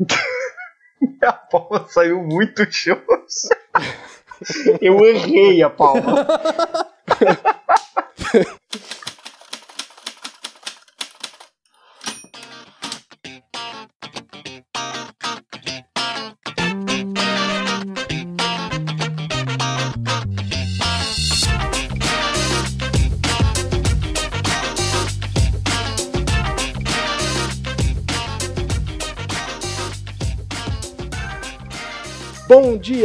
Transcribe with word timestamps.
a 1.22 1.32
palma 1.32 1.86
saiu 1.88 2.22
muito 2.22 2.64
xoxa. 2.70 3.48
Eu 4.80 5.04
errei 5.04 5.62
a 5.62 5.70
palma. 5.70 6.26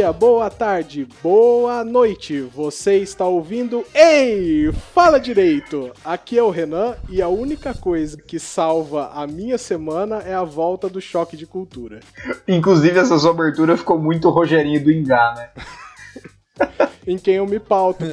dia, 0.06 0.12
boa 0.12 0.48
tarde, 0.48 1.08
boa 1.20 1.82
noite. 1.82 2.40
Você 2.54 2.98
está 2.98 3.24
ouvindo 3.24 3.84
Ei, 3.92 4.70
fala 4.94 5.18
direito. 5.18 5.90
Aqui 6.04 6.38
é 6.38 6.42
o 6.42 6.50
Renan 6.50 6.94
e 7.08 7.20
a 7.20 7.28
única 7.28 7.74
coisa 7.74 8.16
que 8.16 8.38
salva 8.38 9.10
a 9.12 9.26
minha 9.26 9.58
semana 9.58 10.18
é 10.18 10.34
a 10.34 10.44
volta 10.44 10.88
do 10.88 11.00
choque 11.00 11.36
de 11.36 11.46
cultura. 11.46 12.00
Inclusive, 12.46 12.98
essa 12.98 13.18
sua 13.18 13.32
abertura 13.32 13.76
ficou 13.76 13.98
muito 13.98 14.30
Rogerinho 14.30 14.82
do 14.82 14.92
Ingá, 14.92 15.34
né? 15.36 15.48
em 17.06 17.18
quem 17.18 17.34
eu 17.34 17.46
me 17.46 17.58
pauto 17.58 18.04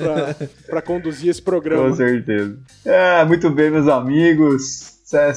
para 0.65 0.81
conduzir 0.81 1.29
esse 1.29 1.41
programa. 1.41 1.89
Com 1.89 1.95
certeza. 1.95 2.57
É, 2.85 3.23
muito 3.25 3.49
bem, 3.51 3.69
meus 3.69 3.87
amigos. 3.87 4.93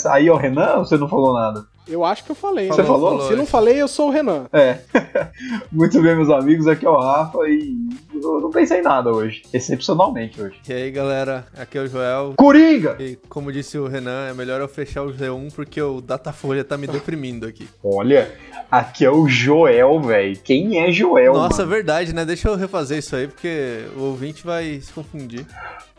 Aí, 0.07 0.31
o 0.31 0.37
Renan, 0.37 0.79
você 0.79 0.97
não 0.97 1.09
falou 1.09 1.35
nada? 1.35 1.67
Eu 1.89 2.05
acho 2.05 2.25
que 2.25 2.31
eu 2.31 2.35
falei. 2.35 2.69
Você 2.69 2.83
né? 2.83 2.87
falou? 2.87 3.11
falou? 3.11 3.29
Se 3.29 3.37
não 3.37 3.47
falei, 3.47 3.81
eu 3.81 3.87
sou 3.87 4.09
o 4.09 4.11
Renan. 4.11 4.47
É. 4.53 4.79
Muito 5.71 6.03
bem, 6.03 6.17
meus 6.17 6.31
amigos. 6.31 6.67
Aqui 6.67 6.85
é 6.85 6.91
o 6.91 6.99
Rafa 6.99 7.39
e 7.49 7.77
eu 8.13 8.41
não 8.41 8.51
pensei 8.51 8.81
em 8.81 8.83
nada 8.83 9.13
hoje. 9.13 9.43
Excepcionalmente 9.53 10.41
hoje. 10.41 10.57
E 10.69 10.73
aí, 10.73 10.91
galera. 10.91 11.47
Aqui 11.57 11.79
é 11.79 11.83
o 11.83 11.87
Joel. 11.87 12.35
Coringa! 12.37 12.97
E 12.99 13.17
como 13.29 13.53
disse 13.53 13.79
o 13.79 13.87
Renan, 13.87 14.27
é 14.29 14.35
melhor 14.35 14.61
eu 14.61 14.69
fechar 14.69 15.03
o 15.03 15.13
Z1 15.13 15.53
porque 15.55 15.81
o 15.81 16.01
Datafolha 16.01 16.65
tá 16.65 16.77
me 16.77 16.89
deprimindo 16.89 17.47
aqui. 17.47 17.69
Olha, 17.85 18.33
aqui 18.71 19.05
é 19.05 19.11
o 19.11 19.29
Joel, 19.29 20.01
velho. 20.01 20.37
Quem 20.43 20.79
é 20.85 20.91
Joel? 20.91 21.35
Nossa, 21.35 21.63
mano? 21.63 21.71
verdade, 21.71 22.13
né? 22.13 22.25
Deixa 22.25 22.49
eu 22.49 22.57
refazer 22.57 22.99
isso 22.99 23.15
aí 23.15 23.29
porque 23.29 23.85
o 23.97 24.03
ouvinte 24.03 24.45
vai 24.45 24.81
se 24.81 24.93
confundir. 24.93 25.47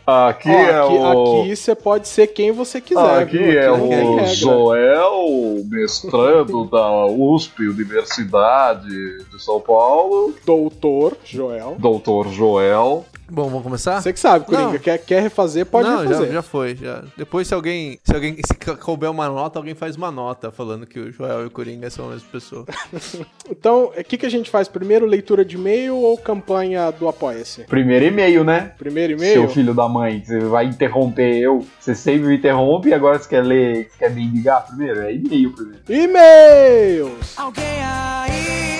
Aqui 0.08 0.48
Ó, 0.48 0.54
é 0.54 0.80
aqui, 0.80 0.94
o. 0.94 1.42
Aqui 1.42 1.54
você 1.58 1.76
pode 1.76 2.08
ser 2.08 2.28
quem 2.28 2.50
você 2.54 2.80
quiser. 2.80 3.24
Aqui 3.24 3.38
viu? 3.38 3.60
é 3.60 3.68
aqui 3.68 3.82
o 3.82 4.26
Joel, 4.28 5.66
mestrando 5.66 6.64
da 6.64 7.06
USP, 7.08 7.68
Universidade 7.68 8.88
de 8.88 9.44
São 9.44 9.60
Paulo. 9.60 10.34
Doutor 10.46 11.18
Joel. 11.26 11.76
Doutor 11.78 12.30
Joel. 12.30 13.06
Bom, 13.30 13.50
vamos 13.50 13.64
começar? 13.64 14.02
Você 14.02 14.14
que 14.14 14.20
sabe, 14.20 14.46
Coringa. 14.46 14.80
Quer, 14.80 14.98
quer 15.00 15.22
refazer, 15.22 15.66
pode 15.66 15.88
não, 15.88 16.00
refazer. 16.00 16.28
Já, 16.28 16.34
já 16.34 16.42
foi, 16.42 16.76
já. 16.76 17.04
Depois, 17.18 17.48
se 17.48 17.54
alguém, 17.54 18.00
se 18.04 18.14
alguém 18.14 18.36
se 18.36 18.76
couber 18.78 19.12
uma 19.12 19.28
nota, 19.28 19.60
alguém 19.60 19.76
faz 19.76 19.96
uma 19.96 20.10
nota 20.10 20.50
falando 20.50 20.86
que 20.86 21.00
o 21.00 21.12
Joel 21.12 21.44
e 21.44 21.46
o 21.48 21.52
Coringa 21.52 21.90
são 21.90 22.08
a 22.08 22.12
mesma 22.12 22.28
pessoa. 22.32 22.66
então, 23.50 23.92
o 23.98 24.04
que, 24.04 24.18
que 24.18 24.26
a 24.26 24.30
gente 24.30 24.50
faz? 24.50 24.68
Primeiro, 24.68 25.06
leitura 25.06 25.44
de 25.44 25.56
e-mail 25.56 25.96
ou 25.96 26.18
campanha 26.18 26.90
do 26.92 27.08
Apoia-se? 27.08 27.64
Primeiro 27.64 28.06
e-mail, 28.06 28.44
né? 28.44 28.74
Primeiro 28.78 29.14
e-mail? 29.14 29.42
Seu 29.42 29.50
filho 29.50 29.74
da 29.74 29.90
mãe, 29.90 30.24
você 30.24 30.40
vai 30.40 30.66
interromper 30.66 31.38
eu. 31.38 31.66
Você 31.80 31.94
sempre 31.94 32.28
me 32.28 32.38
interrompe 32.38 32.90
e 32.90 32.94
agora 32.94 33.20
você 33.20 33.28
quer 33.28 33.44
ler, 33.44 33.90
você 33.90 33.98
quer 33.98 34.12
me 34.14 34.26
ligar 34.26 34.66
primeiro? 34.66 35.02
É 35.02 35.14
e-mail 35.14 35.54
primeiro. 35.54 35.82
E-mails! 35.90 37.38
Alguém 37.38 37.66
aí 37.84 38.77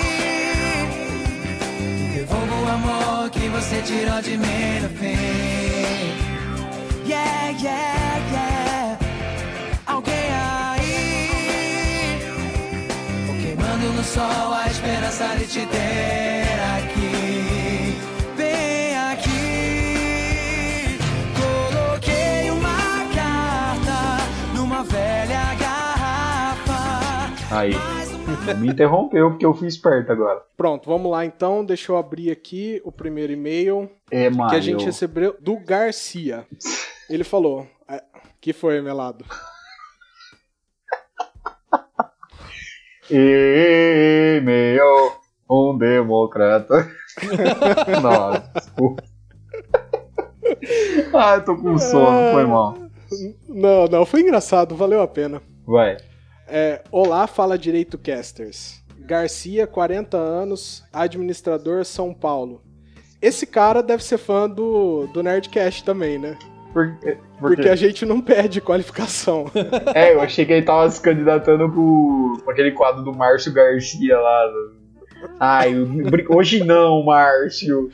amor 3.28 3.30
que 3.30 3.48
você 3.48 3.82
tirou 3.82 4.20
de 4.22 4.36
mim 4.36 4.80
no 4.82 4.88
fim. 4.88 5.16
Yeah, 7.06 7.50
yeah, 7.60 8.18
yeah. 8.32 8.98
Alguém 9.86 10.14
aí, 10.32 12.18
queimando 13.40 13.92
no 13.92 14.02
sol 14.04 14.52
a 14.52 14.66
esperança 14.66 15.36
de 15.38 15.46
te 15.46 15.66
ter 15.66 16.60
aqui. 16.76 17.96
Vem 18.36 18.96
aqui, 19.12 20.98
coloquei 21.36 22.50
uma 22.50 23.06
carta 23.14 24.18
numa 24.54 24.84
velha 24.84 25.54
garrafa. 25.54 27.32
Aí. 27.50 27.97
Me 28.54 28.68
interrompeu 28.68 29.30
porque 29.30 29.46
eu 29.46 29.54
fui 29.54 29.68
esperto 29.68 30.12
agora. 30.12 30.42
Pronto, 30.56 30.88
vamos 30.88 31.10
lá 31.10 31.24
então. 31.24 31.64
Deixa 31.64 31.92
eu 31.92 31.96
abrir 31.96 32.30
aqui 32.30 32.80
o 32.84 32.92
primeiro 32.92 33.32
e-mail 33.32 33.90
é, 34.10 34.30
que 34.30 34.56
a 34.56 34.60
gente 34.60 34.84
recebeu 34.84 35.36
do 35.40 35.56
Garcia. 35.58 36.46
Ele 37.08 37.24
falou: 37.24 37.66
é, 37.88 38.02
que 38.40 38.52
foi, 38.52 38.80
Melado? 38.80 39.24
E-mail, 43.10 44.82
um 45.48 45.76
democrata. 45.76 46.90
Nossa, 48.02 48.50
desculpa. 48.54 49.02
Ah, 51.14 51.36
eu 51.36 51.44
tô 51.44 51.56
com 51.56 51.78
sono, 51.78 52.32
foi 52.32 52.44
mal. 52.44 52.76
Não, 53.48 53.86
não, 53.86 54.04
foi 54.04 54.20
engraçado, 54.20 54.76
valeu 54.76 55.00
a 55.00 55.08
pena. 55.08 55.40
Vai. 55.66 55.96
É, 56.50 56.80
Olá, 56.90 57.26
fala 57.26 57.58
direito 57.58 57.98
casters. 57.98 58.82
Garcia, 59.00 59.66
40 59.66 60.16
anos, 60.16 60.82
administrador 60.92 61.84
São 61.84 62.14
Paulo. 62.14 62.62
Esse 63.20 63.46
cara 63.46 63.82
deve 63.82 64.02
ser 64.02 64.16
fã 64.16 64.48
do, 64.48 65.06
do 65.08 65.22
Nerdcast 65.22 65.84
também, 65.84 66.18
né? 66.18 66.38
Por, 66.72 66.96
por 67.38 67.54
Porque 67.54 67.68
a 67.68 67.76
gente 67.76 68.06
não 68.06 68.20
pede 68.20 68.60
qualificação. 68.60 69.50
É, 69.94 70.14
eu 70.14 70.20
achei 70.22 70.46
que 70.46 70.52
ele 70.52 70.64
tava 70.64 70.90
se 70.90 71.00
candidatando 71.00 71.68
pro, 71.70 72.38
pro 72.42 72.50
aquele 72.50 72.72
quadro 72.72 73.02
do 73.02 73.12
Márcio 73.12 73.52
Garcia 73.52 74.18
lá. 74.18 74.52
Ai, 75.40 75.74
hoje 76.30 76.64
não, 76.64 77.02
Márcio. 77.04 77.90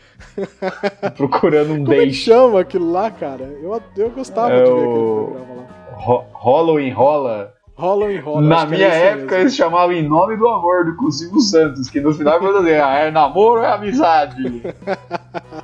Procurando 1.16 1.72
um 1.72 1.84
Como 1.84 1.86
date. 1.86 1.96
Como 1.96 2.02
é 2.02 2.06
que 2.06 2.12
chama 2.12 2.60
aquilo 2.60 2.92
lá, 2.92 3.10
cara? 3.10 3.44
Eu, 3.44 3.82
eu 3.96 4.10
gostava 4.10 4.52
é 4.52 4.62
de 4.62 4.70
ver 4.70 4.76
aquele 4.76 4.92
programa 4.92 5.54
lá. 5.54 5.66
Ro 5.92 6.24
Rolo 6.32 6.80
enrola? 6.80 7.53
Rola 7.76 8.12
e 8.12 8.18
rola. 8.18 8.40
Na 8.40 8.66
minha 8.66 8.86
época 8.86 9.22
mesmo. 9.22 9.36
eles 9.36 9.56
chamavam 9.56 9.92
Em 9.92 10.08
Nome 10.08 10.36
do 10.36 10.46
Amor 10.46 10.84
do 10.84 11.10
Silvio 11.10 11.40
Santos, 11.40 11.90
que 11.90 12.00
no 12.00 12.14
final 12.14 12.40
eu 12.42 12.58
dizer, 12.58 12.80
ah, 12.82 12.98
é 13.00 13.10
namoro 13.10 13.60
ou 13.60 13.66
é 13.66 13.72
amizade? 13.72 14.62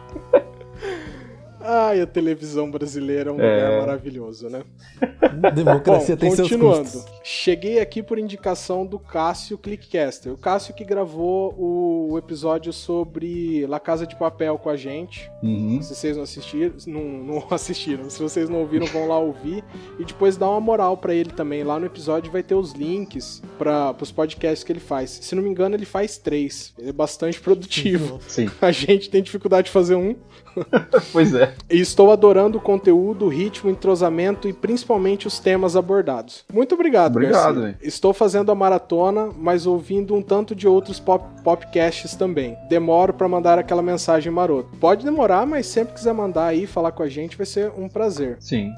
Ai, 1.73 2.01
a 2.01 2.07
televisão 2.07 2.69
brasileira 2.69 3.31
é 3.31 3.33
um 3.33 3.41
é... 3.41 3.55
lugar 3.55 3.81
maravilhoso, 3.81 4.49
né? 4.49 4.65
Democracia 5.55 6.17
Bom, 6.17 6.21
tem 6.21 6.31
continuando. 6.31 6.89
seus 6.89 7.05
custos. 7.05 7.21
Cheguei 7.23 7.79
aqui 7.79 8.03
por 8.03 8.19
indicação 8.19 8.85
do 8.85 8.99
Cássio 8.99 9.57
Clickcaster. 9.57 10.33
O 10.33 10.37
Cássio 10.37 10.75
que 10.75 10.85
gravou 10.85 11.55
o 11.57 12.19
episódio 12.19 12.73
sobre 12.73 13.65
La 13.69 13.79
Casa 13.79 14.05
de 14.05 14.17
Papel 14.17 14.59
com 14.59 14.69
a 14.69 14.77
gente. 14.77 15.31
Uhum. 15.45 15.81
Se 15.81 15.95
vocês 15.95 16.17
não 16.17 16.25
assistiram, 16.25 16.75
não, 16.89 17.05
não, 17.05 17.47
assistiram. 17.55 18.11
Se 18.11 18.21
vocês 18.21 18.49
não 18.49 18.59
ouviram, 18.59 18.87
vão 18.87 19.07
lá 19.07 19.21
ouvir 19.21 19.63
e 19.97 20.05
depois 20.05 20.37
dá 20.37 20.51
uma 20.51 20.61
moral 20.61 20.97
para 20.97 21.15
ele 21.15 21.31
também. 21.31 21.63
Lá 21.63 21.79
no 21.79 21.87
episódio 21.87 22.33
vai 22.33 22.43
ter 22.43 22.57
os 22.57 22.73
links 22.73 23.41
para 23.57 23.95
os 24.01 24.11
podcasts 24.11 24.65
que 24.65 24.73
ele 24.73 24.81
faz. 24.81 25.11
Se 25.23 25.37
não 25.37 25.43
me 25.45 25.49
engano, 25.51 25.77
ele 25.77 25.87
faz 25.87 26.19
três. 26.19 26.75
Ele 26.77 26.89
é 26.89 26.93
bastante 26.93 27.41
produtivo. 27.41 28.19
Sim. 28.27 28.51
A 28.61 28.73
gente 28.73 29.09
tem 29.09 29.23
dificuldade 29.23 29.67
de 29.67 29.73
fazer 29.73 29.95
um. 29.95 30.17
pois 31.13 31.35
é. 31.35 31.55
E 31.71 31.81
estou 31.81 32.13
adorando 32.13 32.59
o 32.59 32.61
conteúdo, 32.61 33.27
o 33.27 33.29
ritmo, 33.29 33.69
o 33.69 33.73
entrosamento 33.73 34.49
e 34.49 34.53
principalmente 34.53 35.27
os 35.27 35.39
temas 35.39 35.77
abordados. 35.77 36.45
Muito 36.53 36.75
obrigado, 36.75 37.17
Obrigado. 37.17 37.75
Estou 37.83 38.13
fazendo 38.13 38.51
a 38.51 38.55
maratona, 38.55 39.31
mas 39.37 39.67
ouvindo 39.67 40.15
um 40.15 40.23
tanto 40.23 40.55
de 40.55 40.67
outros 40.67 40.99
pop 40.99 41.25
podcasts 41.43 42.15
também. 42.15 42.57
Demoro 42.69 43.13
para 43.13 43.29
mandar 43.29 43.59
aquela 43.59 43.83
mensagem 43.83 44.33
marota. 44.33 44.69
Pode 44.81 45.05
demorar, 45.05 45.47
mas 45.47 45.67
sempre 45.67 45.95
quiser 45.95 46.13
mandar 46.13 46.47
aí 46.47 46.67
falar 46.67 46.93
com 46.93 47.03
a 47.03 47.09
gente 47.09 47.37
vai 47.37 47.47
ser 47.47 47.73
um 47.77 47.89
prazer. 47.89 48.37
Sim 48.41 48.71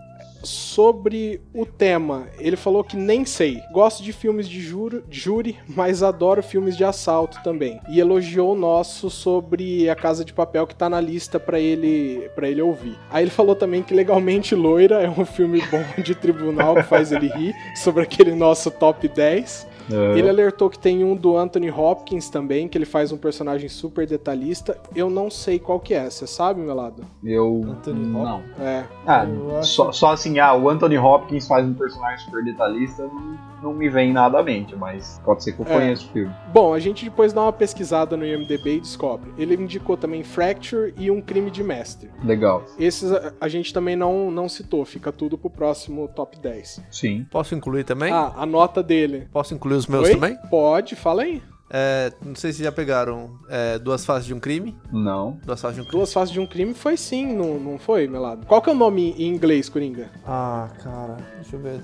sobre 0.42 1.40
o 1.54 1.64
tema. 1.64 2.26
Ele 2.38 2.56
falou 2.56 2.84
que 2.84 2.96
nem 2.96 3.24
sei. 3.24 3.60
Gosto 3.72 4.02
de 4.02 4.12
filmes 4.12 4.48
de 4.48 4.60
juro, 4.60 5.04
júri, 5.10 5.58
mas 5.68 6.02
adoro 6.02 6.42
filmes 6.42 6.76
de 6.76 6.84
assalto 6.84 7.42
também. 7.42 7.80
E 7.88 8.00
elogiou 8.00 8.52
o 8.52 8.58
nosso 8.58 9.10
sobre 9.10 9.88
A 9.88 9.94
Casa 9.94 10.24
de 10.24 10.32
Papel 10.32 10.66
que 10.66 10.74
tá 10.74 10.88
na 10.88 11.00
lista 11.00 11.38
para 11.38 11.58
ele 11.58 12.30
para 12.34 12.48
ele 12.48 12.62
ouvir. 12.62 12.96
Aí 13.10 13.24
ele 13.24 13.30
falou 13.30 13.54
também 13.54 13.82
que 13.82 13.94
Legalmente 13.94 14.54
Loira 14.54 15.02
é 15.02 15.08
um 15.08 15.24
filme 15.24 15.62
bom 15.70 16.02
de 16.02 16.14
tribunal 16.14 16.74
que 16.74 16.82
faz 16.82 17.12
ele 17.12 17.28
rir 17.28 17.54
sobre 17.74 18.02
aquele 18.02 18.34
nosso 18.34 18.70
top 18.70 19.08
10. 19.08 19.71
Aham. 19.90 20.16
Ele 20.16 20.28
alertou 20.28 20.68
que 20.70 20.78
tem 20.78 21.02
um 21.04 21.14
do 21.16 21.36
Anthony 21.36 21.70
Hopkins 21.70 22.28
também, 22.28 22.68
que 22.68 22.76
ele 22.78 22.84
faz 22.84 23.12
um 23.12 23.16
personagem 23.16 23.68
super 23.68 24.06
detalhista. 24.06 24.78
Eu 24.94 25.08
não 25.10 25.30
sei 25.30 25.58
qual 25.58 25.80
que 25.80 25.94
é, 25.94 26.08
você 26.08 26.26
sabe, 26.26 26.60
Melado? 26.60 27.04
Eu. 27.24 27.62
Anthony 27.68 28.06
não. 28.06 28.42
É. 28.60 28.84
Ah, 29.06 29.26
só, 29.62 29.92
só 29.92 30.12
assim, 30.12 30.38
ah, 30.38 30.54
o 30.54 30.68
Anthony 30.68 30.98
Hopkins 30.98 31.46
faz 31.46 31.66
um 31.66 31.74
personagem 31.74 32.24
super 32.24 32.44
detalhista, 32.44 33.02
não, 33.06 33.38
não 33.62 33.74
me 33.74 33.88
vem 33.88 34.12
nada 34.12 34.38
à 34.38 34.42
mente, 34.42 34.74
mas 34.76 35.20
pode 35.24 35.42
ser 35.44 35.52
que 35.52 35.60
eu 35.60 35.66
É. 35.66 35.72
conheça 35.72 36.04
o 36.04 36.08
filme. 36.08 36.32
Bom, 36.52 36.74
a 36.74 36.78
gente 36.78 37.04
depois 37.04 37.32
dá 37.32 37.42
uma 37.42 37.52
pesquisada 37.52 38.16
no 38.16 38.24
IMDB 38.26 38.76
e 38.76 38.80
descobre. 38.80 39.32
Ele 39.38 39.54
indicou 39.54 39.96
também 39.96 40.22
Fracture 40.22 40.92
e 40.96 41.10
Um 41.10 41.20
Crime 41.20 41.50
de 41.50 41.62
Mestre. 41.62 42.10
Legal. 42.24 42.64
Esses 42.78 43.12
a, 43.12 43.32
a 43.40 43.48
gente 43.48 43.72
também 43.72 43.96
não, 43.96 44.30
não 44.30 44.48
citou, 44.48 44.84
fica 44.84 45.10
tudo 45.12 45.36
pro 45.38 45.50
próximo 45.50 46.08
top 46.08 46.38
10. 46.38 46.82
Sim. 46.90 47.26
Posso 47.30 47.54
incluir 47.54 47.84
também? 47.84 48.12
Ah, 48.12 48.32
a 48.36 48.46
nota 48.46 48.82
dele. 48.82 49.28
Posso 49.32 49.54
incluir 49.54 49.71
os 49.76 49.86
meus 49.86 50.08
Oi? 50.08 50.14
também? 50.14 50.36
Pode, 50.50 50.94
fala 50.96 51.22
aí. 51.22 51.42
É, 51.74 52.12
não 52.22 52.34
sei 52.34 52.52
se 52.52 52.62
já 52.62 52.70
pegaram 52.70 53.30
é, 53.48 53.78
Duas 53.78 54.04
Faces 54.04 54.26
de 54.26 54.34
um 54.34 54.38
Crime. 54.40 54.76
Não. 54.92 55.38
Duas 55.44 55.60
Faces 55.60 55.76
de 55.76 55.80
um 55.80 55.84
Crime. 55.84 55.98
Duas 55.98 56.12
faces 56.12 56.30
de 56.32 56.40
um 56.40 56.46
crime 56.46 56.74
foi 56.74 56.96
sim, 56.98 57.34
não, 57.34 57.58
não 57.58 57.78
foi, 57.78 58.06
Melado? 58.06 58.44
Qual 58.46 58.60
que 58.60 58.68
é 58.68 58.72
o 58.72 58.76
nome 58.76 59.14
em 59.16 59.28
inglês, 59.28 59.70
Coringa? 59.70 60.10
Ah, 60.26 60.68
cara, 60.82 61.16
deixa 61.36 61.56
eu 61.56 61.60
ver. 61.60 61.80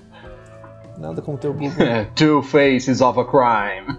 Nada 0.99 1.23
como 1.23 1.39
ter 1.39 1.49
o 1.49 1.55
Google. 1.55 1.71
Two 2.15 2.43
Faces 2.43 3.01
of 3.01 3.19
a 3.19 3.25
Crime. 3.25 3.97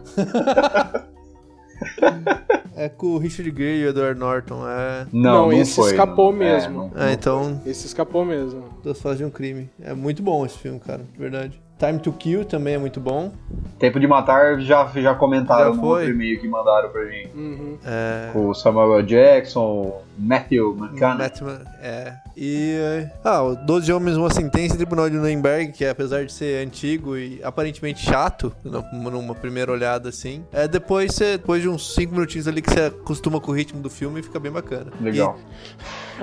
é 2.76 2.90
com 2.90 3.08
o 3.08 3.18
Richard 3.18 3.50
Gere 3.56 3.80
e 3.82 3.86
o 3.86 3.90
Edward 3.90 4.20
Norton. 4.20 4.62
É. 4.70 5.08
Não, 5.12 5.22
Não, 5.22 5.46
não 5.48 5.54
esse 5.54 5.76
foi, 5.76 5.92
escapou 5.92 6.32
não. 6.32 6.40
mesmo. 6.40 6.92
É, 6.96 7.00
não- 7.00 7.04
É, 7.08 7.14
então, 7.14 7.62
Esse 7.66 7.88
escapou 7.88 8.24
mesmo. 8.26 8.64
Duas 8.84 9.00
Faces 9.02 9.18
de 9.20 9.26
um 9.26 9.30
Crime. 9.30 9.70
É 9.82 9.94
muito 9.94 10.22
bom 10.22 10.46
esse 10.46 10.58
filme, 10.58 10.80
cara, 10.80 11.04
de 11.12 11.18
verdade. 11.18 11.60
Time 11.80 11.98
to 11.98 12.12
Kill 12.12 12.44
também 12.44 12.74
é 12.74 12.78
muito 12.78 13.00
bom. 13.00 13.32
Tempo 13.80 14.00
de 14.02 14.06
Matar 14.06 14.60
já, 14.60 14.86
já 14.96 15.16
comentaram 15.16 15.70
Já 15.70 15.76
no 15.76 15.80
foi? 15.82 16.00
outro 16.02 16.10
e-mail 16.14 16.38
que 16.42 16.48
mandaram 16.48 16.90
pra 16.90 17.06
gente. 17.06 17.30
Uhum. 17.34 17.78
É. 17.86 18.30
Com 18.34 18.50
o 18.50 18.54
Samuel. 18.54 19.02
Jackson, 19.02 20.02
Matthew 20.18 20.76
McConaughey. 20.78 21.18
Batman, 21.18 21.62
é. 21.82 22.14
E. 22.36 22.76
é, 22.78 23.12
Ah, 23.24 23.42
o 23.44 23.56
12 23.56 23.94
Homens, 23.94 24.18
uma 24.18 24.30
Sentença 24.30 24.76
e 24.76 24.78
Tribunal 24.78 25.10
de 25.10 25.16
Nuremberg, 25.16 25.72
que 25.72 25.86
apesar 25.86 26.26
de 26.26 26.34
ser 26.34 26.66
antigo 26.68 27.16
e 27.16 27.40
aparentemente 27.44 28.02
chato, 28.04 28.54
numa 28.92 29.34
primeira 29.34 29.72
olhada 29.72 30.10
assim, 30.10 30.44
é 30.52 30.68
depois, 30.68 31.14
você, 31.16 31.38
depois 31.38 31.62
de 31.62 31.70
uns 31.70 31.96
5 31.96 32.12
minutinhos 32.14 32.48
ali 32.48 32.62
que 32.62 32.70
você 32.72 32.82
acostuma 32.82 33.40
com 33.40 33.52
o 33.52 33.56
ritmo 33.56 33.82
do 33.82 33.90
filme, 33.90 34.22
fica 34.22 34.40
bem 34.40 34.52
bacana. 34.52 34.88
Legal. 35.00 35.40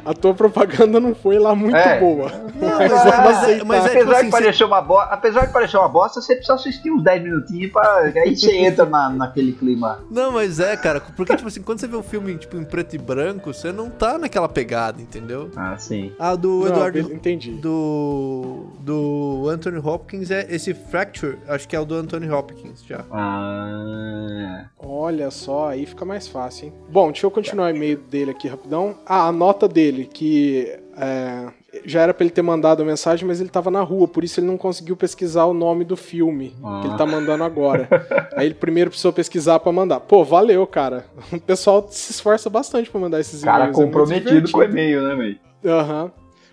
A 0.04 0.14
tua 0.14 0.34
propaganda 0.34 1.00
não 1.00 1.14
foi 1.14 1.38
lá 1.38 1.54
muito 1.54 1.76
É. 1.76 1.98
boa. 1.98 2.30
Não, 2.54 2.78
Mas 2.78 3.64
mas, 3.64 3.86
é, 3.86 3.98
é 3.98 4.00
apesar, 4.00 4.00
tipo 4.00 4.12
assim, 4.12 4.24
de 4.26 4.30
parecer 4.30 4.64
uma 4.64 4.80
bo... 4.80 4.98
apesar 4.98 5.46
de 5.46 5.52
parecer 5.52 5.76
uma 5.76 5.88
bosta, 5.88 6.20
você 6.20 6.34
precisa 6.34 6.54
assistir 6.54 6.90
uns 6.90 7.02
10 7.02 7.22
minutinhos 7.22 7.72
pra. 7.72 7.98
Aí 8.14 8.36
você 8.36 8.56
entra 8.56 8.84
na, 8.84 9.10
naquele 9.10 9.52
clima. 9.52 10.00
Não, 10.10 10.32
mas 10.32 10.60
é, 10.60 10.76
cara, 10.76 11.00
porque, 11.00 11.34
tipo 11.36 11.48
assim, 11.48 11.62
quando 11.62 11.80
você 11.80 11.86
vê 11.86 11.96
um 11.96 12.02
filme, 12.02 12.36
tipo, 12.36 12.56
em 12.56 12.64
preto 12.64 12.94
e 12.94 12.98
branco, 12.98 13.52
você 13.52 13.72
não 13.72 13.90
tá 13.90 14.18
naquela 14.18 14.48
pegada, 14.48 15.00
entendeu? 15.00 15.50
Ah, 15.56 15.76
sim. 15.78 16.12
Ah, 16.18 16.34
do 16.34 16.60
Não, 16.60 16.66
Eduardo... 16.68 16.98
entendi. 17.12 17.52
Do... 17.52 18.66
Do 18.80 19.48
Anthony 19.50 19.78
Hopkins, 19.78 20.30
é 20.30 20.46
esse 20.48 20.72
Fracture, 20.74 21.38
acho 21.48 21.66
que 21.68 21.74
é 21.74 21.80
o 21.80 21.84
do 21.84 21.94
Anthony 21.96 22.30
Hopkins, 22.30 22.84
já. 22.84 23.04
Ah. 23.10 24.66
Olha 24.78 25.30
só, 25.30 25.68
aí 25.68 25.86
fica 25.86 26.04
mais 26.04 26.28
fácil, 26.28 26.66
hein? 26.66 26.74
Bom, 26.90 27.10
deixa 27.10 27.26
eu 27.26 27.30
continuar 27.30 27.72
o 27.72 27.76
e-mail 27.76 27.98
dele 27.98 28.30
aqui 28.30 28.48
rapidão. 28.48 28.94
Ah, 29.06 29.26
a 29.26 29.32
nota 29.32 29.66
dele, 29.68 29.85
que 30.04 30.72
é, 30.96 31.46
já 31.84 32.02
era 32.02 32.14
pra 32.14 32.24
ele 32.24 32.32
ter 32.32 32.42
mandado 32.42 32.82
a 32.82 32.86
mensagem, 32.86 33.26
mas 33.26 33.40
ele 33.40 33.48
tava 33.48 33.70
na 33.70 33.82
rua, 33.82 34.08
por 34.08 34.24
isso 34.24 34.40
ele 34.40 34.46
não 34.46 34.56
conseguiu 34.56 34.96
pesquisar 34.96 35.44
o 35.44 35.54
nome 35.54 35.84
do 35.84 35.96
filme 35.96 36.54
que 36.82 36.88
ele 36.88 36.96
tá 36.96 37.06
mandando 37.06 37.44
agora. 37.44 37.88
Aí 38.34 38.46
ele 38.46 38.54
primeiro 38.54 38.90
precisou 38.90 39.12
pesquisar 39.12 39.58
pra 39.60 39.72
mandar. 39.72 40.00
Pô, 40.00 40.24
valeu, 40.24 40.66
cara. 40.66 41.06
O 41.32 41.40
pessoal 41.40 41.86
se 41.90 42.12
esforça 42.12 42.48
bastante 42.48 42.90
pra 42.90 43.00
mandar 43.00 43.20
esses 43.20 43.42
Cara 43.42 43.64
e-mails. 43.64 43.76
é 43.76 43.80
muito 43.80 43.92
comprometido 43.92 44.50
com 44.52 44.58
o 44.58 44.62
e-mail, 44.64 45.02
né, 45.02 45.14
velho? 45.14 45.38
Aham. 45.64 46.12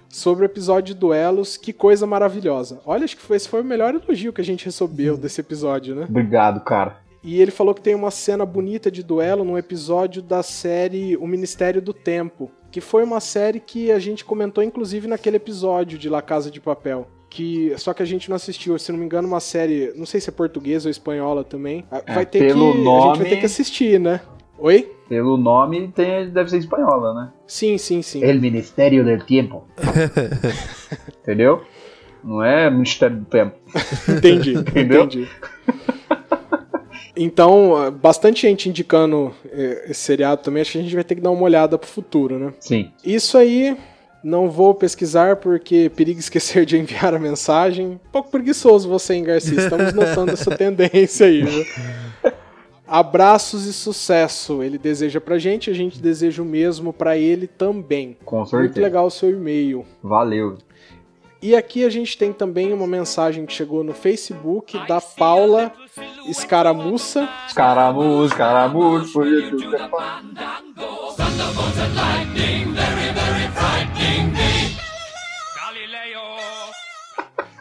Sobre 0.09 0.43
o 0.43 0.45
episódio 0.45 0.93
de 0.93 0.99
duelos, 0.99 1.57
que 1.57 1.73
coisa 1.73 2.05
maravilhosa. 2.05 2.79
Olha, 2.85 3.03
acho 3.03 3.15
que 3.15 3.21
foi, 3.23 3.35
esse 3.37 3.49
foi 3.49 3.61
o 3.61 3.65
melhor 3.65 3.95
elogio 3.95 4.31
que 4.31 4.41
a 4.41 4.43
gente 4.43 4.65
recebeu 4.65 5.17
desse 5.17 5.41
episódio, 5.41 5.95
né? 5.95 6.05
Obrigado, 6.07 6.59
cara. 6.63 6.97
E 7.23 7.41
ele 7.41 7.51
falou 7.51 7.73
que 7.73 7.81
tem 7.81 7.95
uma 7.95 8.11
cena 8.11 8.45
bonita 8.45 8.91
de 8.91 9.01
duelo 9.01 9.43
num 9.43 9.57
episódio 9.57 10.21
da 10.21 10.43
série 10.43 11.15
O 11.17 11.25
Ministério 11.25 11.81
do 11.81 11.93
Tempo, 11.93 12.51
que 12.73 12.81
foi 12.81 13.03
uma 13.03 13.19
série 13.19 13.59
que 13.59 13.91
a 13.91 13.99
gente 13.99 14.25
comentou 14.25 14.63
inclusive 14.63 15.07
naquele 15.07 15.35
episódio 15.37 15.95
de 15.95 16.09
La 16.09 16.23
Casa 16.23 16.49
de 16.49 16.59
Papel. 16.59 17.07
Que, 17.29 17.71
só 17.77 17.93
que 17.93 18.01
a 18.01 18.05
gente 18.05 18.29
não 18.29 18.35
assistiu, 18.35 18.77
se 18.79 18.91
não 18.91 18.97
me 18.99 19.05
engano, 19.05 19.27
uma 19.27 19.39
série, 19.39 19.93
não 19.95 20.05
sei 20.07 20.19
se 20.19 20.29
é 20.29 20.33
portuguesa 20.33 20.87
ou 20.87 20.91
espanhola 20.91 21.43
também. 21.43 21.85
É, 21.91 22.13
vai 22.13 22.25
ter 22.25 22.39
pelo 22.39 22.59
que, 22.65 22.71
a 22.71 22.73
gente 22.73 22.83
nome- 22.83 23.17
vai 23.19 23.29
ter 23.29 23.37
que 23.37 23.45
assistir, 23.45 23.99
né? 23.99 24.21
Oi? 24.57 24.91
Pelo 25.07 25.37
nome, 25.37 25.87
tem, 25.89 26.29
deve 26.31 26.49
ser 26.49 26.57
espanhola, 26.57 27.13
né? 27.13 27.31
Sim, 27.45 27.77
sim, 27.77 28.01
sim. 28.01 28.23
El 28.23 28.39
Ministério 28.41 29.03
del 29.05 29.23
Tiempo. 29.23 29.67
Entendeu? 31.21 31.61
Não 32.23 32.43
é 32.43 32.69
Ministério 32.71 33.17
do 33.17 33.25
Tempo. 33.25 33.55
Entendi, 34.09 34.53
Entendeu? 34.57 35.03
entendi. 35.03 35.27
Então, 37.15 37.75
ah, 37.75 37.91
bastante 37.91 38.41
gente 38.41 38.67
indicando 38.69 39.33
eh, 39.51 39.85
esse 39.89 40.01
seriado 40.01 40.41
também. 40.41 40.61
Acho 40.61 40.73
que 40.73 40.77
a 40.79 40.81
gente 40.81 40.95
vai 40.95 41.03
ter 41.03 41.15
que 41.15 41.21
dar 41.21 41.31
uma 41.31 41.43
olhada 41.43 41.77
pro 41.77 41.87
futuro, 41.87 42.39
né? 42.39 42.53
Sim. 42.59 42.91
Isso 43.03 43.37
aí, 43.37 43.77
não 44.23 44.49
vou 44.49 44.73
pesquisar 44.73 45.35
porque 45.35 45.91
perigo 45.95 46.19
esquecer 46.19 46.65
de 46.65 46.77
enviar 46.77 47.13
a 47.13 47.19
mensagem. 47.19 47.85
Um 47.87 47.99
pouco 48.11 48.31
preguiçoso 48.31 48.89
você, 48.89 49.13
hein, 49.15 49.23
Garcia? 49.23 49.59
Estamos 49.59 49.93
notando 49.93 50.31
essa 50.31 50.49
tendência 50.57 51.27
aí, 51.27 51.43
viu? 51.43 51.65
Abraços 52.87 53.65
e 53.65 53.73
sucesso. 53.73 54.61
Ele 54.61 54.77
deseja 54.77 55.19
pra 55.21 55.37
gente, 55.37 55.69
a 55.69 55.73
gente 55.73 55.99
deseja 56.01 56.41
o 56.41 56.45
mesmo 56.45 56.91
pra 56.93 57.17
ele 57.17 57.47
também. 57.47 58.17
Com 58.25 58.37
Muito 58.37 58.49
certeza. 58.49 58.81
legal 58.81 59.05
o 59.07 59.11
seu 59.11 59.29
e-mail. 59.29 59.85
Valeu. 60.01 60.57
E 61.45 61.55
aqui 61.57 61.83
a 61.83 61.89
gente 61.89 62.17
tem 62.17 62.31
também 62.31 62.71
uma 62.71 62.87
mensagem 62.87 63.45
que 63.45 63.51
chegou 63.51 63.83
no 63.83 63.93
Facebook 63.93 64.77
da 64.87 65.01
Paula 65.01 65.73
Escaramuça. 66.29 67.27
Escaramujo, 68.27 69.11
foi 69.11 69.49
tudo 69.49 69.69
que 69.69 69.75
é. 69.75 69.89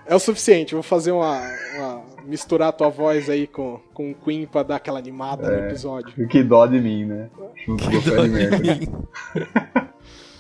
É 0.07 0.15
o 0.15 0.19
suficiente, 0.19 0.75
vou 0.75 0.83
fazer 0.83 1.13
uma, 1.13 1.41
uma- 1.77 2.03
misturar 2.25 2.69
a 2.69 2.73
tua 2.73 2.89
voz 2.89 3.29
aí 3.31 3.47
com, 3.47 3.81
com 3.95 4.11
o 4.11 4.15
Queen 4.15 4.47
pra 4.47 4.63
dar 4.63 4.77
aquela 4.77 4.99
animada 4.99 5.49
no 5.51 5.67
episódio. 5.67 6.29
Que 6.29 6.43
dó 6.43 6.67
de 6.67 6.81
mim, 6.81 7.05
né? 7.05 7.31
Com 7.67 7.73
o 7.73 7.79
Fred 7.79 8.29
Mercury. 8.29 8.89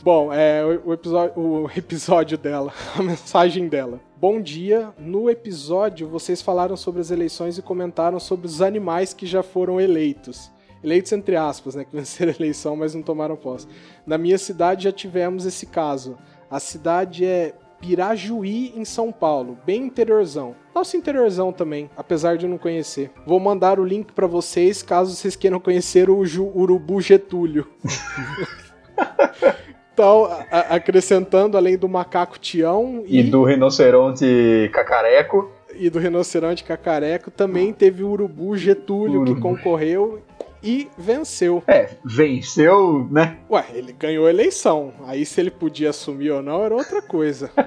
Bom, 0.02 0.32
é 0.32 0.64
o, 0.64 0.93
episódio, 0.93 1.40
o 1.40 1.70
episódio 1.78 2.37
dela, 2.37 2.72
a 2.99 3.02
mensagem 3.04 3.69
dela. 3.69 4.00
Bom 4.16 4.40
dia, 4.40 4.93
no 4.99 5.31
episódio 5.31 6.08
vocês 6.08 6.43
falaram 6.43 6.76
sobre 6.76 7.00
as 7.00 7.12
eleições 7.12 7.56
e 7.56 7.62
comentaram 7.62 8.19
sobre 8.19 8.49
os 8.49 8.60
animais 8.60 9.14
que 9.14 9.26
já 9.26 9.44
foram 9.44 9.81
eleitos. 9.81 10.50
Eleitos 10.82 11.12
entre 11.12 11.36
aspas, 11.36 11.77
né? 11.77 11.84
Que 11.84 11.94
venceram 11.94 12.32
a 12.32 12.34
eleição, 12.34 12.74
mas 12.74 12.96
não 12.96 13.03
tomaram 13.03 13.36
posse. 13.36 13.69
Na 14.05 14.19
minha 14.19 14.38
cidade 14.38 14.84
já 14.84 14.93
tivemos 14.93 15.46
esse 15.46 15.67
caso. 15.67 16.19
A 16.50 16.58
cidade 16.58 17.24
é 17.24 17.55
Pirajuí, 17.81 18.72
em 18.77 18.84
São 18.84 19.12
Paulo, 19.12 19.56
bem 19.65 19.84
interiorzão. 19.84 20.56
Nosso 20.74 20.96
interiorzão 20.96 21.53
também, 21.53 21.88
apesar 21.96 22.36
de 22.36 22.44
eu 22.44 22.50
não 22.50 22.58
conhecer. 22.58 23.12
Vou 23.24 23.38
mandar 23.38 23.79
o 23.79 23.84
link 23.84 24.10
pra 24.12 24.27
vocês, 24.27 24.82
caso 24.82 25.15
vocês 25.15 25.36
queiram 25.36 25.60
conhecer 25.60 26.10
o 26.10 26.19
Urubu 26.19 27.00
Getúlio. 27.00 27.69
Então, 29.93 30.29
acrescentando, 30.51 31.56
além 31.56 31.77
do 31.77 31.89
macaco 31.89 32.39
Tião 32.39 33.05
E 33.06 33.20
e, 33.20 33.22
do 33.22 33.44
rinoceronte 33.44 34.70
cacareco. 34.72 35.51
e 35.75 35.91
do 35.91 35.99
rinoceronte 35.99 36.65
cacareco, 36.65 37.31
também 37.31 37.72
teve 37.72 38.03
o 38.03 38.08
urubu 38.11 38.56
Getúlio 38.56 39.25
que 39.25 39.32
Urubu. 39.32 39.41
concorreu 39.41 40.22
e 40.63 40.89
venceu. 40.96 41.63
É, 41.67 41.91
venceu, 42.05 43.06
né? 43.11 43.37
Ué, 43.51 43.65
ele 43.75 43.93
ganhou 43.93 44.27
a 44.27 44.31
eleição. 44.31 44.93
Aí 45.06 45.27
se 45.27 45.41
ele 45.41 45.51
podia 45.51 45.91
assumir 45.91 46.31
ou 46.31 46.43
não 46.43 46.63
era 46.65 46.75
outra 46.75 47.03
coisa. 47.03 47.51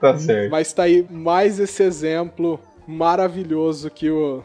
Tá 0.00 0.18
certo. 0.18 0.50
Mas 0.50 0.72
tá 0.72 0.82
aí 0.82 1.06
mais 1.08 1.60
esse 1.60 1.80
exemplo 1.80 2.58
maravilhoso 2.88 3.88
que 3.88 4.10
o. 4.10 4.42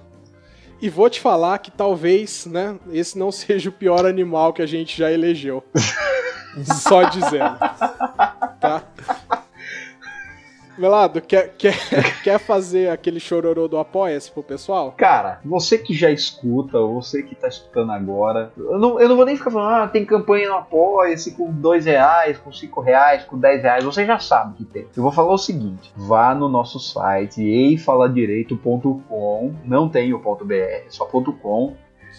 E 0.79 0.87
vou 0.87 1.09
te 1.09 1.19
falar 1.19 1.57
que 1.57 1.71
talvez, 1.71 2.45
né, 2.45 2.75
esse 2.93 3.17
não 3.17 3.31
seja 3.33 3.69
o 3.69 3.71
pior 3.71 4.05
animal 4.05 4.53
que 4.53 4.61
a 4.61 4.67
gente 4.67 4.95
já 4.95 5.11
elegeu. 5.11 5.63
Só 6.65 7.03
dizendo. 7.03 7.57
Tá? 8.59 8.83
Melado, 10.77 11.19
quer, 11.21 11.55
quer, 11.57 11.75
quer 12.23 12.37
fazer 12.37 12.91
aquele 12.91 13.19
chororô 13.19 13.67
do 13.67 13.79
Apoia-se 13.79 14.31
pro 14.31 14.43
pessoal? 14.43 14.93
Cara, 14.95 15.41
você 15.43 15.75
que 15.75 15.95
já 15.95 16.11
escuta, 16.11 16.79
você 16.79 17.23
que 17.23 17.33
tá 17.33 17.47
escutando 17.47 17.91
agora, 17.91 18.51
eu 18.55 18.77
não, 18.77 18.99
eu 18.99 19.09
não 19.09 19.15
vou 19.15 19.25
nem 19.25 19.35
ficar 19.35 19.49
falando, 19.49 19.73
ah, 19.73 19.87
tem 19.87 20.05
campanha 20.05 20.49
no 20.49 20.57
Apoia-se 20.57 21.31
com 21.31 21.51
dois 21.51 21.85
reais, 21.85 22.37
com 22.37 22.51
cinco 22.51 22.79
reais, 22.79 23.23
com 23.23 23.39
10 23.39 23.63
reais, 23.63 23.83
você 23.83 24.05
já 24.05 24.19
sabe 24.19 24.57
que 24.57 24.65
tem. 24.65 24.85
Eu 24.95 25.01
vou 25.01 25.11
falar 25.11 25.33
o 25.33 25.37
seguinte, 25.37 25.91
vá 25.95 26.35
no 26.35 26.47
nosso 26.47 26.79
site, 26.79 27.41
eifaladireito.com, 27.41 29.55
não 29.65 29.89
tem 29.89 30.13
o 30.13 30.19
.br, 30.19 30.53
é 30.53 30.85
só 30.89 31.05
.com, 31.05 31.75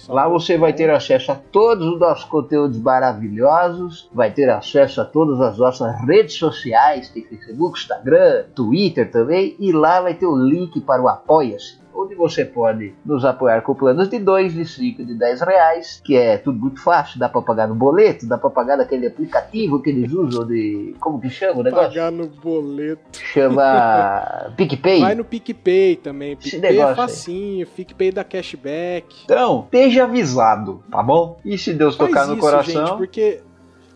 Lá 0.07 0.29
você 0.29 0.57
vai 0.57 0.73
ter 0.73 0.91
acesso 0.91 1.33
a 1.33 1.35
todos 1.35 1.87
os 1.87 1.99
nossos 1.99 2.25
conteúdos 2.25 2.79
maravilhosos, 2.79 4.09
vai 4.13 4.31
ter 4.31 4.49
acesso 4.51 5.01
a 5.01 5.05
todas 5.05 5.41
as 5.41 5.59
nossas 5.59 6.01
redes 6.05 6.35
sociais, 6.35 7.11
tem 7.11 7.25
Facebook, 7.25 7.79
Instagram, 7.79 8.45
Twitter 8.55 9.11
também, 9.11 9.57
e 9.59 9.73
lá 9.73 10.01
vai 10.01 10.15
ter 10.15 10.27
o 10.27 10.37
link 10.37 10.81
para 10.81 11.03
o 11.03 11.09
Apoia-se 11.09 11.79
onde 11.99 12.15
você 12.15 12.45
pode 12.45 12.95
nos 13.05 13.25
apoiar 13.25 13.63
com 13.63 13.75
planos 13.75 14.09
de 14.09 14.19
2, 14.19 14.55
de 14.55 14.65
5 14.65 15.05
de 15.05 15.15
10 15.15 15.41
reais, 15.41 16.01
que 16.05 16.17
é 16.17 16.39
tudo 16.39 16.59
muito 16.59 16.81
fácil, 16.81 17.19
dá 17.19 17.29
para 17.29 17.43
pagar 17.43 17.67
no 17.67 17.75
boleto, 17.75 18.27
dá 18.27 18.39
para 18.39 18.51
pagar 18.51 18.77
naquele 18.77 19.07
aplicativo 19.07 19.83
que 19.83 19.91
eles 19.91 20.13
usam 20.13 20.47
de. 20.47 20.95
Como 21.01 21.21
que 21.21 21.29
chama 21.29 21.61
o 21.61 21.63
negócio? 21.63 21.89
Pagar 21.89 22.13
no 22.13 22.29
boleto. 22.29 23.19
Chama 23.19 24.53
PicPay. 24.57 25.01
Vai 25.01 25.15
no 25.15 25.25
PicPay 25.25 25.97
também. 25.97 26.37
PicPay 26.37 26.79
é 26.79 26.95
facinho, 26.95 27.67
aí. 27.67 27.73
PicPay 27.75 28.13
dá 28.13 28.25
cashback. 28.25 29.25
Então, 29.25 29.65
esteja 29.65 30.05
avisado, 30.05 30.83
tá 30.91 31.03
bom? 31.03 31.39
E 31.45 31.59
se 31.59 31.73
Deus 31.75 31.97
Faz 31.97 32.11
tocar 32.11 32.27
no 32.27 32.35
isso, 32.35 32.41
coração. 32.41 32.87
Gente, 32.87 32.97
porque 32.97 33.41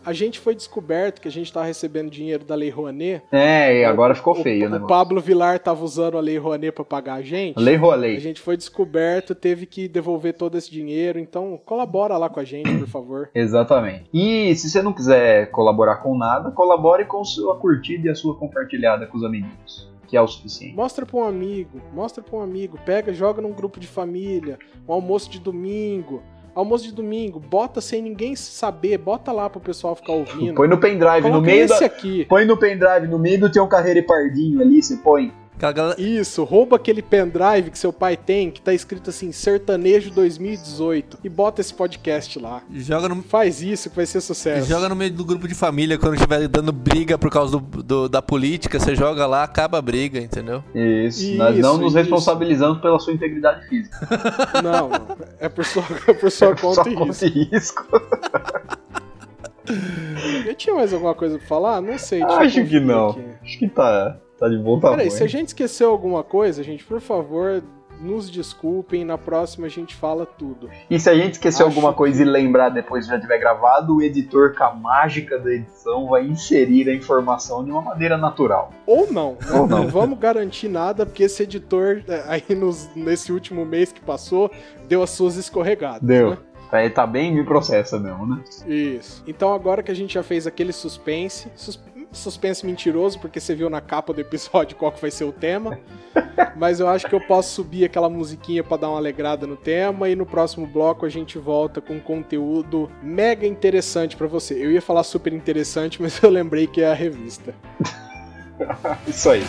a 0.05 0.13
gente 0.13 0.39
foi 0.39 0.55
descoberto 0.55 1.21
que 1.21 1.27
a 1.27 1.31
gente 1.31 1.51
tava 1.51 1.65
recebendo 1.65 2.09
dinheiro 2.09 2.43
da 2.43 2.55
Lei 2.55 2.69
Rouanet. 2.69 3.23
É, 3.31 3.81
e 3.81 3.85
agora 3.85 4.13
ficou 4.15 4.35
feio, 4.35 4.67
o, 4.67 4.69
né? 4.69 4.77
O 4.77 4.87
Pablo 4.87 5.21
Vilar 5.21 5.59
tava 5.59 5.83
usando 5.83 6.17
a 6.17 6.21
Lei 6.21 6.37
Rouanet 6.37 6.73
para 6.73 6.83
pagar 6.83 7.15
a 7.15 7.21
gente. 7.21 7.59
Lei 7.59 7.75
Rouanet. 7.75 8.17
A 8.17 8.21
gente 8.21 8.41
foi 8.41 8.57
descoberto, 8.57 9.33
teve 9.33 9.65
que 9.65 9.87
devolver 9.87 10.33
todo 10.33 10.57
esse 10.57 10.69
dinheiro, 10.69 11.19
então 11.19 11.59
colabora 11.65 12.17
lá 12.17 12.29
com 12.29 12.39
a 12.39 12.43
gente, 12.43 12.77
por 12.77 12.87
favor. 12.87 13.29
Exatamente. 13.35 14.05
E 14.13 14.55
se 14.55 14.69
você 14.69 14.81
não 14.81 14.93
quiser 14.93 15.49
colaborar 15.51 15.97
com 15.97 16.17
nada, 16.17 16.51
colabore 16.51 17.05
com 17.05 17.23
sua 17.23 17.57
curtida 17.57 18.07
e 18.07 18.11
a 18.11 18.15
sua 18.15 18.35
compartilhada 18.35 19.05
com 19.07 19.17
os 19.17 19.23
amiguinhos 19.23 19.91
que 20.05 20.17
é 20.17 20.21
o 20.21 20.27
suficiente. 20.27 20.75
Mostra 20.75 21.07
para 21.07 21.17
um 21.17 21.23
amigo, 21.23 21.81
mostra 21.91 22.21
para 22.21 22.37
um 22.37 22.41
amigo, 22.43 22.77
pega, 22.85 23.11
joga 23.11 23.41
num 23.41 23.51
grupo 23.51 23.79
de 23.79 23.87
família, 23.87 24.59
um 24.87 24.93
almoço 24.93 25.27
de 25.27 25.39
domingo, 25.39 26.21
almoço 26.55 26.85
de 26.85 26.93
domingo, 26.93 27.39
bota 27.39 27.81
sem 27.81 28.01
ninguém 28.01 28.35
saber, 28.35 28.97
bota 28.97 29.31
lá 29.31 29.49
pro 29.49 29.59
pessoal 29.59 29.95
ficar 29.95 30.13
ouvindo. 30.13 30.55
Põe 30.55 30.67
no 30.67 30.79
pendrive 30.79 31.29
no 31.29 31.41
meio 31.41 31.65
esse 31.65 31.79
da... 31.79 31.85
aqui. 31.85 32.25
Põe 32.25 32.45
no 32.45 32.57
pendrive 32.57 33.07
no 33.07 33.19
meio 33.19 33.39
do 33.39 33.51
teu 33.51 33.67
carreira 33.67 33.99
e 33.99 34.03
pardinho 34.03 34.61
ali, 34.61 34.81
você 34.81 34.97
põe. 34.97 35.33
Galera... 35.57 35.99
Isso, 35.99 36.43
rouba 36.43 36.75
aquele 36.75 37.01
pendrive 37.01 37.71
que 37.71 37.77
seu 37.77 37.93
pai 37.93 38.17
tem, 38.17 38.51
que 38.51 38.61
tá 38.61 38.73
escrito 38.73 39.09
assim, 39.09 39.31
Sertanejo 39.31 40.11
2018, 40.11 41.19
e 41.23 41.29
bota 41.29 41.61
esse 41.61 41.73
podcast 41.73 42.37
lá. 42.39 42.61
Joga 42.71 43.07
no... 43.09 43.23
Faz 43.23 43.61
isso 43.61 43.89
que 43.89 43.95
vai 43.95 44.05
ser 44.05 44.21
sucesso. 44.21 44.67
Joga 44.67 44.89
no 44.89 44.95
meio 44.95 45.11
do 45.11 45.23
grupo 45.23 45.47
de 45.47 45.55
família, 45.55 45.97
quando 45.97 46.15
estiver 46.15 46.47
dando 46.47 46.71
briga 46.71 47.17
por 47.17 47.31
causa 47.31 47.57
do, 47.57 47.83
do, 47.83 48.09
da 48.09 48.21
política, 48.21 48.79
você 48.79 48.95
joga 48.95 49.25
lá, 49.25 49.43
acaba 49.43 49.77
a 49.77 49.81
briga, 49.81 50.19
entendeu? 50.19 50.63
Isso, 50.73 51.23
isso 51.23 51.37
nós 51.37 51.57
não 51.57 51.77
nos 51.77 51.93
responsabilizamos 51.93 52.81
pela 52.81 52.99
sua 52.99 53.13
integridade 53.13 53.67
física. 53.67 53.97
Não, 54.61 54.89
não. 54.89 55.17
é 55.39 55.47
por 55.47 55.63
sua, 55.63 55.83
é 56.07 56.13
por 56.13 56.31
sua 56.31 56.55
conta, 56.55 56.89
e 56.89 56.95
risco. 56.95 57.51
risco. 57.51 57.87
Eu 60.45 60.55
tinha 60.55 60.75
mais 60.75 60.93
alguma 60.93 61.15
coisa 61.15 61.37
pra 61.37 61.47
falar? 61.47 61.81
Não 61.81 61.97
sei. 61.97 62.21
Acho 62.21 62.65
que 62.65 62.79
não. 62.79 63.11
Aqui. 63.11 63.25
Acho 63.41 63.59
que 63.59 63.67
tá. 63.69 64.17
Tá 64.39 64.49
de 64.49 64.57
bom 64.57 64.79
tamanho. 64.79 64.97
Peraí, 64.97 65.11
se 65.11 65.23
a 65.23 65.27
gente 65.27 65.49
esqueceu 65.49 65.89
alguma 65.89 66.23
coisa, 66.23 66.63
gente, 66.63 66.83
por 66.83 66.99
favor, 66.99 67.63
nos 67.99 68.29
desculpem, 68.29 69.05
na 69.05 69.17
próxima 69.17 69.67
a 69.67 69.69
gente 69.69 69.95
fala 69.95 70.25
tudo. 70.25 70.69
E 70.89 70.99
se 70.99 71.09
a 71.09 71.15
gente 71.15 71.33
esqueceu 71.33 71.65
Acho 71.65 71.75
alguma 71.75 71.93
coisa 71.93 72.23
que... 72.23 72.29
e 72.29 72.31
lembrar 72.31 72.69
depois 72.69 73.07
já 73.07 73.19
tiver 73.19 73.37
gravado, 73.37 73.95
o 73.95 74.01
editor 74.01 74.55
com 74.55 74.63
a 74.63 74.73
mágica 74.73 75.39
da 75.39 75.51
edição 75.51 76.07
vai 76.07 76.25
inserir 76.25 76.89
a 76.89 76.93
informação 76.93 77.63
de 77.63 77.71
uma 77.71 77.81
maneira 77.81 78.17
natural. 78.17 78.71
Ou 78.85 79.11
não. 79.11 79.33
Né? 79.33 79.51
Ou 79.53 79.67
não. 79.67 79.83
não 79.83 79.87
vamos 79.87 80.19
garantir 80.19 80.67
nada, 80.67 81.05
porque 81.05 81.23
esse 81.23 81.43
editor, 81.43 82.03
é, 82.07 82.23
aí 82.27 82.43
nos, 82.55 82.89
nesse 82.95 83.31
último 83.31 83.65
mês 83.65 83.91
que 83.91 84.01
passou, 84.01 84.51
deu 84.87 85.01
as 85.01 85.11
suas 85.11 85.37
escorregadas. 85.37 86.01
Deu. 86.01 86.31
Né? 86.31 86.37
Ele 86.73 86.89
tá 86.89 87.05
bem 87.05 87.31
me 87.31 87.43
processa 87.43 87.99
mesmo, 87.99 88.25
né? 88.25 88.43
Isso. 88.65 89.23
Então 89.27 89.53
agora 89.53 89.83
que 89.83 89.91
a 89.91 89.95
gente 89.95 90.15
já 90.15 90.23
fez 90.23 90.47
aquele 90.47 90.73
suspense, 90.73 91.51
sus 91.55 91.77
suspense 92.13 92.65
mentiroso, 92.65 93.19
porque 93.19 93.39
você 93.39 93.55
viu 93.55 93.69
na 93.69 93.81
capa 93.81 94.13
do 94.13 94.21
episódio 94.21 94.75
qual 94.77 94.91
que 94.91 95.01
vai 95.01 95.11
ser 95.11 95.25
o 95.25 95.31
tema. 95.31 95.79
Mas 96.55 96.79
eu 96.79 96.87
acho 96.87 97.07
que 97.07 97.15
eu 97.15 97.21
posso 97.21 97.53
subir 97.55 97.85
aquela 97.85 98.09
musiquinha 98.09 98.63
para 98.63 98.77
dar 98.77 98.89
uma 98.89 98.97
alegrada 98.97 99.47
no 99.47 99.55
tema 99.55 100.09
e 100.09 100.15
no 100.15 100.25
próximo 100.25 100.67
bloco 100.67 101.05
a 101.05 101.09
gente 101.09 101.37
volta 101.37 101.81
com 101.81 101.99
conteúdo 101.99 102.89
mega 103.01 103.45
interessante 103.45 104.15
para 104.15 104.27
você. 104.27 104.53
Eu 104.53 104.71
ia 104.71 104.81
falar 104.81 105.03
super 105.03 105.33
interessante, 105.33 106.01
mas 106.01 106.21
eu 106.23 106.29
lembrei 106.29 106.67
que 106.67 106.81
é 106.81 106.91
a 106.91 106.93
revista. 106.93 107.53
Isso 109.07 109.29
aí. 109.29 109.43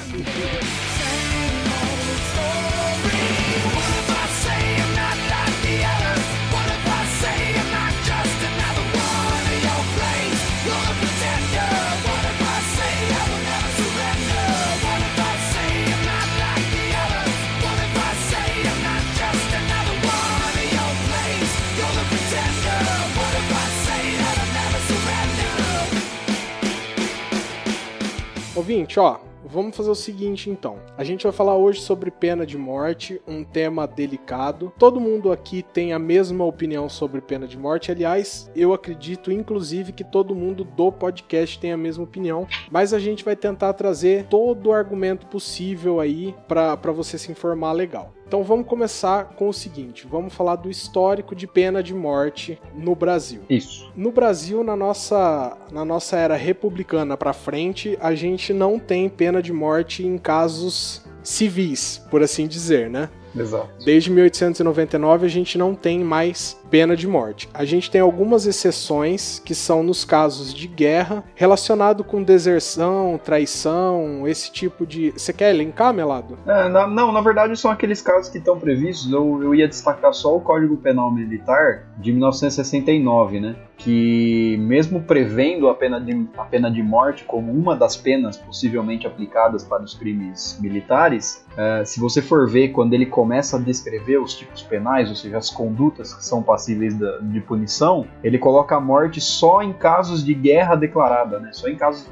Ouvinte, 28.64 28.98
ó, 28.98 29.18
vamos 29.44 29.76
fazer 29.76 29.90
o 29.90 29.94
seguinte 29.94 30.48
então. 30.48 30.78
A 30.96 31.04
gente 31.04 31.24
vai 31.24 31.32
falar 31.32 31.54
hoje 31.54 31.82
sobre 31.82 32.10
pena 32.10 32.46
de 32.46 32.56
morte, 32.56 33.20
um 33.28 33.44
tema 33.44 33.86
delicado. 33.86 34.72
Todo 34.78 34.98
mundo 34.98 35.30
aqui 35.30 35.62
tem 35.62 35.92
a 35.92 35.98
mesma 35.98 36.46
opinião 36.46 36.88
sobre 36.88 37.20
pena 37.20 37.46
de 37.46 37.58
morte. 37.58 37.92
Aliás, 37.92 38.50
eu 38.56 38.72
acredito 38.72 39.30
inclusive 39.30 39.92
que 39.92 40.02
todo 40.02 40.34
mundo 40.34 40.64
do 40.64 40.90
podcast 40.90 41.58
tem 41.58 41.72
a 41.72 41.76
mesma 41.76 42.04
opinião. 42.04 42.48
Mas 42.70 42.94
a 42.94 42.98
gente 42.98 43.22
vai 43.22 43.36
tentar 43.36 43.74
trazer 43.74 44.24
todo 44.30 44.68
o 44.68 44.72
argumento 44.72 45.26
possível 45.26 46.00
aí 46.00 46.34
para 46.48 46.90
você 46.90 47.18
se 47.18 47.30
informar 47.30 47.72
legal. 47.72 48.14
Então 48.34 48.42
vamos 48.42 48.66
começar 48.66 49.26
com 49.36 49.48
o 49.48 49.52
seguinte: 49.52 50.08
vamos 50.10 50.34
falar 50.34 50.56
do 50.56 50.68
histórico 50.68 51.36
de 51.36 51.46
pena 51.46 51.80
de 51.80 51.94
morte 51.94 52.60
no 52.74 52.92
Brasil. 52.92 53.42
Isso. 53.48 53.92
No 53.94 54.10
Brasil, 54.10 54.64
na 54.64 54.74
nossa, 54.74 55.56
na 55.70 55.84
nossa 55.84 56.16
era 56.16 56.34
republicana 56.34 57.16
para 57.16 57.32
frente, 57.32 57.96
a 58.00 58.12
gente 58.12 58.52
não 58.52 58.76
tem 58.76 59.08
pena 59.08 59.40
de 59.40 59.52
morte 59.52 60.04
em 60.04 60.18
casos 60.18 61.04
civis, 61.22 62.02
por 62.10 62.24
assim 62.24 62.48
dizer, 62.48 62.90
né? 62.90 63.08
Exato. 63.36 63.68
Desde 63.84 64.10
1899 64.10 65.26
a 65.26 65.30
gente 65.30 65.56
não 65.56 65.72
tem 65.72 66.00
mais 66.02 66.56
pena 66.74 66.96
de 66.96 67.06
morte. 67.06 67.48
A 67.54 67.64
gente 67.64 67.88
tem 67.88 68.00
algumas 68.00 68.46
exceções 68.46 69.38
que 69.38 69.54
são 69.54 69.84
nos 69.84 70.04
casos 70.04 70.52
de 70.52 70.66
guerra, 70.66 71.22
relacionado 71.36 72.02
com 72.02 72.20
deserção, 72.20 73.16
traição, 73.22 74.26
esse 74.26 74.50
tipo 74.50 74.84
de. 74.84 75.12
Você 75.12 75.32
quer 75.32 75.54
elencar, 75.54 75.94
Melado? 75.94 76.36
É, 76.44 76.68
na, 76.68 76.88
não, 76.88 77.12
na 77.12 77.20
verdade 77.20 77.56
são 77.56 77.70
aqueles 77.70 78.02
casos 78.02 78.28
que 78.28 78.38
estão 78.38 78.58
previstos. 78.58 79.12
Eu, 79.12 79.40
eu 79.40 79.54
ia 79.54 79.68
destacar 79.68 80.12
só 80.12 80.36
o 80.36 80.40
Código 80.40 80.76
Penal 80.76 81.12
Militar 81.12 81.86
de 81.96 82.10
1969, 82.10 83.38
né? 83.38 83.54
Que 83.76 84.56
mesmo 84.58 85.00
prevendo 85.00 85.68
a 85.68 85.74
pena, 85.74 86.00
de, 86.00 86.26
a 86.36 86.44
pena 86.44 86.68
de 86.68 86.82
morte 86.82 87.22
como 87.22 87.52
uma 87.52 87.76
das 87.76 87.96
penas 87.96 88.36
possivelmente 88.36 89.06
aplicadas 89.06 89.62
para 89.62 89.84
os 89.84 89.94
crimes 89.94 90.58
militares, 90.60 91.44
é, 91.56 91.84
se 91.84 92.00
você 92.00 92.20
for 92.20 92.48
ver 92.48 92.70
quando 92.70 92.94
ele 92.94 93.06
começa 93.06 93.58
a 93.58 93.60
descrever 93.60 94.18
os 94.18 94.34
tipos 94.34 94.62
penais, 94.62 95.08
ou 95.08 95.14
seja, 95.14 95.38
as 95.38 95.50
condutas 95.50 96.12
que 96.12 96.24
são 96.24 96.42
passadas 96.42 96.63
passíveis 96.64 96.94
de 97.22 97.40
punição, 97.40 98.06
ele 98.22 98.38
coloca 98.38 98.74
a 98.74 98.80
morte 98.80 99.20
só 99.20 99.62
em 99.62 99.72
casos 99.72 100.24
de 100.24 100.32
guerra 100.32 100.74
declarada, 100.74 101.38
né? 101.38 101.50
Só 101.52 101.68
em 101.68 101.76
casos 101.76 102.08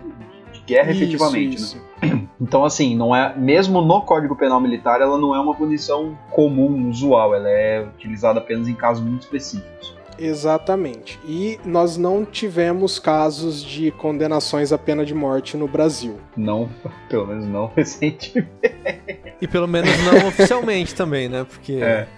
de 0.52 0.61
guerra 0.61 0.92
isso, 0.92 1.02
efetivamente, 1.02 1.56
isso. 1.56 1.82
Né? 2.02 2.28
Então, 2.42 2.64
assim, 2.64 2.97
não 2.97 3.14
é 3.14 3.38
mesmo 3.38 3.80
no 3.80 4.02
Código 4.02 4.35
Penal 4.35 4.61
Militar, 4.61 5.00
ela 5.00 5.16
não 5.16 5.32
é 5.32 5.38
uma 5.38 5.54
punição 5.54 6.18
comum, 6.28 6.90
usual, 6.90 7.37
ela 7.37 7.49
é 7.49 7.87
utilizada 7.87 8.40
apenas 8.40 8.66
em 8.66 8.75
casos 8.75 9.00
muito 9.00 9.23
específicos. 9.23 9.94
Exatamente. 10.18 11.21
E 11.25 11.61
nós 11.64 11.97
não 11.97 12.25
tivemos 12.25 12.99
casos 12.99 13.62
de 13.62 13.92
condenações 13.92 14.73
à 14.73 14.78
pena 14.78 15.04
de 15.04 15.14
morte 15.14 15.56
no 15.56 15.68
Brasil. 15.68 16.18
Não, 16.37 16.68
pelo 17.09 17.28
menos 17.28 17.47
não 17.47 17.71
recentemente. 17.76 18.50
E 19.40 19.47
pelo 19.47 19.68
menos 19.68 19.90
não 20.04 20.26
oficialmente 20.26 20.97
também, 20.97 21.28
né? 21.28 21.47
Porque. 21.49 21.75
É. 21.75 22.09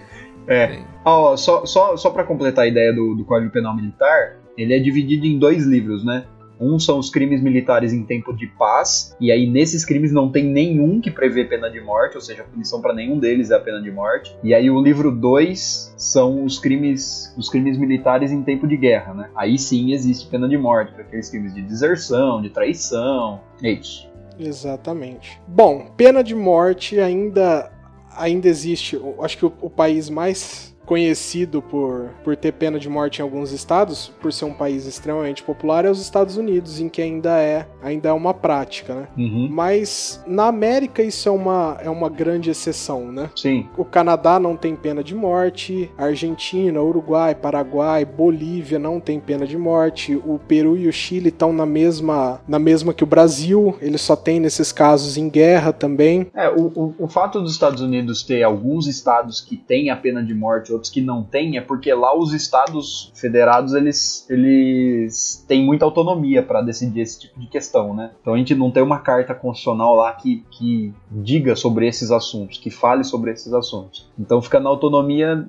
É. 0.48 0.82
Ah, 1.04 1.18
ó, 1.18 1.36
só 1.36 1.64
só, 1.66 1.96
só 1.96 2.10
para 2.10 2.24
completar 2.24 2.64
a 2.64 2.68
ideia 2.68 2.92
do, 2.92 3.14
do 3.14 3.24
Código 3.24 3.52
Penal 3.52 3.74
Militar, 3.74 4.36
ele 4.56 4.74
é 4.74 4.78
dividido 4.78 5.26
em 5.26 5.38
dois 5.38 5.64
livros, 5.64 6.04
né? 6.04 6.24
Um 6.60 6.78
são 6.78 6.98
os 6.98 7.10
crimes 7.10 7.42
militares 7.42 7.92
em 7.92 8.04
tempo 8.04 8.32
de 8.32 8.46
paz, 8.46 9.14
e 9.20 9.32
aí 9.32 9.48
nesses 9.50 9.84
crimes 9.84 10.12
não 10.12 10.30
tem 10.30 10.44
nenhum 10.44 11.00
que 11.00 11.10
prevê 11.10 11.44
pena 11.44 11.68
de 11.68 11.80
morte, 11.80 12.14
ou 12.14 12.20
seja, 12.20 12.42
a 12.42 12.44
punição 12.44 12.80
para 12.80 12.94
nenhum 12.94 13.18
deles 13.18 13.50
é 13.50 13.56
a 13.56 13.60
pena 13.60 13.82
de 13.82 13.90
morte. 13.90 14.36
E 14.42 14.54
aí 14.54 14.70
o 14.70 14.80
livro 14.80 15.10
2 15.10 15.94
são 15.96 16.44
os 16.44 16.58
crimes, 16.58 17.34
os 17.36 17.48
crimes 17.48 17.76
militares 17.76 18.30
em 18.30 18.42
tempo 18.42 18.66
de 18.68 18.76
guerra, 18.76 19.12
né? 19.14 19.30
Aí 19.34 19.58
sim 19.58 19.92
existe 19.92 20.28
pena 20.28 20.48
de 20.48 20.56
morte 20.56 20.92
para 20.92 21.02
aqueles 21.02 21.28
crimes 21.28 21.54
de 21.54 21.62
deserção, 21.62 22.40
de 22.40 22.50
traição, 22.50 23.40
é 23.62 23.72
isso. 23.72 24.08
Exatamente. 24.38 25.40
Bom, 25.46 25.92
pena 25.96 26.22
de 26.22 26.34
morte 26.34 26.98
ainda 26.98 27.70
ainda 28.16 28.48
existe. 28.48 29.00
Acho 29.20 29.38
que 29.38 29.46
o, 29.46 29.52
o 29.60 29.70
país 29.70 30.10
mais 30.10 30.73
conhecido 30.86 31.62
por, 31.62 32.10
por 32.22 32.36
ter 32.36 32.52
pena 32.52 32.78
de 32.78 32.88
morte 32.88 33.18
em 33.18 33.22
alguns 33.22 33.52
estados, 33.52 34.12
por 34.20 34.32
ser 34.32 34.44
um 34.44 34.54
país 34.54 34.86
extremamente 34.86 35.42
popular, 35.42 35.84
é 35.84 35.90
os 35.90 36.00
Estados 36.00 36.36
Unidos, 36.36 36.80
em 36.80 36.88
que 36.88 37.02
ainda 37.02 37.38
é 37.38 37.66
ainda 37.82 38.08
é 38.08 38.12
uma 38.12 38.32
prática, 38.32 38.94
né? 38.94 39.08
Uhum. 39.16 39.48
Mas 39.50 40.22
na 40.26 40.46
América 40.46 41.02
isso 41.02 41.28
é 41.28 41.32
uma, 41.32 41.78
é 41.82 41.90
uma 41.90 42.08
grande 42.08 42.50
exceção, 42.50 43.10
né? 43.10 43.30
Sim. 43.36 43.68
O 43.76 43.84
Canadá 43.84 44.38
não 44.38 44.56
tem 44.56 44.74
pena 44.74 45.02
de 45.02 45.14
morte, 45.14 45.90
a 45.96 46.04
Argentina, 46.04 46.80
Uruguai, 46.82 47.34
Paraguai, 47.34 48.04
Bolívia 48.04 48.78
não 48.78 49.00
tem 49.00 49.20
pena 49.20 49.46
de 49.46 49.56
morte, 49.56 50.14
o 50.16 50.38
Peru 50.38 50.76
e 50.76 50.88
o 50.88 50.92
Chile 50.92 51.28
estão 51.28 51.52
na 51.52 51.66
mesma, 51.66 52.40
na 52.46 52.58
mesma 52.58 52.94
que 52.94 53.04
o 53.04 53.06
Brasil, 53.06 53.76
eles 53.80 54.00
só 54.00 54.16
têm 54.16 54.40
nesses 54.40 54.72
casos 54.72 55.16
em 55.16 55.28
guerra 55.28 55.72
também. 55.72 56.26
É, 56.34 56.48
o, 56.48 56.72
o, 56.74 56.94
o 56.98 57.08
fato 57.08 57.40
dos 57.40 57.52
Estados 57.52 57.80
Unidos 57.80 58.22
ter 58.22 58.42
alguns 58.42 58.86
estados 58.86 59.40
que 59.40 59.56
têm 59.56 59.90
a 59.90 59.96
pena 59.96 60.22
de 60.22 60.34
morte, 60.34 60.72
outros 60.74 60.90
que 60.90 61.00
não 61.00 61.22
têm, 61.22 61.56
é 61.56 61.60
porque 61.60 61.92
lá 61.94 62.14
os 62.16 62.32
estados 62.34 63.10
federados 63.14 63.72
eles, 63.72 64.26
eles 64.28 65.44
têm 65.48 65.64
muita 65.64 65.84
autonomia 65.84 66.42
para 66.42 66.60
decidir 66.60 67.00
esse 67.00 67.20
tipo 67.20 67.40
de 67.40 67.46
questão, 67.46 67.94
né? 67.94 68.10
Então 68.20 68.34
a 68.34 68.36
gente 68.36 68.54
não 68.54 68.70
tem 68.70 68.82
uma 68.82 68.98
carta 68.98 69.34
constitucional 69.34 69.94
lá 69.94 70.12
que, 70.12 70.44
que 70.50 70.92
diga 71.10 71.56
sobre 71.56 71.86
esses 71.88 72.10
assuntos, 72.10 72.58
que 72.58 72.70
fale 72.70 73.04
sobre 73.04 73.30
esses 73.30 73.52
assuntos. 73.52 74.10
Então 74.18 74.42
fica 74.42 74.60
na 74.60 74.68
autonomia 74.68 75.46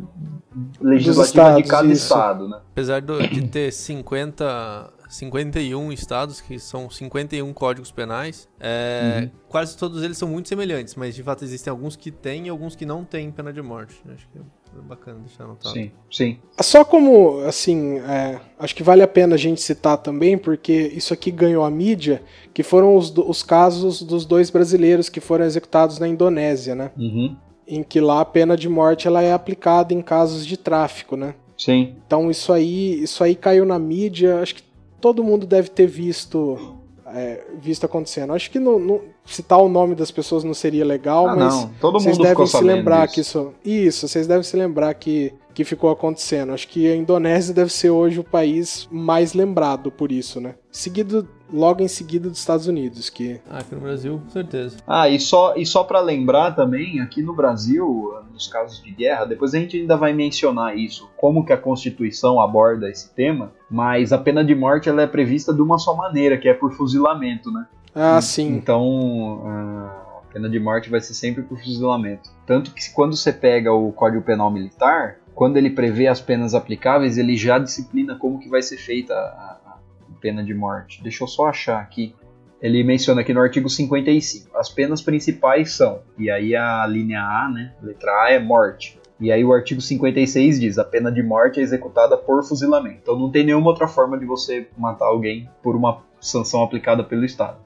legislativa 0.79 1.55
de 1.55 1.61
estados, 1.61 1.69
cada 1.69 1.87
isso. 1.93 2.03
estado, 2.03 2.47
né? 2.47 2.59
Apesar 2.71 3.01
do- 3.01 3.27
de 3.27 3.41
ter 3.47 3.71
50, 3.71 4.93
51 5.09 5.91
estados, 5.91 6.41
que 6.41 6.57
são 6.59 6.89
51 6.89 7.53
códigos 7.53 7.91
penais, 7.91 8.47
é, 8.59 9.21
Uhum. 9.23 9.29
quase 9.49 9.77
todos 9.77 10.01
eles 10.03 10.17
são 10.17 10.27
muito 10.27 10.47
semelhantes, 10.49 10.95
mas 10.95 11.15
de 11.15 11.23
fato 11.23 11.43
existem 11.43 11.69
alguns 11.71 11.95
que 11.95 12.11
têm 12.11 12.47
e 12.47 12.49
alguns 12.49 12.75
que 12.75 12.85
não 12.85 13.03
têm 13.03 13.31
pena 13.31 13.51
de 13.51 13.61
morte. 13.61 13.95
Acho 14.13 14.27
que 14.29 14.37
é 14.37 14.41
bacana 14.81 15.19
deixar 15.19 15.43
anotado. 15.45 15.73
Sim, 15.73 15.91
sim. 16.11 16.37
Só 16.61 16.83
como, 16.83 17.39
assim, 17.41 17.99
é, 17.99 18.39
acho 18.59 18.75
que 18.75 18.83
vale 18.83 19.01
a 19.01 19.07
pena 19.07 19.35
a 19.35 19.37
gente 19.37 19.61
citar 19.61 19.97
também, 19.97 20.37
porque 20.37 20.71
isso 20.95 21.13
aqui 21.13 21.31
ganhou 21.31 21.63
a 21.63 21.69
mídia, 21.69 22.21
que 22.53 22.63
foram 22.63 22.95
os, 22.95 23.15
os 23.15 23.43
casos 23.43 24.01
dos 24.01 24.25
dois 24.25 24.49
brasileiros 24.49 25.09
que 25.09 25.19
foram 25.19 25.45
executados 25.45 25.99
na 25.99 26.07
Indonésia, 26.07 26.75
né? 26.75 26.91
Uhum. 26.97 27.35
Em 27.67 27.83
que 27.83 27.99
lá 27.99 28.21
a 28.21 28.25
pena 28.25 28.55
de 28.55 28.69
morte 28.69 29.07
ela 29.07 29.21
é 29.21 29.33
aplicada 29.33 29.93
em 29.93 30.01
casos 30.01 30.45
de 30.45 30.57
tráfico, 30.57 31.15
né? 31.17 31.35
Sim. 31.57 31.95
Então 32.05 32.29
isso 32.29 32.51
aí, 32.53 33.01
isso 33.01 33.23
aí 33.23 33.35
caiu 33.35 33.65
na 33.65 33.79
mídia, 33.79 34.39
acho 34.39 34.55
que 34.55 34.63
todo 35.01 35.23
mundo 35.23 35.45
deve 35.45 35.69
ter 35.69 35.87
visto, 35.87 36.77
é, 37.07 37.45
visto 37.59 37.85
acontecendo. 37.85 38.33
Acho 38.33 38.51
que 38.51 38.59
não, 38.59 38.77
não- 38.79 39.01
citar 39.25 39.59
o 39.59 39.67
nome 39.69 39.95
das 39.95 40.11
pessoas 40.11 40.43
não 40.43 40.53
seria 40.53 40.85
legal, 40.85 41.27
Ah, 41.27 41.35
mas 41.35 41.53
não. 41.53 41.69
Todo 41.81 41.99
vocês 41.99 42.17
mundo 42.17 42.23
devem 42.27 42.45
ficou 42.45 42.59
se 42.59 42.65
lembrar 42.65 43.07
disso. 43.07 43.13
que 43.13 43.21
isso. 43.21 43.53
Isso, 43.87 44.07
vocês 44.07 44.27
devem 44.27 44.43
se 44.43 44.55
lembrar 44.55 44.93
que, 44.93 45.33
que 45.53 45.63
ficou 45.63 45.89
acontecendo. 45.89 46.51
Acho 46.53 46.67
que 46.67 46.87
a 46.91 46.95
Indonésia 46.95 47.53
deve 47.53 47.71
ser 47.71 47.89
hoje 47.89 48.19
o 48.19 48.23
país 48.23 48.87
mais 48.91 49.33
lembrado 49.33 49.91
por 49.91 50.11
isso, 50.11 50.39
né? 50.39 50.55
Seguido, 50.71 51.27
logo 51.51 51.81
em 51.81 51.87
seguida 51.87 52.29
dos 52.29 52.37
Estados 52.39 52.67
Unidos, 52.67 53.09
que. 53.09 53.39
Ah, 53.49 53.59
aqui 53.59 53.73
no 53.73 53.81
Brasil, 53.81 54.19
com 54.23 54.29
certeza. 54.29 54.77
Ah, 54.85 55.07
e 55.09 55.19
só, 55.19 55.55
e 55.55 55.65
só 55.65 55.83
para 55.83 56.01
lembrar 56.01 56.51
também, 56.51 56.99
aqui 56.99 57.21
no 57.21 57.33
Brasil, 57.33 58.13
nos 58.33 58.47
casos 58.47 58.83
de 58.83 58.91
guerra, 58.91 59.25
depois 59.25 59.53
a 59.53 59.57
gente 59.59 59.77
ainda 59.79 59.95
vai 59.95 60.11
mencionar 60.13 60.77
isso, 60.77 61.09
como 61.15 61.45
que 61.45 61.53
a 61.53 61.57
Constituição 61.57 62.39
aborda 62.41 62.89
esse 62.89 63.13
tema, 63.13 63.53
mas 63.71 64.11
a 64.11 64.17
pena 64.17 64.43
de 64.43 64.53
morte 64.53 64.89
ela 64.89 65.01
é 65.01 65.07
prevista 65.07 65.53
de 65.53 65.61
uma 65.61 65.77
só 65.79 65.95
maneira, 65.95 66.37
que 66.37 66.49
é 66.49 66.53
por 66.53 66.73
fuzilamento, 66.73 67.49
né? 67.51 67.65
Ah, 67.95 68.21
sim. 68.21 68.49
Então, 68.49 69.41
a 69.47 70.33
pena 70.33 70.49
de 70.49 70.59
morte 70.59 70.89
vai 70.89 70.99
ser 70.99 71.13
sempre 71.13 71.43
por 71.43 71.57
fuzilamento. 71.57 72.29
Tanto 72.45 72.73
que 72.73 72.93
quando 72.93 73.15
você 73.15 73.31
pega 73.31 73.71
o 73.71 73.93
Código 73.93 74.21
Penal 74.21 74.51
Militar, 74.51 75.19
quando 75.33 75.55
ele 75.55 75.69
prevê 75.69 76.07
as 76.07 76.19
penas 76.19 76.53
aplicáveis, 76.53 77.17
ele 77.17 77.37
já 77.37 77.57
disciplina 77.57 78.15
como 78.15 78.39
que 78.39 78.49
vai 78.49 78.61
ser 78.61 78.77
feita 78.77 79.13
a, 79.13 79.59
a 79.65 79.77
pena 80.19 80.43
de 80.43 80.53
morte. 80.53 81.01
Deixa 81.01 81.23
eu 81.23 81.27
só 81.27 81.47
achar 81.47 81.79
aqui. 81.79 82.13
Ele 82.61 82.83
menciona 82.83 83.21
aqui 83.21 83.33
no 83.33 83.39
artigo 83.39 83.69
55. 83.69 84.57
As 84.57 84.69
penas 84.69 85.01
principais 85.01 85.71
são, 85.71 86.01
e 86.17 86.29
aí 86.29 86.55
a 86.55 86.85
linha 86.87 87.21
A, 87.21 87.49
né, 87.49 87.73
letra 87.81 88.11
A 88.23 88.31
é 88.31 88.39
morte. 88.39 88.99
E 89.19 89.31
aí 89.31 89.45
o 89.45 89.53
artigo 89.53 89.79
56 89.79 90.59
diz, 90.59 90.77
a 90.77 90.83
pena 90.83 91.09
de 91.09 91.23
morte 91.23 91.59
é 91.59 91.63
executada 91.63 92.17
por 92.17 92.43
fuzilamento. 92.43 92.99
Então 93.01 93.17
não 93.17 93.31
tem 93.31 93.45
nenhuma 93.45 93.67
outra 93.67 93.87
forma 93.87 94.17
de 94.17 94.25
você 94.25 94.67
matar 94.77 95.05
alguém 95.05 95.49
por 95.63 95.75
uma 95.75 96.01
sanção 96.27 96.63
aplicada 96.63 97.03
pelo 97.03 97.25
Estado. 97.25 97.57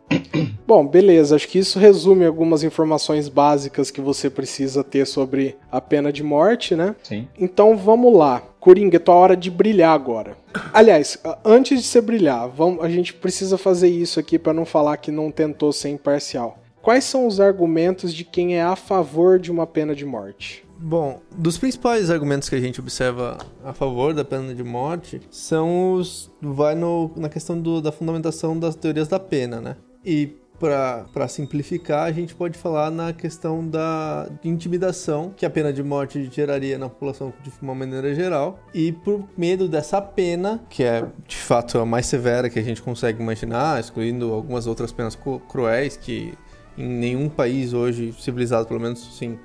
Bom, 0.67 0.86
beleza. 0.86 1.36
Acho 1.36 1.48
que 1.48 1.60
isso 1.60 1.80
resume 1.80 2.26
algumas 2.26 2.63
informações 2.63 3.28
básicas 3.28 3.89
que 3.89 4.02
você 4.02 4.30
precisa 4.30 4.84
ter 4.84 5.06
sobre 5.08 5.58
a 5.72 5.82
pena 5.82 6.12
de 6.12 6.24
morte, 6.24 6.76
né? 6.76 6.95
Sim. 7.02 7.28
Então 7.39 7.76
vamos 7.76 8.15
lá. 8.15 8.43
Coringa, 8.60 8.98
é 8.98 9.00
tua 9.00 9.15
hora 9.15 9.38
de 9.38 9.50
brilhar 9.50 9.95
agora. 9.95 10.38
Aliás, 10.74 11.17
antes 11.45 11.82
de 11.82 11.88
você 11.88 12.02
brilhar, 12.02 12.48
vamos, 12.50 12.84
a 12.84 12.89
gente 12.89 13.13
precisa 13.13 13.58
fazer 13.58 13.89
isso 13.89 14.19
aqui 14.19 14.38
para 14.38 14.54
não 14.54 14.65
falar 14.65 14.98
que 14.98 15.12
não 15.12 15.32
tentou 15.32 15.72
ser 15.72 15.89
imparcial. 15.89 16.60
Quais 16.82 17.04
são 17.04 17.26
os 17.26 17.39
argumentos 17.39 18.13
de 18.13 18.24
quem 18.24 18.58
é 18.58 18.62
a 18.62 18.76
favor 18.76 19.39
de 19.39 19.52
uma 19.52 19.65
pena 19.65 19.95
de 19.95 20.06
morte? 20.06 20.65
Bom, 20.82 21.20
dos 21.36 21.58
principais 21.58 22.10
argumentos 22.10 22.48
que 22.48 22.56
a 22.56 22.60
gente 22.60 22.80
observa 22.80 23.38
a 23.65 23.74
favor 23.74 24.13
da 24.13 24.24
pena 24.24 24.56
de 24.56 24.63
morte 24.63 25.22
são 25.30 25.94
os. 25.94 26.32
vai 26.42 26.74
no, 26.74 27.12
na 27.18 27.28
questão 27.28 27.60
do- 27.60 27.82
da 27.82 27.92
fundamentação 27.92 28.58
das 28.58 28.76
teorias 28.76 29.08
da 29.08 29.20
pena, 29.20 29.60
né? 29.60 29.76
E 30.06 30.38
para 30.58 31.28
simplificar, 31.30 32.04
a 32.06 32.12
gente 32.12 32.36
pode 32.36 32.58
falar 32.58 32.92
na 32.92 33.13
questão 33.13 33.65
da 33.65 34.30
intimidação 34.44 35.34
que 35.36 35.46
a 35.46 35.50
pena 35.50 35.72
de 35.72 35.82
morte 35.82 36.30
geraria 36.34 36.78
na 36.78 36.89
população 36.89 37.34
de 37.42 37.50
uma 37.62 37.74
maneira 37.74 38.13
geral. 38.13 38.60
E 38.74 38.92
por 38.92 39.24
medo 39.38 39.70
dessa 39.70 40.02
pena, 40.02 40.62
que 40.70 40.84
é 40.84 41.06
de 41.28 41.36
fato 41.38 41.78
a 41.80 41.86
mais 41.86 42.06
severa 42.08 42.50
que 42.50 42.60
a 42.60 42.63
gente 42.63 42.82
consegue 42.82 43.22
imaginar, 43.22 43.80
excluindo 43.80 44.34
algumas 44.34 44.68
outras 44.68 44.92
penas 44.92 45.15
cru- 45.15 45.39
cruéis 45.42 45.96
que 45.96 46.34
em 46.78 46.88
nenhum 46.88 47.30
país 47.30 47.74
hoje 47.74 48.13
civilizado, 48.20 48.68
pelo 48.68 48.80
menos 48.82 49.18
sim, 49.18 49.38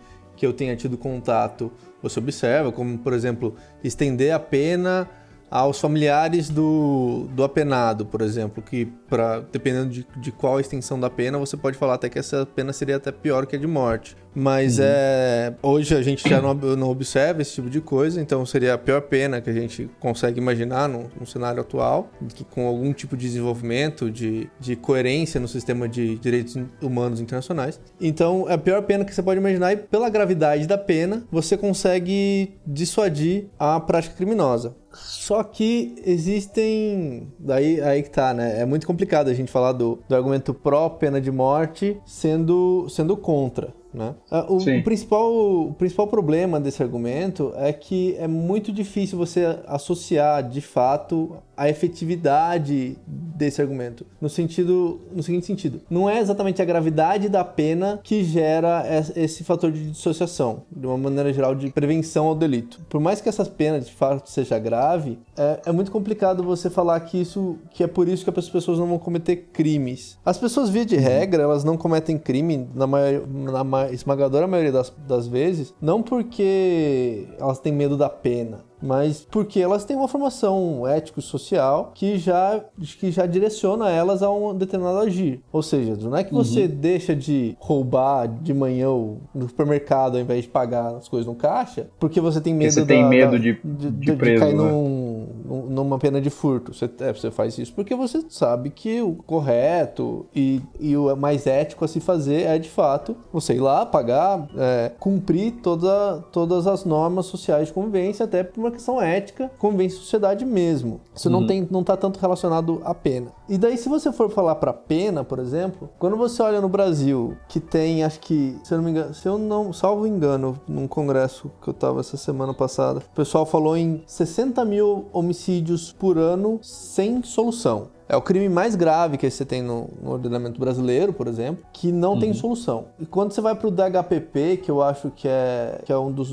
que 0.44 0.46
eu 0.46 0.52
tenha 0.52 0.76
tido 0.76 0.98
contato, 0.98 1.72
você 2.02 2.18
observa, 2.18 2.70
como 2.70 2.98
por 2.98 3.14
exemplo, 3.14 3.56
estender 3.82 4.34
a 4.34 4.38
pena 4.38 5.08
aos 5.50 5.80
familiares 5.80 6.50
do, 6.50 7.26
do 7.30 7.42
apenado, 7.42 8.04
por 8.04 8.20
exemplo, 8.20 8.62
que 8.62 8.84
pra, 9.08 9.40
dependendo 9.40 9.88
de, 9.88 10.06
de 10.16 10.30
qual 10.30 10.60
extensão 10.60 11.00
da 11.00 11.08
pena, 11.08 11.38
você 11.38 11.56
pode 11.56 11.78
falar 11.78 11.94
até 11.94 12.10
que 12.10 12.18
essa 12.18 12.44
pena 12.44 12.74
seria 12.74 12.96
até 12.96 13.10
pior 13.10 13.46
que 13.46 13.56
a 13.56 13.58
de 13.58 13.66
morte. 13.66 14.16
Mas 14.34 14.78
é 14.80 15.54
hoje 15.62 15.94
a 15.94 16.02
gente 16.02 16.28
já 16.28 16.40
não, 16.40 16.54
não 16.54 16.90
observa 16.90 17.42
esse 17.42 17.52
tipo 17.52 17.70
de 17.70 17.80
coisa, 17.80 18.20
então 18.20 18.44
seria 18.44 18.74
a 18.74 18.78
pior 18.78 19.02
pena 19.02 19.40
que 19.40 19.48
a 19.48 19.52
gente 19.52 19.88
consegue 20.00 20.38
imaginar 20.38 20.88
no, 20.88 21.10
no 21.18 21.26
cenário 21.26 21.60
atual, 21.60 22.10
que 22.34 22.44
com 22.44 22.66
algum 22.66 22.92
tipo 22.92 23.16
de 23.16 23.26
desenvolvimento, 23.26 24.10
de, 24.10 24.48
de 24.58 24.76
coerência 24.76 25.40
no 25.40 25.48
sistema 25.48 25.88
de 25.88 26.16
direitos 26.18 26.58
humanos 26.82 27.20
internacionais. 27.20 27.80
Então, 28.00 28.46
é 28.48 28.54
a 28.54 28.58
pior 28.58 28.82
pena 28.82 29.04
que 29.04 29.14
você 29.14 29.22
pode 29.22 29.38
imaginar 29.38 29.72
e 29.72 29.76
pela 29.76 30.08
gravidade 30.08 30.66
da 30.66 30.78
pena, 30.78 31.24
você 31.30 31.56
consegue 31.56 32.56
dissuadir 32.66 33.46
a 33.58 33.78
prática 33.80 34.14
criminosa. 34.16 34.74
Só 34.92 35.42
que 35.42 35.96
existem. 36.06 37.32
Daí 37.38 37.80
aí 37.80 38.02
que 38.02 38.10
tá, 38.10 38.32
né? 38.32 38.60
É 38.60 38.64
muito 38.64 38.86
complicado 38.86 39.28
a 39.28 39.34
gente 39.34 39.50
falar 39.50 39.72
do, 39.72 39.98
do 40.08 40.14
argumento 40.14 40.54
pró 40.54 40.88
pena 40.88 41.20
de 41.20 41.32
morte 41.32 42.00
sendo, 42.06 42.86
sendo 42.88 43.16
contra. 43.16 43.74
Né? 43.94 44.12
Ah, 44.28 44.44
O, 44.48 44.56
o 44.56 44.82
principal, 44.82 45.32
o 45.32 45.74
principal 45.74 46.08
problema 46.08 46.58
desse 46.58 46.82
argumento 46.82 47.52
é 47.56 47.72
que 47.72 48.16
é 48.18 48.26
muito 48.26 48.72
difícil 48.72 49.16
você 49.16 49.60
associar 49.68 50.46
de 50.48 50.60
fato 50.60 51.36
a 51.56 51.68
efetividade 51.68 52.96
desse 53.06 53.60
argumento. 53.60 54.06
No 54.20 54.28
sentido, 54.28 55.00
no 55.12 55.22
seguinte 55.22 55.46
sentido, 55.46 55.80
não 55.90 56.08
é 56.08 56.20
exatamente 56.20 56.62
a 56.62 56.64
gravidade 56.64 57.28
da 57.28 57.44
pena 57.44 57.98
que 58.02 58.22
gera 58.24 58.84
es- 58.88 59.12
esse 59.16 59.42
fator 59.44 59.72
de 59.72 59.90
dissociação, 59.90 60.62
de 60.70 60.86
uma 60.86 60.96
maneira 60.96 61.32
geral 61.32 61.54
de 61.54 61.70
prevenção 61.70 62.26
ao 62.26 62.34
delito. 62.34 62.80
Por 62.88 63.00
mais 63.00 63.20
que 63.20 63.28
essa 63.28 63.44
pena 63.44 63.80
de 63.80 63.92
fato 63.92 64.30
seja 64.30 64.58
grave, 64.58 65.18
é, 65.36 65.60
é 65.66 65.72
muito 65.72 65.90
complicado 65.90 66.42
você 66.44 66.70
falar 66.70 67.00
que 67.00 67.20
isso, 67.20 67.58
que 67.72 67.82
é 67.82 67.86
por 67.86 68.08
isso 68.08 68.24
que 68.24 68.38
as 68.38 68.48
pessoas 68.48 68.78
não 68.78 68.86
vão 68.86 68.98
cometer 68.98 69.48
crimes. 69.52 70.16
As 70.24 70.38
pessoas 70.38 70.70
via 70.70 70.84
de 70.86 70.96
regra, 70.96 71.42
elas 71.42 71.64
não 71.64 71.76
cometem 71.76 72.16
crime 72.16 72.68
na, 72.74 72.86
maior, 72.86 73.26
na 73.26 73.64
ma- 73.64 73.90
esmagadora 73.90 74.46
maioria 74.46 74.72
das, 74.72 74.92
das 75.08 75.26
vezes, 75.26 75.74
não 75.80 76.02
porque 76.02 77.26
elas 77.38 77.58
têm 77.58 77.72
medo 77.72 77.96
da 77.96 78.08
pena, 78.08 78.60
mas 78.84 79.26
porque 79.30 79.58
elas 79.60 79.84
têm 79.84 79.96
uma 79.96 80.08
formação 80.08 80.86
ético-social 80.86 81.92
que 81.94 82.18
já, 82.18 82.60
que 82.98 83.10
já 83.10 83.26
direciona 83.26 83.90
elas 83.90 84.22
a 84.22 84.30
um 84.30 84.54
determinado 84.54 84.98
agir. 84.98 85.40
Ou 85.52 85.62
seja, 85.62 85.96
não 85.96 86.16
é 86.16 86.22
que 86.24 86.32
você 86.34 86.62
Uhum. 86.62 86.68
deixa 86.68 87.14
de 87.16 87.56
roubar 87.58 88.26
de 88.28 88.52
manhã 88.52 88.88
no 89.34 89.48
supermercado 89.48 90.16
ao 90.16 90.20
invés 90.20 90.42
de 90.44 90.50
pagar 90.50 90.96
as 90.96 91.08
coisas 91.08 91.26
no 91.26 91.34
caixa, 91.34 91.86
porque 91.98 92.20
você 92.20 92.40
tem 92.40 92.52
medo, 92.54 92.72
você 92.72 92.84
tem 92.84 93.02
da- 93.02 93.08
medo 93.08 93.32
da- 93.32 93.38
de- 93.38 93.90
de 93.90 94.12
preso, 94.16 94.40
cair 94.40 94.54
né? 94.54 94.62
num- 94.62 95.26
num- 95.44 95.66
numa 95.70 95.98
pena 95.98 96.20
de 96.20 96.30
furto. 96.30 96.72
Você, 96.74 96.88
é, 97.00 97.12
você 97.12 97.30
faz 97.30 97.56
isso 97.58 97.72
porque 97.72 97.94
você 97.94 98.22
sabe 98.28 98.70
que 98.70 99.00
o 99.00 99.14
correto 99.26 100.26
e, 100.34 100.60
e 100.78 100.96
o 100.96 101.14
mais 101.16 101.46
ético 101.46 101.84
a 101.84 101.88
se 101.88 102.00
fazer 102.00 102.42
é 102.42 102.58
de 102.58 102.68
fato 102.68 103.16
você 103.32 103.54
ir 103.54 103.60
lá, 103.60 103.86
pagar, 103.86 104.46
é, 104.56 104.90
cumprir 104.98 105.52
toda, 105.62 106.22
todas 106.32 106.66
as 106.66 106.84
normas 106.84 107.26
sociais 107.26 107.68
de 107.68 107.72
convivência, 107.72 108.24
até 108.24 108.42
por 108.42 108.60
uma 108.60 108.70
questão 108.74 109.00
ética, 109.00 109.50
em 109.84 109.88
sociedade 109.88 110.44
mesmo. 110.44 111.00
Isso 111.14 111.30
não, 111.30 111.46
tem, 111.46 111.66
não 111.70 111.82
tá 111.82 111.96
tanto 111.96 112.18
relacionado 112.18 112.80
à 112.84 112.94
pena. 112.94 113.32
E 113.48 113.58
daí, 113.58 113.76
se 113.76 113.88
você 113.88 114.12
for 114.12 114.30
falar 114.30 114.56
pra 114.56 114.72
pena, 114.72 115.24
por 115.24 115.38
exemplo, 115.38 115.88
quando 115.98 116.16
você 116.16 116.42
olha 116.42 116.60
no 116.60 116.68
Brasil, 116.68 117.36
que 117.48 117.60
tem, 117.60 118.04
acho 118.04 118.20
que, 118.20 118.58
se 118.62 118.72
eu 118.72 118.78
não 118.78 118.84
me 118.84 118.90
engano, 118.90 119.14
se 119.14 119.26
eu 119.26 119.38
não, 119.38 119.72
salvo 119.72 120.06
engano, 120.06 120.58
num 120.68 120.86
congresso 120.86 121.50
que 121.62 121.68
eu 121.68 121.74
tava 121.74 122.00
essa 122.00 122.16
semana 122.16 122.54
passada, 122.54 123.00
o 123.00 123.14
pessoal 123.14 123.46
falou 123.46 123.76
em 123.76 124.02
60 124.06 124.64
mil 124.64 125.06
homicídios 125.12 125.92
por 125.92 126.18
ano 126.18 126.58
sem 126.62 127.22
solução. 127.22 127.93
É 128.08 128.16
o 128.16 128.22
crime 128.22 128.48
mais 128.48 128.74
grave 128.74 129.16
que 129.16 129.28
você 129.28 129.44
tem 129.44 129.62
no, 129.62 129.88
no 130.02 130.12
ordenamento 130.12 130.60
brasileiro, 130.60 131.12
por 131.12 131.26
exemplo, 131.26 131.64
que 131.72 131.90
não 131.90 132.18
tem 132.18 132.32
solução. 132.34 132.86
E 132.98 133.06
quando 133.06 133.32
você 133.32 133.40
vai 133.40 133.54
pro 133.54 133.70
DHPP, 133.70 134.58
que 134.58 134.70
eu 134.70 134.82
acho 134.82 135.10
que 135.10 135.26
é, 135.26 135.80
que 135.84 135.92
é, 135.92 135.96
um, 135.96 136.12
dos, 136.12 136.30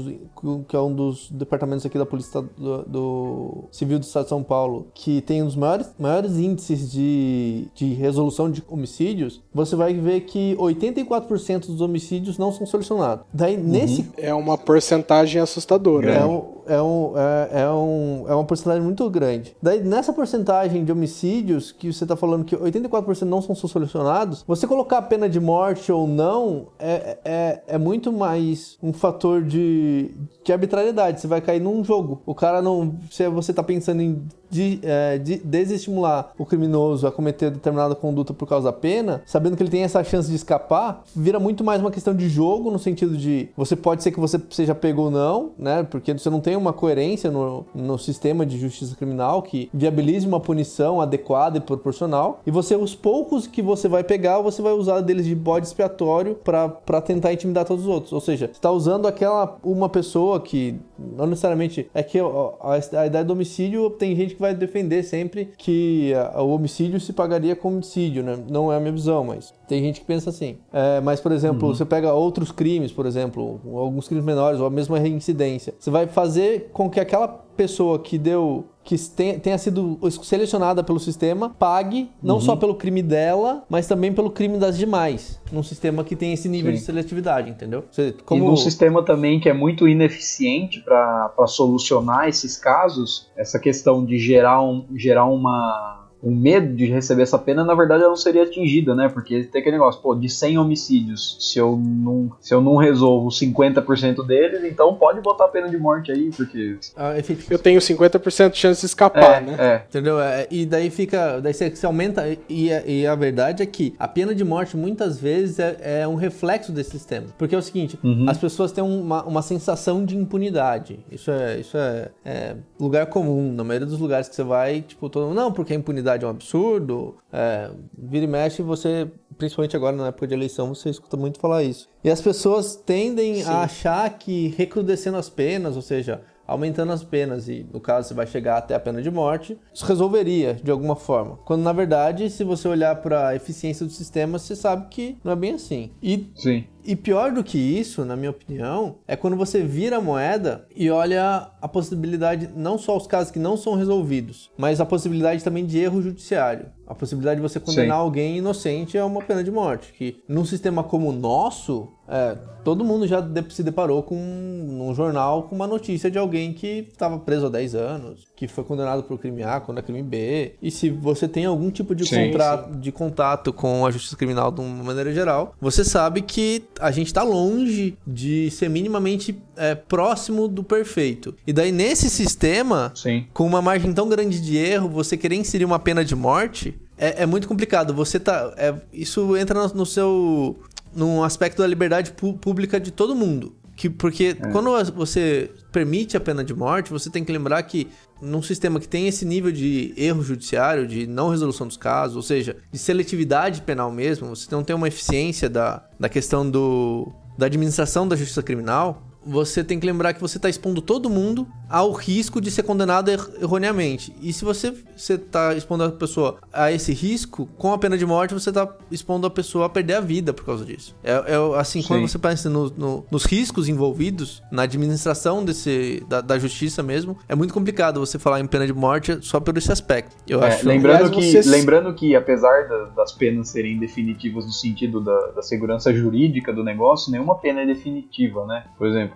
que 0.67 0.75
é 0.75 0.79
um 0.79 0.93
dos 0.93 1.29
departamentos 1.31 1.86
aqui 1.86 1.97
da 1.97 2.05
Polícia 2.05 2.41
do, 2.41 2.84
do 2.84 3.63
Civil 3.71 3.99
do 3.99 4.03
Estado 4.03 4.23
de 4.23 4.29
São 4.29 4.43
Paulo, 4.43 4.88
que 4.93 5.21
tem 5.21 5.41
um 5.41 5.45
dos 5.45 5.55
maiores, 5.55 5.93
maiores 5.97 6.38
índices 6.38 6.91
de, 6.91 7.67
de 7.73 7.93
resolução 7.93 8.51
de 8.51 8.63
homicídios, 8.67 9.41
você 9.53 9.75
vai 9.75 9.93
ver 9.93 10.21
que 10.21 10.55
84% 10.57 11.67
dos 11.67 11.81
homicídios 11.81 12.38
não 12.38 12.51
são 12.51 12.65
solucionados. 12.65 13.25
Daí, 13.34 13.57
nesse 13.57 14.10
É 14.17 14.34
uma 14.34 14.57
porcentagem 14.57 15.41
assustadora. 15.41 16.12
é, 16.12 16.19
né? 16.19 16.25
um, 16.25 16.43
é, 16.67 16.81
um, 16.81 17.13
é, 17.17 17.62
é, 17.62 17.69
um, 17.69 18.25
é 18.27 18.36
uma 18.36 18.45
porcentagem 18.45 18.81
muito 18.81 19.10
grande. 19.10 19.55
Daí, 19.62 19.81
nessa 19.84 20.13
porcentagem 20.13 20.84
de 20.84 20.91
homicídios, 20.91 21.61
que 21.69 21.91
você 21.91 22.06
está 22.06 22.15
falando 22.15 22.45
que 22.45 22.56
84% 22.56 23.24
não 23.24 23.41
são 23.41 23.54
solucionados, 23.54 24.43
você 24.47 24.65
colocar 24.65 25.00
a 25.00 25.02
pena 25.02 25.28
de 25.28 25.39
morte 25.39 25.91
ou 25.91 26.08
não 26.08 26.67
é, 26.80 27.17
é, 27.26 27.63
é 27.67 27.78
muito 27.78 28.12
mais 28.12 28.78
um 28.82 28.93
fator 28.93 29.43
de, 29.43 30.12
de 30.43 30.54
arbitrariedade. 30.54 31.19
Você 31.19 31.28
vai 31.28 31.41
cair 31.41 31.60
num 31.60 31.84
jogo. 31.84 32.21
O 32.26 32.34
cara 32.34 32.62
não. 32.62 32.95
Se 33.12 33.28
você 33.30 33.52
está 33.52 33.62
pensando 33.62 34.02
em 34.02 34.26
de, 34.52 34.80
é, 34.84 35.18
de 35.18 35.38
desestimular 35.38 36.34
o 36.38 36.46
criminoso 36.46 37.08
a 37.08 37.12
cometer 37.12 37.50
determinada 37.50 37.96
conduta 37.96 38.34
por 38.34 38.48
causa 38.48 38.72
da 38.72 38.74
pena, 38.74 39.24
sabendo 39.26 39.56
que 39.56 39.64
ele 39.64 39.70
tem 39.70 39.84
essa 39.84 40.04
chance 40.04 40.30
de 40.30 40.36
escapar, 40.36 41.04
vira 41.16 41.40
muito 41.40 41.64
mais 41.64 41.82
uma 41.82 41.90
questão 41.90 42.14
de 42.14 42.28
jogo, 42.30 42.70
no 42.70 42.78
sentido 42.78 43.18
de 43.18 43.50
você 43.56 43.76
pode 43.76 44.04
ser 44.04 44.12
que 44.12 44.20
você 44.20 44.40
seja 44.50 44.76
pego 44.76 45.04
ou 45.04 45.12
não, 45.12 45.52
né? 45.58 45.84
Porque 45.84 46.14
você 46.14 46.30
não 46.30 46.42
tem 46.42 46.56
uma 46.56 46.74
coerência 46.74 47.32
no, 47.32 47.66
no 47.74 47.98
sistema 47.98 48.46
de 48.46 48.58
justiça 48.60 48.96
criminal 48.96 49.42
que 49.42 49.70
viabilize 49.74 50.28
uma 50.28 50.40
punição 50.40 51.00
adequada 51.00 51.58
e 51.58 51.62
proporcional. 51.62 52.42
E 52.46 52.52
você, 52.52 52.76
os 52.76 52.94
poucos 52.94 53.48
que 53.48 53.62
você 53.62 53.88
vai 53.88 54.04
pegar, 54.04 54.40
você 54.40 54.62
vai 54.62 54.74
usar 54.74 55.02
deles 55.02 55.26
de 55.26 55.36
bode 55.36 55.68
expiatório 55.68 56.36
para 56.36 57.02
tentar 57.02 57.32
intimidar 57.32 57.66
todos 57.66 57.86
os 57.86 57.90
outros. 57.90 58.14
Ou 58.14 58.20
seja, 58.22 58.50
está 58.52 58.72
usando 58.72 59.08
aquela 59.08 59.58
uma 59.64 59.88
pessoa 59.88 60.40
que 60.40 60.80
não 60.98 61.28
necessariamente 61.28 61.90
é 61.94 62.04
que 62.04 62.20
a, 62.20 63.00
a 63.00 63.06
ideia 63.08 63.24
do 63.24 63.34
homicídio 63.34 63.90
tem 63.92 64.16
gente 64.16 64.36
que 64.36 64.40
vai 64.41 64.54
defender 64.54 65.04
sempre 65.04 65.49
que 65.58 66.13
a- 66.13 66.41
o 66.41 66.49
homicídio 66.54 66.99
se 66.99 67.13
pagaria 67.13 67.56
com 67.56 67.69
homicídio, 67.69 68.23
né? 68.23 68.38
Não 68.49 68.71
é 68.73 68.75
a 68.75 68.80
minha 68.80 68.91
visão, 68.91 69.23
mas 69.23 69.54
tem 69.67 69.82
gente 69.82 70.01
que 70.01 70.06
pensa 70.06 70.30
assim. 70.30 70.58
É, 70.73 70.99
mas, 70.99 71.21
por 71.21 71.32
exemplo, 71.32 71.73
você 71.73 71.86
pega 71.86 72.13
outros 72.13 72.51
crimes, 72.51 72.91
por 72.91 73.06
exemplo, 73.06 73.62
alguns 73.75 74.08
crimes 74.08 74.25
menores, 74.25 74.60
ou 74.60 74.65
a 74.65 74.69
mesma 74.69 74.99
reincidência. 74.99 75.73
Você 75.80 75.89
vai 75.89 76.08
fazer 76.08 76.69
com 76.73 76.89
que 76.89 76.99
aquela 76.99 77.27
pessoa 77.27 77.99
que 77.99 78.17
deu 78.17 78.65
que 78.84 78.98
tenha, 79.41 79.58
sido 79.58 80.00
selecionada 80.24 80.84
pelo 80.84 81.00
sistema 81.00 81.50
pague 81.50 82.10
não 82.22 82.39
só 82.39 82.56
pelo 82.56 82.76
crime 82.76 83.02
dela, 83.02 83.63
mas 83.70 83.88
também 83.88 84.12
pelo 84.12 84.30
crime 84.32 84.58
das 84.58 84.78
demais, 84.78 85.39
num 85.52 85.63
sistema 85.63 86.04
que 86.04 86.15
tem 86.15 86.34
esse 86.34 86.50
nível 86.50 86.72
Sim. 86.72 86.78
de 86.78 86.84
seletividade, 86.84 87.50
entendeu? 87.50 87.84
Você, 87.91 88.10
E 88.10 88.13
como 88.24 88.46
num 88.46 88.58
sistema 88.58 89.04
também 89.04 89.39
que 89.39 89.48
é 89.48 89.54
muito 89.54 89.88
ineficiente 89.88 90.82
para 90.82 91.48
solucionar 91.48 92.28
esses 92.28 92.58
casos, 92.58 93.30
essa 93.38 93.60
questão 93.60 94.04
de 94.04 94.17
gerar, 94.17 94.62
um, 94.62 94.86
gerar 94.96 95.26
uma, 95.26 96.01
um 96.23 96.36
medo 96.36 96.75
de 96.75 96.86
receber 96.86 97.23
essa 97.23 97.38
pena, 97.38 97.63
na 97.63 97.73
verdade, 97.73 98.01
ela 98.01 98.10
não 98.10 98.17
seria 98.17 98.43
atingida, 98.43 98.93
né? 98.95 99.10
Porque 99.10 99.43
tem 99.45 99.62
aquele 99.62 99.77
negócio, 99.77 100.01
pô, 100.01 100.13
de 100.15 100.29
100 100.29 100.57
homicídios, 100.57 101.38
se 101.39 101.57
eu 101.60 101.75
não, 101.77 102.31
se 102.39 102.53
eu 102.53 102.62
não 102.62 102.75
resolvo 102.75 103.29
50% 103.29 104.25
deles, 104.25 104.63
então 104.63 104.93
pode 104.95 105.21
botar 105.21 105.45
a 105.45 105.47
pena 105.47 105.69
de 105.69 105.77
morte 105.77 106.12
aí, 106.12 106.29
porque. 106.36 106.77
Ah, 106.95 107.13
Eu 107.49 107.60
tenho 107.60 107.79
50% 107.79 108.51
de 108.51 108.57
chance 108.57 108.81
de 108.81 108.86
escapar, 108.88 109.41
é, 109.41 109.45
né? 109.45 109.55
é. 109.60 109.84
Entendeu? 109.89 110.19
É, 110.19 110.47
E 110.51 110.65
daí 110.65 110.89
fica. 110.89 111.39
Daí 111.41 111.53
você, 111.53 111.69
você 111.69 111.86
aumenta. 111.86 112.23
E, 112.49 112.71
a- 112.71 112.84
e 112.86 113.07
a 113.07 113.15
verdade 113.15 113.63
é 113.63 113.65
que 113.65 113.95
a 113.97 114.07
pena 114.07 114.34
de 114.36 114.43
morte 114.43 114.75
muitas 114.77 115.19
vezes 115.19 115.60
é, 115.60 116.01
é 116.01 116.07
um 116.07 116.15
reflexo 116.15 116.71
desse 116.71 116.91
sistema. 116.91 117.27
Porque 117.38 117.55
é 117.55 117.57
o 117.57 117.62
seguinte: 117.62 117.97
Uhum. 118.03 118.25
as 118.29 118.38
pessoas 118.38 118.71
têm 118.71 118.84
uma, 118.84 119.23
uma 119.23 119.41
sensação 119.41 120.03
de 120.05 120.15
impunidade. 120.17 120.99
Isso 121.12 121.31
é, 121.31 121.60
isso 121.60 121.77
é, 121.77 122.10
é 122.25 122.55
lugar 122.79 123.05
comum. 123.07 123.51
Na 123.53 123.63
maioria 123.63 123.88
dos 123.88 123.99
lugares 123.99 124.27
que 124.29 124.36
você 124.36 124.43
vai, 124.43 124.81
tipo, 124.81 125.10
todo 125.10 125.27
mundo. 125.27 125.36
Não, 125.36 125.51
porque 125.51 125.73
a 125.73 125.75
impunidade 125.75 126.11
é 126.19 126.28
um 126.28 126.32
absurdo. 126.32 127.17
É, 127.32 127.71
vira 127.97 128.26
e 128.26 128.28
mexe, 128.28 128.62
você. 128.62 129.10
Principalmente 129.38 129.76
agora 129.76 129.95
na 129.95 130.08
época 130.08 130.28
de 130.28 130.34
eleição, 130.34 130.74
você 130.74 130.89
escuta 130.89 131.17
muito 131.17 131.39
falar 131.39 131.63
isso. 131.63 131.89
E 132.04 132.10
as 132.10 132.21
pessoas 132.21 132.76
tendem 132.76 133.43
a 133.43 133.63
achar 133.63 134.10
que 134.17 134.54
recrudescendo 134.58 135.17
as 135.17 135.30
penas, 135.30 135.76
ou 135.76 135.82
seja, 135.82 136.21
aumentando 136.52 136.91
as 136.91 137.04
penas 137.04 137.47
e, 137.47 137.65
no 137.71 137.80
caso, 137.80 138.10
você 138.10 138.13
vai 138.13 138.28
chegar 138.28 138.58
até 138.58 138.76
a 138.76 138.80
pena 138.80 139.02
de 139.02 139.10
morte, 139.10 139.58
isso 139.74 139.86
resolveria 139.86 140.56
de 140.56 140.69
alguma 140.69 140.95
forma. 140.95 141.38
Quando, 141.45 141.62
na 141.62 141.71
verdade, 141.71 142.30
se 142.30 142.43
você 142.43 142.67
olhar 142.67 142.97
para 142.97 143.30
a 143.30 143.36
eficiência 143.36 143.86
do 143.86 143.91
sistema, 143.91 144.38
você 144.38 144.56
sabe 144.56 144.88
que 144.89 145.17
não 145.24 145.32
é 145.32 145.36
bem 145.36 145.54
assim. 145.54 145.91
E 146.04 146.30
Sim. 146.36 146.65
E 146.86 146.96
pior 146.96 147.32
do 147.32 147.44
que 147.44 147.58
isso, 147.58 148.04
na 148.06 148.15
minha 148.15 148.32
opinião, 148.32 148.98
é 149.08 149.15
quando 149.15 149.36
você 149.36 149.63
vira 149.63 149.98
a 149.98 150.02
moeda 150.02 150.67
e 150.76 150.89
olha 150.89 151.50
a 151.62 151.67
possibilidade, 151.67 152.50
não 152.56 152.78
só 152.78 152.98
os 152.98 153.08
casos 153.08 153.32
que 153.32 153.39
não 153.39 153.56
são 153.56 153.76
resolvidos, 153.76 154.50
mas 154.58 154.82
a 154.82 154.86
possibilidade 154.86 155.44
também 155.44 155.65
de 155.65 155.80
erro 155.80 156.02
judiciário. 156.02 156.67
A 156.88 156.94
possibilidade 156.94 157.38
de 157.38 157.41
você 157.41 157.60
condenar 157.60 157.98
Sim. 157.98 158.04
alguém 158.04 158.38
inocente 158.38 158.98
a 158.98 159.06
uma 159.06 159.22
pena 159.22 159.44
de 159.44 159.50
morte. 159.50 159.94
Que 159.94 160.22
num 160.28 160.44
sistema 160.44 160.84
como 160.84 161.10
o 161.10 161.13
nosso, 161.13 161.88
é, 162.08 162.38
todo 162.65 162.84
mundo 162.84 163.08
já 163.08 163.26
se 163.50 163.63
deparou 163.63 164.04
com 164.04 164.15
num 164.15 164.94
jornal 164.94 165.44
com 165.44 165.56
uma 165.56 165.67
notícia 165.67 166.12
de 166.12 166.17
alguém 166.17 166.54
que 166.54 166.89
estava 166.91 167.17
preso 167.20 167.46
há 167.46 167.50
10 167.50 167.76
anos, 167.76 168.31
que 168.41 168.47
foi 168.47 168.63
condenado 168.63 169.04
por 169.04 169.19
crime 169.19 169.43
A 169.43 169.60
quando 169.60 169.77
é 169.77 169.82
crime 169.84 170.01
B. 170.01 170.54
E 170.60 170.71
se 170.71 170.89
você 170.89 171.27
tem 171.27 171.45
algum 171.45 171.69
tipo 171.69 171.93
de, 171.93 172.08
Sim, 172.08 172.32
contra- 172.32 172.67
de 172.73 172.91
contato 172.91 173.54
com 173.54 173.86
a 173.86 173.91
justiça 173.91 174.15
criminal 174.17 174.51
de 174.51 174.62
uma 174.62 174.84
maneira 174.84 175.13
geral, 175.13 175.54
você 175.62 175.84
sabe 175.84 176.23
que 176.23 176.63
a 176.80 176.89
gente 176.89 177.13
tá 177.13 177.21
longe 177.21 177.95
de 178.08 178.49
ser 178.49 178.67
minimamente 178.67 179.39
é, 179.56 179.75
próximo 179.75 180.47
do 180.47 180.63
perfeito. 180.63 181.36
E 181.45 181.54
daí, 181.54 181.71
nesse 181.71 182.10
sistema, 182.10 182.91
Sim. 182.95 183.27
com 183.32 183.45
uma 183.45 183.62
margem 183.62 183.93
tão 183.93 184.10
grande 184.10 184.41
de 184.41 184.58
erro, 184.58 184.89
você 184.89 185.15
querer 185.15 185.36
inserir 185.36 185.65
uma 185.65 185.77
pena 185.77 186.04
de 186.04 186.15
morte 186.15 186.73
é, 186.97 187.21
é 187.21 187.25
muito 187.27 187.47
complicado. 187.47 187.93
Você 187.93 188.19
tá. 188.19 188.51
é, 188.58 188.73
isso 188.91 189.38
entra 189.38 189.67
no, 189.67 189.73
no 189.75 189.86
seu. 189.86 190.60
num 190.95 191.23
aspecto 191.23 191.62
da 191.62 191.67
liberdade 191.67 192.12
pública 192.41 192.80
de 192.80 192.89
todo 192.89 193.15
mundo. 193.15 193.54
Que, 193.82 193.89
porque 193.89 194.36
quando 194.52 194.70
você 194.94 195.50
permite 195.72 196.15
a 196.15 196.20
pena 196.20 196.44
de 196.44 196.54
morte, 196.54 196.91
você 196.91 197.10
tem 197.10 197.24
que 197.26 197.32
lembrar 197.32 197.63
que 197.63 197.88
num 198.22 198.39
sistema 198.39 198.80
que 198.80 198.88
tem 198.88 199.08
esse 199.08 199.26
nível 199.26 199.52
de 199.52 199.91
erro 199.98 200.22
judiciário, 200.22 200.86
de 200.86 201.08
não 201.08 201.30
resolução 201.30 201.65
dos 201.65 201.78
casos, 201.78 202.15
ou 202.15 202.22
seja, 202.22 202.58
de 202.72 202.78
seletividade 202.78 203.63
penal 203.63 203.91
mesmo, 203.91 204.36
você 204.36 204.48
não 204.52 204.63
tem 204.63 204.76
uma 204.76 204.88
eficiência 204.88 205.50
da, 205.50 205.84
da 206.00 206.08
questão 206.08 206.48
do, 206.48 207.12
da 207.36 207.48
administração 207.48 208.08
da 208.08 208.15
justiça 208.15 208.44
criminal, 208.44 209.02
você 209.25 209.63
tem 209.63 209.79
que 209.79 209.86
lembrar 209.86 210.13
que 210.13 210.21
você 210.21 210.38
está 210.38 210.49
expondo 210.49 210.81
todo 210.81 211.10
mundo 211.10 211.47
ao 211.69 211.91
risco 211.91 212.41
de 212.41 212.49
ser 212.51 212.63
condenado 212.63 213.10
er- 213.10 213.29
erroneamente. 213.41 214.13
E 214.21 214.34
se 214.34 214.43
você 214.43 214.73
está 214.97 215.53
expondo 215.53 215.84
a 215.84 215.91
pessoa 215.91 216.38
a 216.51 216.71
esse 216.71 216.91
risco, 216.93 217.45
com 217.57 217.71
a 217.71 217.77
pena 217.77 217.97
de 217.97 218.05
morte, 218.05 218.34
você 218.34 218.49
está 218.49 218.67
expondo 218.89 219.27
a 219.27 219.29
pessoa 219.29 219.65
a 219.67 219.69
perder 219.69 219.93
a 219.95 220.01
vida 220.01 220.34
por 220.34 220.45
causa 220.45 220.65
disso. 220.65 220.95
É, 221.03 221.12
é 221.12 221.60
assim, 221.60 221.81
quando 221.84 222.01
Sim. 222.01 222.07
você 222.07 222.19
pensa 222.19 222.49
no- 222.49 222.69
no- 222.71 223.05
nos 223.12 223.25
riscos 223.25 223.69
envolvidos 223.69 224.41
na 224.51 224.63
administração 224.63 225.45
desse, 225.45 226.03
da, 226.10 226.21
da 226.21 226.39
justiça 226.39 226.81
mesmo, 226.81 227.17
é 227.29 227.36
muito 227.36 227.53
complicado 227.53 227.99
você 227.99 228.17
falar 228.19 228.39
em 228.39 228.47
pena 228.47 228.65
de 228.65 228.73
morte 228.73 229.17
só 229.21 229.39
por 229.39 229.55
esse 229.57 229.71
aspecto. 229.71 230.15
Eu 230.27 230.41
É, 230.43 230.47
acho. 230.47 230.67
lembrando, 230.67 231.12
que, 231.12 231.21
vocês- 231.21 231.45
lembrando 231.45 231.93
que, 231.93 232.15
apesar 232.15 232.67
da- 232.67 232.86
das 232.95 233.12
penas 233.12 233.49
serem 233.49 233.77
definitivas 233.79 234.45
no 234.45 234.51
sentido 234.51 234.99
da, 234.99 235.27
da 235.36 235.41
segurança 235.41 235.93
jurídica 235.93 236.51
do 236.51 236.63
negócio, 236.63 237.12
nenhuma 237.12 237.36
pena 237.38 237.62
é 237.62 237.65
definitiva, 237.65 238.45
né? 238.45 238.65
Por 238.77 238.88
exemplo, 238.88 239.11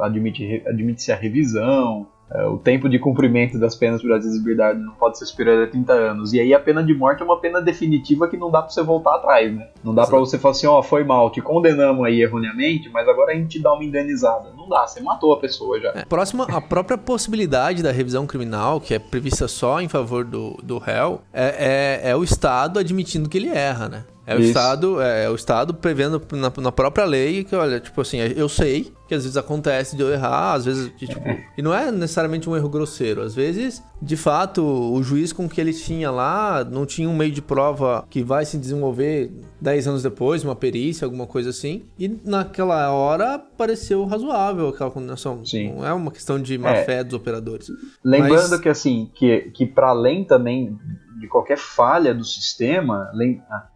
admite 0.00 0.62
admite-se 0.66 1.12
a 1.12 1.16
revisão, 1.16 2.06
é, 2.34 2.46
o 2.46 2.56
tempo 2.56 2.88
de 2.88 2.98
cumprimento 2.98 3.58
das 3.58 3.74
penas 3.74 4.00
por 4.00 4.10
admissabilidade 4.10 4.78
não 4.78 4.94
pode 4.94 5.18
ser 5.18 5.26
superior 5.26 5.64
a 5.64 5.66
30 5.66 5.92
anos. 5.92 6.32
E 6.32 6.40
aí 6.40 6.54
a 6.54 6.60
pena 6.60 6.82
de 6.82 6.94
morte 6.94 7.20
é 7.20 7.24
uma 7.24 7.38
pena 7.38 7.60
definitiva 7.60 8.26
que 8.26 8.38
não 8.38 8.50
dá 8.50 8.62
pra 8.62 8.70
você 8.70 8.82
voltar 8.82 9.16
atrás, 9.16 9.54
né? 9.54 9.68
Não 9.84 9.94
dá 9.94 10.06
pra 10.06 10.18
você 10.18 10.38
falar 10.38 10.52
assim, 10.52 10.66
ó, 10.66 10.82
foi 10.82 11.04
mal, 11.04 11.30
te 11.30 11.42
condenamos 11.42 12.06
aí 12.06 12.22
erroneamente, 12.22 12.88
mas 12.88 13.06
agora 13.06 13.32
a 13.32 13.34
gente 13.34 13.60
dá 13.60 13.74
uma 13.74 13.84
indenizada. 13.84 14.50
Não 14.62 14.68
dá, 14.68 14.86
você 14.86 15.00
matou 15.00 15.32
a 15.32 15.40
pessoa 15.40 15.80
já. 15.80 15.90
É, 15.90 16.04
próxima, 16.04 16.44
a 16.44 16.60
própria 16.60 16.96
possibilidade 16.96 17.82
da 17.82 17.90
revisão 17.90 18.26
criminal, 18.26 18.80
que 18.80 18.94
é 18.94 18.98
prevista 18.98 19.48
só 19.48 19.80
em 19.80 19.88
favor 19.88 20.24
do, 20.24 20.56
do 20.62 20.78
réu, 20.78 21.20
é, 21.32 22.00
é, 22.04 22.10
é 22.10 22.16
o 22.16 22.22
Estado 22.22 22.78
admitindo 22.78 23.28
que 23.28 23.38
ele 23.38 23.48
erra, 23.48 23.88
né? 23.88 24.04
É 24.24 24.36
o, 24.36 24.40
Estado, 24.40 25.00
é, 25.00 25.24
é, 25.24 25.30
o 25.30 25.34
Estado 25.34 25.74
prevendo 25.74 26.22
na, 26.32 26.52
na, 26.56 26.70
própria 26.70 27.04
lei 27.04 27.42
que, 27.42 27.56
olha, 27.56 27.80
tipo 27.80 28.00
assim, 28.00 28.18
eu 28.18 28.48
sei 28.48 28.92
que 29.08 29.14
às 29.14 29.24
vezes 29.24 29.36
acontece 29.36 29.96
de 29.96 30.02
eu 30.02 30.12
errar, 30.12 30.54
às 30.54 30.64
vezes, 30.64 30.92
de, 30.96 31.08
tipo, 31.08 31.28
é. 31.28 31.44
e 31.58 31.60
não 31.60 31.74
é 31.74 31.90
necessariamente 31.90 32.48
um 32.48 32.56
erro 32.56 32.68
grosseiro. 32.68 33.20
Às 33.20 33.34
vezes, 33.34 33.82
de 34.00 34.16
fato, 34.16 34.62
o 34.64 35.02
juiz 35.02 35.32
com 35.32 35.48
que 35.48 35.60
ele 35.60 35.72
tinha 35.72 36.10
lá 36.10 36.64
não 36.64 36.86
tinha 36.86 37.08
um 37.08 37.16
meio 37.16 37.32
de 37.32 37.42
prova 37.42 38.06
que 38.08 38.22
vai 38.22 38.44
se 38.44 38.56
desenvolver 38.56 39.32
10 39.60 39.88
anos 39.88 40.02
depois, 40.04 40.44
uma 40.44 40.54
perícia, 40.54 41.04
alguma 41.04 41.26
coisa 41.26 41.50
assim, 41.50 41.82
e 41.98 42.08
naquela 42.24 42.90
hora 42.92 43.38
pareceu 43.38 44.04
razoável 44.04 44.51
aquela 44.52 44.90
condenação. 44.90 45.44
Sim. 45.44 45.74
Não 45.74 45.86
é 45.86 45.92
uma 45.92 46.10
questão 46.10 46.40
de 46.40 46.56
má 46.58 46.70
é. 46.70 46.84
fé 46.84 47.04
dos 47.04 47.14
operadores. 47.14 47.68
Lembrando 48.04 48.50
Mas... 48.50 48.60
que, 48.60 48.68
assim, 48.68 49.10
que, 49.14 49.50
que 49.52 49.66
para 49.66 49.88
além 49.88 50.24
também 50.24 50.78
de 51.22 51.28
qualquer 51.28 51.56
falha 51.56 52.12
do 52.12 52.24
sistema, 52.24 53.08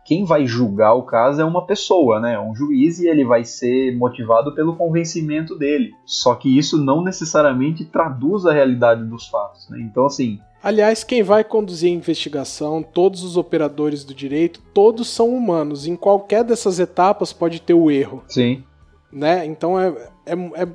quem 0.05 0.25
vai 0.25 0.47
julgar 0.47 0.95
o 0.95 1.05
caso 1.05 1.41
é 1.41 1.45
uma 1.45 1.65
pessoa, 1.65 2.19
né? 2.19 2.39
Um 2.41 2.55
juiz 2.57 2.99
e 2.99 3.07
ele 3.07 3.25
vai 3.25 3.45
ser 3.45 3.97
motivado 3.97 4.53
pelo 4.53 4.75
convencimento 4.75 5.57
dele. 5.57 5.93
Só 6.05 6.35
que 6.35 6.59
isso 6.59 6.77
não 6.77 7.05
necessariamente 7.05 7.85
traduz 7.85 8.45
a 8.45 8.53
realidade 8.53 9.05
dos 9.05 9.29
fatos, 9.29 9.69
né? 9.71 9.79
Então, 9.81 10.07
assim, 10.07 10.41
Aliás, 10.63 11.05
quem 11.05 11.23
vai 11.23 11.45
conduzir 11.45 11.93
a 11.93 11.95
investigação, 11.95 12.83
todos 12.83 13.23
os 13.23 13.37
operadores 13.37 14.03
do 14.03 14.13
direito, 14.13 14.61
todos 14.75 15.09
são 15.09 15.29
humanos. 15.29 15.87
Em 15.87 15.95
qualquer 15.95 16.43
dessas 16.43 16.81
etapas 16.81 17.33
pode 17.33 17.61
ter 17.63 17.75
o 17.75 17.89
erro. 17.89 18.25
Sim. 18.27 18.65
Né? 19.13 19.47
Então 19.47 19.79
é, 19.79 20.11
é, 20.27 20.33
é, 20.33 20.67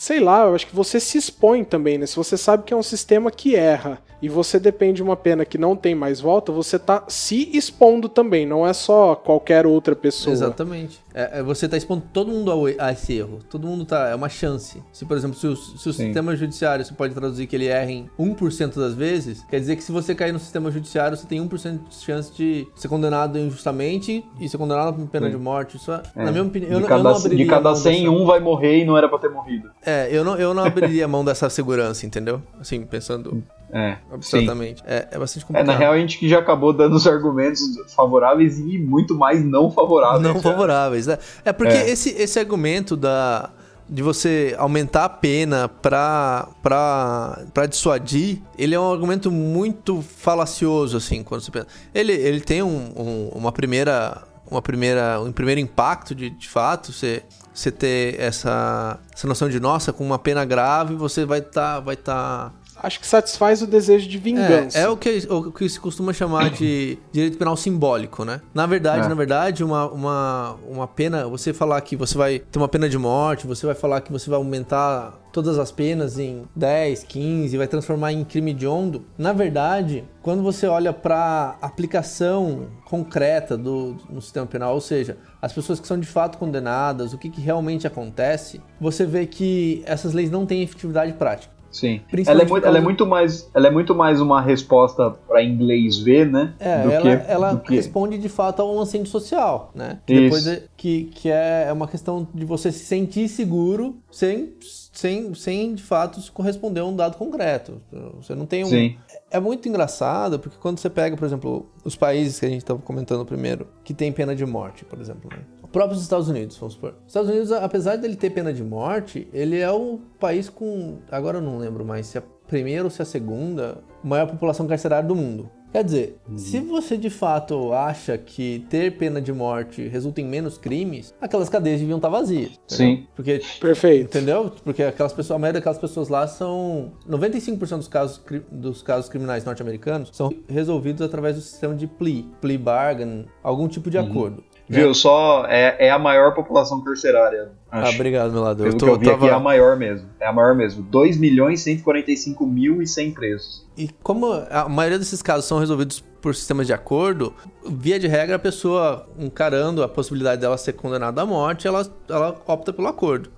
sei 0.00 0.18
lá, 0.18 0.46
eu 0.46 0.54
acho 0.54 0.66
que 0.66 0.74
você 0.74 0.98
se 0.98 1.18
expõe 1.18 1.62
também, 1.62 1.98
né? 1.98 2.06
Se 2.06 2.16
você 2.16 2.34
sabe 2.34 2.62
que 2.62 2.72
é 2.72 2.76
um 2.76 2.82
sistema 2.82 3.30
que 3.30 3.54
erra 3.54 3.98
e 4.22 4.30
você 4.30 4.58
depende 4.58 4.96
de 4.96 5.02
uma 5.02 5.14
pena 5.16 5.44
que 5.44 5.58
não 5.58 5.76
tem 5.76 5.94
mais 5.94 6.20
volta, 6.20 6.50
você 6.50 6.78
tá 6.78 7.04
se 7.06 7.50
expondo 7.54 8.08
também, 8.08 8.46
não 8.46 8.66
é 8.66 8.72
só 8.72 9.14
qualquer 9.14 9.66
outra 9.66 9.94
pessoa. 9.94 10.32
Exatamente. 10.32 11.00
É, 11.14 11.40
é 11.40 11.42
você 11.42 11.68
tá 11.68 11.76
expondo 11.76 12.04
todo 12.12 12.30
mundo 12.30 12.50
a, 12.78 12.92
esse 12.92 13.14
erro. 13.14 13.40
Todo 13.48 13.66
mundo 13.66 13.84
tá. 13.84 14.08
É 14.08 14.14
uma 14.14 14.28
chance. 14.28 14.82
Se, 14.92 15.04
por 15.04 15.16
exemplo, 15.16 15.36
se 15.36 15.46
o, 15.46 15.56
se 15.56 15.88
o 15.88 15.92
sistema 15.92 16.36
judiciário 16.36 16.84
você 16.84 16.94
pode 16.94 17.14
traduzir 17.14 17.46
que 17.46 17.56
ele 17.56 17.66
erra 17.66 17.90
em 17.90 18.08
1% 18.18 18.76
das 18.76 18.94
vezes, 18.94 19.44
quer 19.50 19.58
dizer 19.58 19.76
que 19.76 19.82
se 19.82 19.92
você 19.92 20.14
cair 20.14 20.32
no 20.32 20.38
sistema 20.38 20.70
judiciário, 20.70 21.16
você 21.16 21.26
tem 21.26 21.46
1% 21.46 21.88
de 21.88 21.94
chance 21.96 22.32
de 22.34 22.66
ser 22.74 22.88
condenado 22.88 23.38
injustamente 23.38 24.24
e 24.38 24.48
ser 24.48 24.58
condenado 24.58 24.94
por 24.94 25.06
pena 25.08 25.26
Sim. 25.26 25.32
de 25.32 25.38
morte. 25.38 25.76
Isso 25.76 25.92
é, 25.92 26.02
é. 26.16 26.24
na 26.24 26.30
minha 26.30 26.44
opinião, 26.44 26.78
de 26.78 26.82
eu, 26.84 26.88
cada, 26.88 27.00
eu 27.00 27.04
não 27.04 27.16
abriria. 27.16 27.44
De 27.44 27.50
cada 27.50 27.74
100, 27.74 27.92
dessa... 27.92 28.10
um 28.10 28.24
vai 28.24 28.40
morrer 28.40 28.82
e 28.82 28.84
não 28.84 28.96
era 28.96 29.08
pra 29.08 29.18
ter 29.18 29.30
morrido. 29.30 29.70
É, 29.82 29.89
eu 30.10 30.24
não, 30.24 30.36
eu 30.36 30.54
não 30.54 30.64
abriria 30.64 31.06
mão 31.08 31.24
dessa 31.24 31.48
segurança, 31.50 32.04
entendeu? 32.06 32.42
Assim, 32.60 32.82
pensando. 32.82 33.42
É, 33.72 33.96
absolutamente. 34.12 34.82
É, 34.86 35.08
é 35.10 35.18
bastante 35.18 35.46
complicado. 35.46 35.68
É, 35.68 35.72
na 35.72 35.78
real, 35.78 35.92
a 35.92 35.98
gente 35.98 36.18
que 36.18 36.28
já 36.28 36.38
acabou 36.38 36.72
dando 36.72 36.96
os 36.96 37.06
argumentos 37.06 37.60
favoráveis 37.94 38.58
e 38.58 38.78
muito 38.78 39.14
mais 39.14 39.44
não 39.44 39.70
favoráveis. 39.70 40.22
Não 40.22 40.40
favoráveis, 40.40 41.06
né? 41.06 41.18
É 41.44 41.52
porque 41.52 41.74
é. 41.74 41.88
Esse, 41.88 42.10
esse 42.10 42.38
argumento 42.38 42.96
da, 42.96 43.50
de 43.88 44.02
você 44.02 44.54
aumentar 44.58 45.04
a 45.04 45.08
pena 45.08 45.68
pra, 45.68 46.48
pra, 46.62 47.44
pra 47.52 47.66
dissuadir, 47.66 48.40
ele 48.58 48.74
é 48.74 48.80
um 48.80 48.92
argumento 48.92 49.30
muito 49.30 50.02
falacioso, 50.02 50.96
assim, 50.96 51.22
quando 51.22 51.42
você 51.42 51.50
pensa. 51.50 51.66
Ele, 51.94 52.12
ele 52.12 52.40
tem 52.40 52.62
um, 52.62 52.92
um, 52.96 53.28
uma 53.34 53.52
primeira. 53.52 54.22
Uma 54.50 54.60
primeira, 54.60 55.20
um 55.20 55.30
primeiro 55.30 55.60
impacto 55.60 56.12
de, 56.12 56.28
de 56.28 56.48
fato, 56.48 56.92
você, 56.92 57.22
você 57.52 57.70
ter 57.70 58.18
essa, 58.20 58.98
essa 59.12 59.26
noção 59.26 59.48
de, 59.48 59.58
nossa, 59.60 59.92
com 59.92 60.04
uma 60.04 60.18
pena 60.18 60.44
grave, 60.44 60.94
você 60.94 61.24
vai 61.24 61.40
estar 61.40 61.74
tá, 61.74 61.80
vai 61.80 61.96
tá 61.96 62.52
acho 62.82 63.00
que 63.00 63.06
satisfaz 63.06 63.62
o 63.62 63.66
desejo 63.66 64.08
de 64.08 64.18
vingança. 64.18 64.78
É, 64.78 64.82
é 64.82 64.88
o, 64.88 64.96
que, 64.96 65.26
o 65.28 65.52
que 65.52 65.68
se 65.68 65.78
costuma 65.78 66.12
chamar 66.12 66.50
de 66.50 66.98
direito 67.12 67.38
penal 67.38 67.56
simbólico, 67.56 68.24
né? 68.24 68.40
Na 68.54 68.66
verdade, 68.66 69.06
é. 69.06 69.08
na 69.08 69.14
verdade, 69.14 69.62
uma, 69.62 69.86
uma, 69.90 70.56
uma 70.68 70.88
pena, 70.88 71.26
você 71.28 71.52
falar 71.52 71.80
que 71.82 71.94
você 71.96 72.16
vai 72.16 72.38
ter 72.38 72.58
uma 72.58 72.68
pena 72.68 72.88
de 72.88 72.98
morte, 72.98 73.46
você 73.46 73.66
vai 73.66 73.74
falar 73.74 74.00
que 74.00 74.10
você 74.10 74.28
vai 74.28 74.38
aumentar 74.38 75.18
todas 75.32 75.58
as 75.58 75.70
penas 75.70 76.18
em 76.18 76.44
10, 76.56 77.04
15, 77.04 77.56
vai 77.56 77.68
transformar 77.68 78.12
em 78.12 78.24
crime 78.24 78.52
de 78.52 78.66
ondo. 78.66 79.04
Na 79.16 79.32
verdade, 79.32 80.04
quando 80.22 80.42
você 80.42 80.66
olha 80.66 80.92
para 80.92 81.56
aplicação 81.62 82.68
concreta 82.84 83.56
do, 83.56 83.96
no 84.08 84.20
sistema 84.20 84.46
penal, 84.46 84.74
ou 84.74 84.80
seja, 84.80 85.16
as 85.40 85.52
pessoas 85.52 85.78
que 85.78 85.86
são 85.86 85.98
de 85.98 86.06
fato 86.06 86.38
condenadas, 86.38 87.12
o 87.12 87.18
que, 87.18 87.30
que 87.30 87.40
realmente 87.40 87.86
acontece, 87.86 88.60
você 88.80 89.06
vê 89.06 89.26
que 89.26 89.82
essas 89.86 90.12
leis 90.12 90.30
não 90.30 90.44
têm 90.44 90.62
efetividade 90.62 91.12
prática. 91.12 91.59
Sim. 91.70 92.00
Ela 92.26 92.42
é, 92.42 92.46
muito, 92.46 92.66
ela 92.66 92.78
é 92.78 92.80
muito 92.80 93.06
mais, 93.06 93.48
ela 93.54 93.68
é 93.68 93.70
muito 93.70 93.94
mais 93.94 94.20
uma 94.20 94.40
resposta 94.40 95.10
para 95.10 95.42
inglês 95.42 95.98
ver, 95.98 96.26
né? 96.26 96.54
É, 96.58 96.82
do 96.82 96.90
ela, 96.90 97.16
que, 97.16 97.30
ela 97.30 97.52
do 97.54 97.70
responde 97.70 98.18
de 98.18 98.28
fato 98.28 98.60
a 98.60 98.64
um 98.64 98.80
ascendente 98.80 99.08
social, 99.10 99.70
né? 99.74 100.00
Que 100.06 100.20
depois 100.20 100.46
é, 100.46 100.64
que, 100.76 101.04
que 101.14 101.30
é, 101.30 101.66
é 101.68 101.72
uma 101.72 101.86
questão 101.86 102.26
de 102.34 102.44
você 102.44 102.72
se 102.72 102.84
sentir 102.84 103.28
seguro 103.28 103.96
sem, 104.10 104.52
sem, 104.92 105.32
sem 105.34 105.74
de 105.74 105.82
fato 105.82 106.20
corresponder 106.32 106.80
a 106.80 106.84
um 106.84 106.96
dado 106.96 107.16
concreto. 107.16 107.80
Você 108.20 108.34
não 108.34 108.46
tem 108.46 108.64
um. 108.64 108.68
Sim. 108.68 108.96
É 109.30 109.38
muito 109.38 109.68
engraçado 109.68 110.40
porque 110.40 110.56
quando 110.58 110.78
você 110.78 110.90
pega, 110.90 111.16
por 111.16 111.24
exemplo, 111.24 111.70
os 111.84 111.94
países 111.94 112.40
que 112.40 112.46
a 112.46 112.48
gente 112.48 112.62
estava 112.62 112.80
comentando 112.80 113.24
primeiro, 113.24 113.68
que 113.84 113.94
tem 113.94 114.10
pena 114.10 114.34
de 114.34 114.44
morte, 114.44 114.84
por 114.84 115.00
exemplo, 115.00 115.30
né? 115.30 115.44
Próprios 115.72 116.02
Estados 116.02 116.28
Unidos, 116.28 116.56
vamos 116.56 116.74
supor. 116.74 116.94
Os 117.00 117.08
Estados 117.08 117.30
Unidos, 117.30 117.52
apesar 117.52 117.96
dele 117.96 118.16
ter 118.16 118.30
pena 118.30 118.52
de 118.52 118.62
morte, 118.62 119.28
ele 119.32 119.58
é 119.58 119.70
o 119.70 119.98
país 120.18 120.48
com, 120.48 120.98
agora 121.10 121.38
eu 121.38 121.42
não 121.42 121.58
lembro 121.58 121.84
mais 121.84 122.06
se 122.06 122.18
é 122.18 122.20
a 122.20 122.24
primeira 122.46 122.84
ou 122.84 122.90
se 122.90 123.00
é 123.00 123.04
a 123.04 123.06
segunda 123.06 123.78
maior 124.02 124.26
população 124.26 124.66
carcerária 124.66 125.06
do 125.06 125.14
mundo. 125.14 125.50
Quer 125.72 125.84
dizer, 125.84 126.20
uhum. 126.28 126.36
se 126.36 126.58
você 126.58 126.96
de 126.96 127.08
fato 127.08 127.72
acha 127.72 128.18
que 128.18 128.66
ter 128.68 128.98
pena 128.98 129.22
de 129.22 129.32
morte 129.32 129.86
resulta 129.86 130.20
em 130.20 130.24
menos 130.24 130.58
crimes, 130.58 131.14
aquelas 131.20 131.48
cadeias 131.48 131.78
deviam 131.78 131.98
estar 131.98 132.08
vazias. 132.08 132.58
Entendeu? 132.64 132.96
Sim. 132.96 133.06
Porque, 133.14 133.40
Perfeito. 133.60 134.16
Entendeu? 134.16 134.52
Porque 134.64 134.82
aquelas 134.82 135.12
pessoas, 135.12 135.36
a 135.36 135.38
maioria 135.38 135.60
daquelas 135.60 135.78
pessoas 135.78 136.08
lá 136.08 136.26
são 136.26 136.92
95% 137.08 137.76
dos 137.76 137.88
casos 137.88 138.20
dos 138.50 138.82
casos 138.82 139.08
criminais 139.08 139.44
norte-americanos 139.44 140.10
são 140.12 140.34
resolvidos 140.48 141.02
através 141.02 141.36
do 141.36 141.42
sistema 141.42 141.74
de 141.74 141.86
plea, 141.86 142.24
plea 142.40 142.58
bargain, 142.58 143.26
algum 143.42 143.68
tipo 143.68 143.88
de 143.90 143.96
uhum. 143.96 144.06
acordo. 144.06 144.44
Viu, 144.70 144.94
só 144.94 145.46
é, 145.48 145.86
é 145.86 145.90
a 145.90 145.98
maior 145.98 146.32
população 146.32 146.80
carcerária. 146.80 147.50
Acho. 147.70 147.92
Ah, 147.92 147.94
obrigado, 147.94 148.30
meu 148.30 148.42
lado. 148.42 148.62
Pelo 148.62 148.68
eu 148.68 148.78
tô, 148.78 148.86
que 148.86 148.92
eu 148.92 148.98
vi 148.98 149.04
tava... 149.06 149.16
aqui 149.16 149.28
é 149.28 149.32
a 149.32 149.40
maior 149.40 149.76
mesmo. 149.76 150.08
É 150.20 150.26
a 150.28 150.32
maior 150.32 150.54
mesmo. 150.54 150.82
2 150.84 151.16
milhões 151.16 151.60
145 151.62 152.46
mil 152.46 152.80
e 152.80 152.86
100 152.86 153.10
presos. 153.10 153.66
E 153.76 153.88
como 154.02 154.32
a 154.48 154.68
maioria 154.68 154.98
desses 154.98 155.20
casos 155.20 155.46
são 155.46 155.58
resolvidos 155.58 156.04
por 156.22 156.36
sistemas 156.36 156.68
de 156.68 156.72
acordo, 156.72 157.34
via 157.66 157.98
de 157.98 158.06
regra 158.06 158.36
a 158.36 158.38
pessoa 158.38 159.08
encarando 159.18 159.82
a 159.82 159.88
possibilidade 159.88 160.40
dela 160.40 160.56
ser 160.56 160.74
condenada 160.74 161.22
à 161.22 161.26
morte, 161.26 161.66
ela, 161.66 161.84
ela 162.08 162.40
opta 162.46 162.72
pelo 162.72 162.86
acordo 162.86 163.30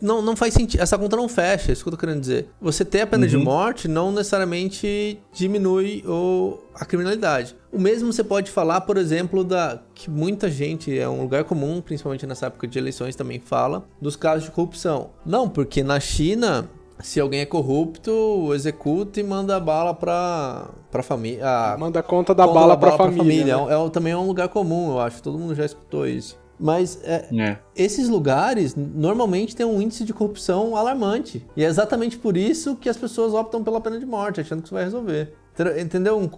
não, 0.00 0.22
não 0.22 0.36
faz 0.36 0.54
sentido. 0.54 0.80
Essa 0.80 0.98
conta 0.98 1.16
não 1.16 1.28
fecha, 1.28 1.70
é 1.70 1.72
isso 1.72 1.82
que 1.82 1.88
eu 1.88 1.92
tô 1.92 1.98
querendo 1.98 2.20
dizer. 2.20 2.48
Você 2.60 2.84
ter 2.84 3.02
a 3.02 3.06
pena 3.06 3.24
uhum. 3.24 3.30
de 3.30 3.36
morte 3.36 3.88
não 3.88 4.10
necessariamente 4.10 5.20
diminui 5.32 6.02
o, 6.06 6.58
a 6.74 6.84
criminalidade. 6.84 7.56
O 7.72 7.78
mesmo 7.78 8.12
você 8.12 8.24
pode 8.24 8.50
falar, 8.50 8.80
por 8.82 8.96
exemplo, 8.96 9.44
da 9.44 9.80
que 9.94 10.10
muita 10.10 10.50
gente, 10.50 10.96
é 10.96 11.08
um 11.08 11.20
lugar 11.22 11.44
comum, 11.44 11.80
principalmente 11.80 12.26
nessa 12.26 12.46
época 12.46 12.66
de 12.66 12.78
eleições 12.78 13.14
também 13.14 13.38
fala, 13.38 13.86
dos 14.00 14.16
casos 14.16 14.44
de 14.44 14.50
corrupção. 14.50 15.10
Não, 15.24 15.48
porque 15.48 15.82
na 15.82 16.00
China 16.00 16.68
se 17.02 17.18
alguém 17.18 17.40
é 17.40 17.46
corrupto, 17.46 18.52
executa 18.54 19.20
e 19.20 19.22
manda 19.22 19.56
a 19.56 19.60
bala 19.60 19.94
pra, 19.94 20.68
pra 20.90 21.02
família. 21.02 21.76
Manda 21.78 22.02
conta 22.02 22.34
da 22.34 22.46
bala, 22.46 22.60
bala 22.60 22.76
pra, 22.76 22.88
pra 22.90 22.98
família. 23.06 23.22
família. 23.22 23.56
Né? 23.56 23.74
É, 23.74 23.86
é, 23.86 23.90
também 23.90 24.12
é 24.12 24.16
um 24.16 24.26
lugar 24.26 24.48
comum, 24.48 24.90
eu 24.90 25.00
acho. 25.00 25.22
Todo 25.22 25.38
mundo 25.38 25.54
já 25.54 25.64
escutou 25.64 26.06
isso. 26.06 26.38
Mas 26.60 27.00
é, 27.02 27.26
é. 27.32 27.58
esses 27.74 28.08
lugares 28.08 28.76
normalmente 28.76 29.56
têm 29.56 29.64
um 29.64 29.80
índice 29.80 30.04
de 30.04 30.12
corrupção 30.12 30.76
alarmante. 30.76 31.46
E 31.56 31.64
é 31.64 31.66
exatamente 31.66 32.18
por 32.18 32.36
isso 32.36 32.76
que 32.76 32.88
as 32.88 32.98
pessoas 32.98 33.32
optam 33.32 33.64
pela 33.64 33.80
pena 33.80 33.98
de 33.98 34.04
morte, 34.04 34.40
achando 34.40 34.60
que 34.60 34.66
isso 34.66 34.74
vai 34.74 34.84
resolver. 34.84 35.32
Entendeu 35.78 36.18
um, 36.18 36.30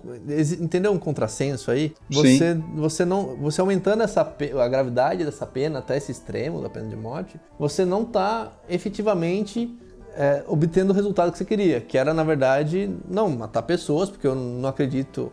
entendeu 0.61 0.93
um 0.93 0.99
contrassenso 0.99 1.71
aí? 1.71 1.93
Você, 2.11 2.55
Sim. 2.55 2.65
você 2.75 3.05
não, 3.05 3.37
você 3.37 3.61
aumentando 3.61 4.03
essa 4.03 4.21
a 4.21 4.69
gravidade 4.69 5.25
dessa 5.25 5.47
pena 5.47 5.81
até 5.81 5.97
esse 5.97 6.11
extremo 6.11 6.61
da 6.61 6.69
pena 6.69 6.89
de 6.89 6.97
morte, 6.97 7.39
você 7.59 7.85
não 7.85 8.03
está 8.03 8.51
efetivamente 8.69 9.79
é, 10.17 10.43
obtendo 10.49 10.93
o 10.93 10.97
resultado 10.97 11.31
que 11.31 11.39
você 11.39 11.45
queria, 11.45 11.81
que 11.81 11.97
era 11.97 12.13
na 12.13 12.25
verdade 12.25 12.91
não 13.09 13.31
matar 13.31 13.63
pessoas, 13.63 14.11
porque 14.11 14.27
eu 14.27 14.35
não 14.35 14.69
acredito, 14.69 15.33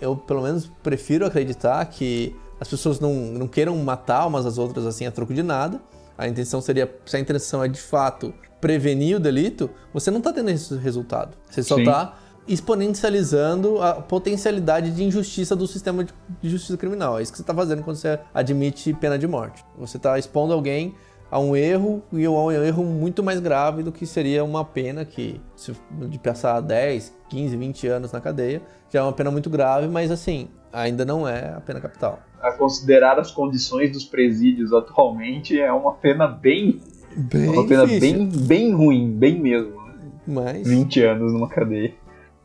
eu 0.00 0.16
pelo 0.16 0.42
menos 0.42 0.70
prefiro 0.82 1.26
acreditar 1.26 1.84
que 1.86 2.34
as 2.60 2.68
pessoas 2.68 3.00
não, 3.00 3.14
não 3.14 3.48
queiram 3.48 3.76
matar 3.76 4.26
umas 4.26 4.46
às 4.46 4.58
outras 4.58 4.86
assim 4.86 5.06
a 5.06 5.10
troco 5.10 5.32
de 5.32 5.42
nada, 5.42 5.80
a 6.16 6.26
intenção 6.26 6.60
seria, 6.60 6.92
se 7.06 7.16
a 7.16 7.20
intenção 7.20 7.62
é 7.62 7.68
de 7.68 7.80
fato 7.80 8.34
prevenir 8.60 9.16
o 9.16 9.20
delito, 9.20 9.70
você 9.92 10.10
não 10.10 10.18
está 10.18 10.32
tendo 10.32 10.50
esse 10.50 10.74
resultado. 10.76 11.36
Você 11.48 11.62
só 11.62 11.78
está 11.78 12.18
exponencializando 12.48 13.80
a 13.80 13.94
potencialidade 13.94 14.90
de 14.90 15.04
injustiça 15.04 15.54
do 15.54 15.66
sistema 15.66 16.04
de 16.40 16.48
justiça 16.50 16.76
criminal. 16.76 17.18
É 17.18 17.22
isso 17.22 17.30
que 17.30 17.36
você 17.36 17.42
está 17.42 17.54
fazendo 17.54 17.82
quando 17.82 17.96
você 17.96 18.18
admite 18.32 18.92
pena 18.94 19.18
de 19.18 19.28
morte. 19.28 19.64
Você 19.78 19.98
está 19.98 20.18
expondo 20.18 20.52
alguém 20.52 20.94
a 21.30 21.38
um 21.38 21.54
erro 21.54 22.02
e 22.10 22.24
a 22.24 22.30
um 22.30 22.50
erro 22.50 22.84
muito 22.84 23.22
mais 23.22 23.38
grave 23.38 23.82
do 23.82 23.92
que 23.92 24.06
seria 24.06 24.42
uma 24.42 24.64
pena 24.64 25.04
que, 25.04 25.40
se 25.54 25.72
de 26.08 26.18
passar 26.18 26.60
10, 26.60 27.14
15, 27.28 27.56
20 27.56 27.86
anos 27.86 28.12
na 28.12 28.20
cadeia, 28.20 28.62
já 28.90 29.00
é 29.00 29.02
uma 29.02 29.12
pena 29.12 29.30
muito 29.30 29.50
grave, 29.50 29.86
mas 29.86 30.10
assim, 30.10 30.48
ainda 30.72 31.04
não 31.04 31.26
é 31.26 31.54
a 31.54 31.60
pena 31.60 31.80
capital. 31.80 32.20
A 32.40 32.52
considerar 32.52 33.18
as 33.18 33.30
condições 33.30 33.92
dos 33.92 34.04
presídios 34.04 34.72
atualmente 34.72 35.58
é 35.60 35.72
uma 35.72 35.94
pena 35.94 36.26
bem. 36.26 36.80
Bem 37.16 37.48
uma 37.48 37.66
pena 37.66 37.86
difícil, 37.86 38.26
bem, 38.26 38.46
bem 38.46 38.72
ruim, 38.72 39.10
bem 39.10 39.40
mesmo. 39.40 39.70
né? 39.70 39.94
mas... 40.26 40.68
20 40.68 41.02
anos 41.02 41.32
numa 41.32 41.48
cadeia. 41.48 41.94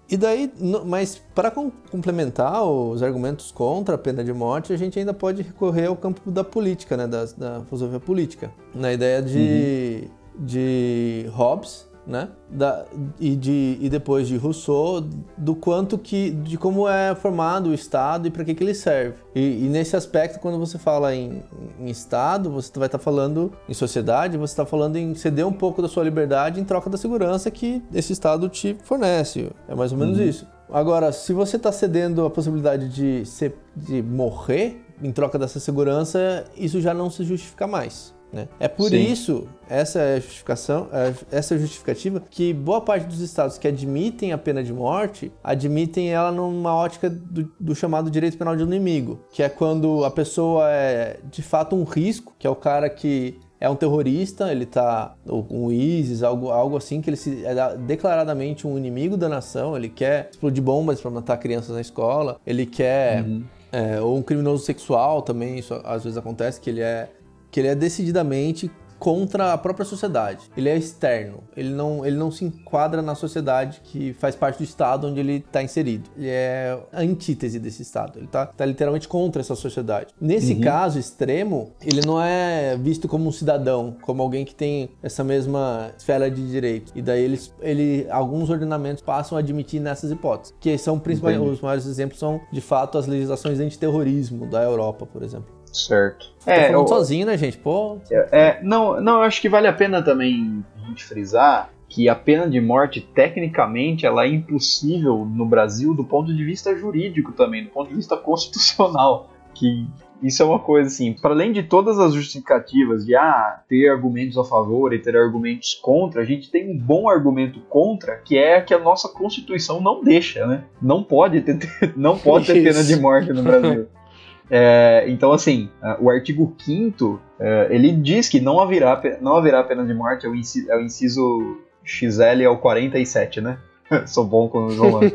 E 0.10 0.18
daí, 0.18 0.52
mas 0.86 1.20
para 1.34 1.50
complementar 1.50 2.64
os 2.64 3.02
argumentos 3.02 3.52
contra 3.52 3.96
a 3.96 3.98
pena 3.98 4.24
de 4.24 4.34
morte, 4.34 4.74
a 4.74 4.78
gente 4.78 5.00
ainda 5.00 5.14
pode 5.14 5.42
recorrer 5.42 5.88
ao 5.88 5.96
campo 5.96 6.30
da 6.30 6.44
política, 6.44 6.98
né, 6.98 7.08
da, 7.08 7.26
da 7.26 7.62
filosofia 7.66 8.00
política, 8.00 8.52
na 8.76 8.92
ideia 8.94 9.22
de, 9.22 10.08
de 10.38 11.26
Hobbes, 11.32 11.88
né, 12.06 12.30
da, 12.50 12.86
e, 13.20 13.36
de, 13.36 13.78
e 13.80 13.90
depois 13.90 14.28
de 14.28 14.36
Rousseau, 14.38 15.02
do 15.38 15.56
quanto 15.56 15.98
que, 15.98 16.32
de 16.32 16.58
como 16.58 16.88
é 16.88 17.16
formado 17.16 17.70
o 17.70 17.74
Estado 17.74 18.28
e 18.28 18.32
para 18.32 18.44
que, 18.44 18.54
que 18.54 18.64
ele 18.64 18.74
serve. 18.74 19.16
E, 19.34 19.66
e 19.66 19.70
nesse 19.70 19.96
aspecto, 19.96 20.40
quando 20.40 20.60
você 20.60 20.78
fala 20.78 21.16
em, 21.16 21.44
em 21.80 21.90
Estado, 21.90 22.50
você 22.52 22.72
vai 22.78 22.88
estar 22.88 23.00
falando 23.00 23.52
em 23.68 23.74
sociedade, 23.74 24.38
você 24.38 24.54
está 24.54 24.66
falando 24.66 24.98
em 24.98 25.16
ceder 25.16 25.48
um 25.48 25.54
pouco 25.54 25.82
da 25.82 25.88
sua 25.88 26.04
liberdade 26.04 26.60
em 26.60 26.64
troca 26.64 26.90
da 26.90 26.98
segurança 26.98 27.50
que 27.50 27.82
esse 27.94 28.14
Estado 28.14 28.50
te 28.50 28.78
fornece. 28.84 29.52
É 29.68 29.76
mais 29.76 29.92
ou 29.92 29.98
menos 29.98 30.18
isso. 30.20 30.48
Agora, 30.72 31.12
se 31.12 31.34
você 31.34 31.58
está 31.58 31.72
cedendo 31.72 32.26
a 32.26 32.30
possibilidade 32.30 32.90
de, 32.90 33.26
ser, 33.26 33.56
de 33.76 34.02
morrer 34.02 34.84
em 35.02 35.12
troca 35.12 35.38
dessa 35.38 35.60
segurança, 35.60 36.46
isso 36.58 36.82
já 36.82 36.94
não 36.94 37.10
se 37.10 37.24
justifica 37.24 37.68
mais. 37.68 38.13
Né? 38.34 38.48
É 38.60 38.68
por 38.68 38.90
Sim. 38.90 39.12
isso, 39.12 39.48
essa 39.70 40.00
é 40.00 40.16
a 40.16 40.20
justificação, 40.20 40.88
é- 40.92 41.14
essa 41.38 41.54
é 41.54 41.58
a 41.58 41.60
justificativa 41.60 42.20
que 42.20 42.52
boa 42.52 42.82
parte 42.82 43.06
dos 43.06 43.20
estados 43.22 43.60
que 43.60 43.68
admitem 43.68 44.34
a 44.34 44.38
pena 44.40 44.64
de 44.64 44.74
morte 44.74 45.32
admitem 45.44 46.10
ela 46.12 46.32
numa 46.32 46.74
ótica 46.76 47.10
do, 47.12 47.48
do 47.60 47.76
chamado 47.76 48.10
direito 48.10 48.36
penal 48.36 48.56
de 48.56 48.64
inimigo, 48.64 49.20
que 49.32 49.44
é 49.44 49.50
quando 49.50 50.04
a 50.04 50.10
pessoa 50.10 50.68
é 50.72 51.20
de 51.32 51.44
fato 51.44 51.76
um 51.76 51.84
risco, 51.84 52.34
que 52.40 52.48
é 52.48 52.50
o 52.50 52.56
cara 52.56 52.90
que 52.90 53.38
é 53.60 53.70
um 53.70 53.76
terrorista, 53.76 54.52
ele 54.52 54.66
tá 54.66 55.16
ou 55.28 55.46
um 55.50 55.72
ISIS, 55.72 56.24
algo, 56.24 56.50
algo 56.50 56.76
assim, 56.76 57.00
que 57.02 57.10
ele 57.12 57.16
se, 57.18 57.46
é 57.46 57.54
da- 57.54 57.76
declaradamente 57.76 58.66
um 58.68 58.78
inimigo 58.80 59.16
da 59.16 59.30
nação, 59.30 59.78
ele 59.78 59.90
quer 59.90 60.30
explodir 60.32 60.62
bombas 60.64 61.00
para 61.00 61.12
matar 61.12 61.38
crianças 61.38 61.70
na 61.76 61.82
escola, 61.82 62.40
ele 62.48 62.66
quer 62.66 63.24
é, 63.72 64.02
ou 64.02 64.18
um 64.18 64.22
criminoso 64.22 64.66
sexual 64.66 65.22
também, 65.22 65.60
isso 65.60 65.80
às 65.86 66.04
vezes 66.04 66.18
acontece, 66.18 66.60
que 66.60 66.70
ele 66.70 66.82
é 66.82 67.10
que 67.54 67.60
ele 67.60 67.68
é 67.68 67.76
decididamente 67.76 68.70
contra 68.98 69.52
a 69.52 69.58
própria 69.58 69.86
sociedade. 69.86 70.50
Ele 70.56 70.70
é 70.70 70.78
externo. 70.78 71.44
Ele 71.58 71.72
não, 71.72 72.06
ele 72.06 72.16
não 72.16 72.32
se 72.32 72.46
enquadra 72.46 73.02
na 73.02 73.16
sociedade 73.16 73.82
que 73.84 74.14
faz 74.14 74.34
parte 74.34 74.60
do 74.60 74.64
estado 74.64 75.08
onde 75.08 75.20
ele 75.20 75.44
está 75.46 75.62
inserido. 75.62 76.10
Ele 76.16 76.30
é 76.30 76.80
a 76.92 77.02
antítese 77.02 77.60
desse 77.60 77.82
estado. 77.82 78.18
Ele 78.18 78.28
está 78.28 78.46
tá 78.46 78.66
literalmente 78.66 79.10
contra 79.10 79.42
essa 79.42 79.56
sociedade. 79.56 80.14
Nesse 80.22 80.56
caso 80.56 80.98
extremo, 80.98 81.74
ele 81.86 82.00
não 82.06 82.22
é 82.22 82.78
visto 82.78 83.10
como 83.10 83.28
um 83.28 83.32
cidadão, 83.32 83.98
como 84.02 84.24
alguém 84.24 84.46
que 84.46 84.56
tem 84.56 84.90
essa 85.04 85.22
mesma 85.22 85.92
esfera 85.98 86.32
de 86.32 86.48
direito. 86.50 86.94
E 86.96 87.02
daí 87.02 87.24
eles, 87.24 87.54
ele, 87.60 88.08
alguns 88.10 88.50
ordenamentos 88.50 89.04
passam 89.04 89.38
a 89.38 89.42
admitir 89.42 89.82
nessas 89.82 90.12
hipóteses. 90.12 90.56
Que 90.62 90.78
são 90.78 90.98
principalmente 90.98 91.42
os 91.42 91.60
maiores 91.60 91.86
exemplos 91.86 92.18
são 92.18 92.40
de 92.54 92.62
fato 92.62 92.98
as 92.98 93.06
legislações 93.06 93.60
antiterrorismo 93.60 94.46
da 94.46 94.64
Europa, 94.64 95.06
por 95.06 95.22
exemplo. 95.22 95.63
Certo. 95.74 96.28
Tô 96.46 96.52
É, 96.52 96.68
falando 96.68 96.84
eu- 96.84 96.88
sozinho, 96.88 97.26
né, 97.26 97.38
gente? 97.38 97.58
Pô, 97.58 97.98
É, 98.12 98.60
não, 98.62 99.02
não, 99.02 99.16
eu 99.18 99.22
acho 99.24 99.42
que 99.42 99.50
vale 99.50 99.68
a 99.68 99.74
pena 99.74 100.02
também 100.02 100.64
a 100.82 100.88
gente 100.88 101.04
frisar 101.04 101.70
que 101.90 102.08
a 102.10 102.16
pena 102.16 102.48
de 102.50 102.60
morte, 102.62 103.02
tecnicamente, 103.02 104.06
ela 104.06 104.24
é 104.26 104.28
impossível 104.28 105.26
no 105.26 105.46
Brasil 105.46 105.94
do 105.94 106.04
ponto 106.04 106.34
de 106.36 106.44
vista 106.44 106.76
jurídico 106.76 107.32
também, 107.34 107.64
do 107.66 107.70
ponto 107.70 107.90
de 107.90 107.96
vista 107.96 108.16
constitucional. 108.18 109.30
Que 109.54 109.86
isso 110.24 110.42
é 110.42 110.46
uma 110.46 110.58
coisa 110.58 110.88
assim, 110.88 111.14
para 111.14 111.32
além 111.32 111.52
de 111.52 111.62
todas 111.62 112.00
as 112.00 112.14
justificativas 112.14 113.06
de 113.06 113.16
ah, 113.16 113.62
ter 113.70 113.90
argumentos 113.90 114.38
a 114.38 114.44
favor 114.44 114.92
e 114.94 115.00
ter 115.00 115.16
argumentos 115.16 115.76
contra, 115.76 116.22
a 116.22 116.26
gente 116.26 116.50
tem 116.50 116.68
um 116.72 116.78
bom 116.80 117.08
argumento 117.10 117.60
contra, 117.70 118.16
que 118.18 118.38
é 118.38 118.60
que 118.62 118.74
a 118.74 118.80
nossa 118.80 119.08
Constituição 119.10 119.80
não 119.80 120.04
deixa, 120.04 120.48
né? 120.48 120.64
Não 120.82 121.04
pode 121.04 121.42
ter, 121.42 121.60
não 121.96 122.18
pode 122.18 122.48
ter 122.48 122.64
pena 122.64 122.84
de 122.84 122.96
morte 122.96 123.32
no 123.32 123.44
Brasil. 123.44 123.88
É, 124.50 125.06
então, 125.08 125.32
assim, 125.32 125.70
o 126.00 126.10
artigo 126.10 126.56
5 126.64 127.22
ele 127.70 127.92
diz 127.92 128.30
que 128.30 128.40
não 128.40 128.60
haverá, 128.60 129.02
não 129.22 129.36
haverá 129.36 129.64
pena 129.64 129.86
de 129.86 129.94
morte, 129.94 130.26
é 130.26 130.30
o 130.30 130.36
inciso, 130.36 130.72
é 130.72 130.78
o 130.78 130.82
inciso 130.82 131.58
XL 131.84 132.46
ao 132.48 132.58
47, 132.58 133.42
né? 133.42 133.58
Sou 134.08 134.26
bom 134.26 134.48
com 134.48 134.66
os 134.66 134.78
romanos. 134.78 135.12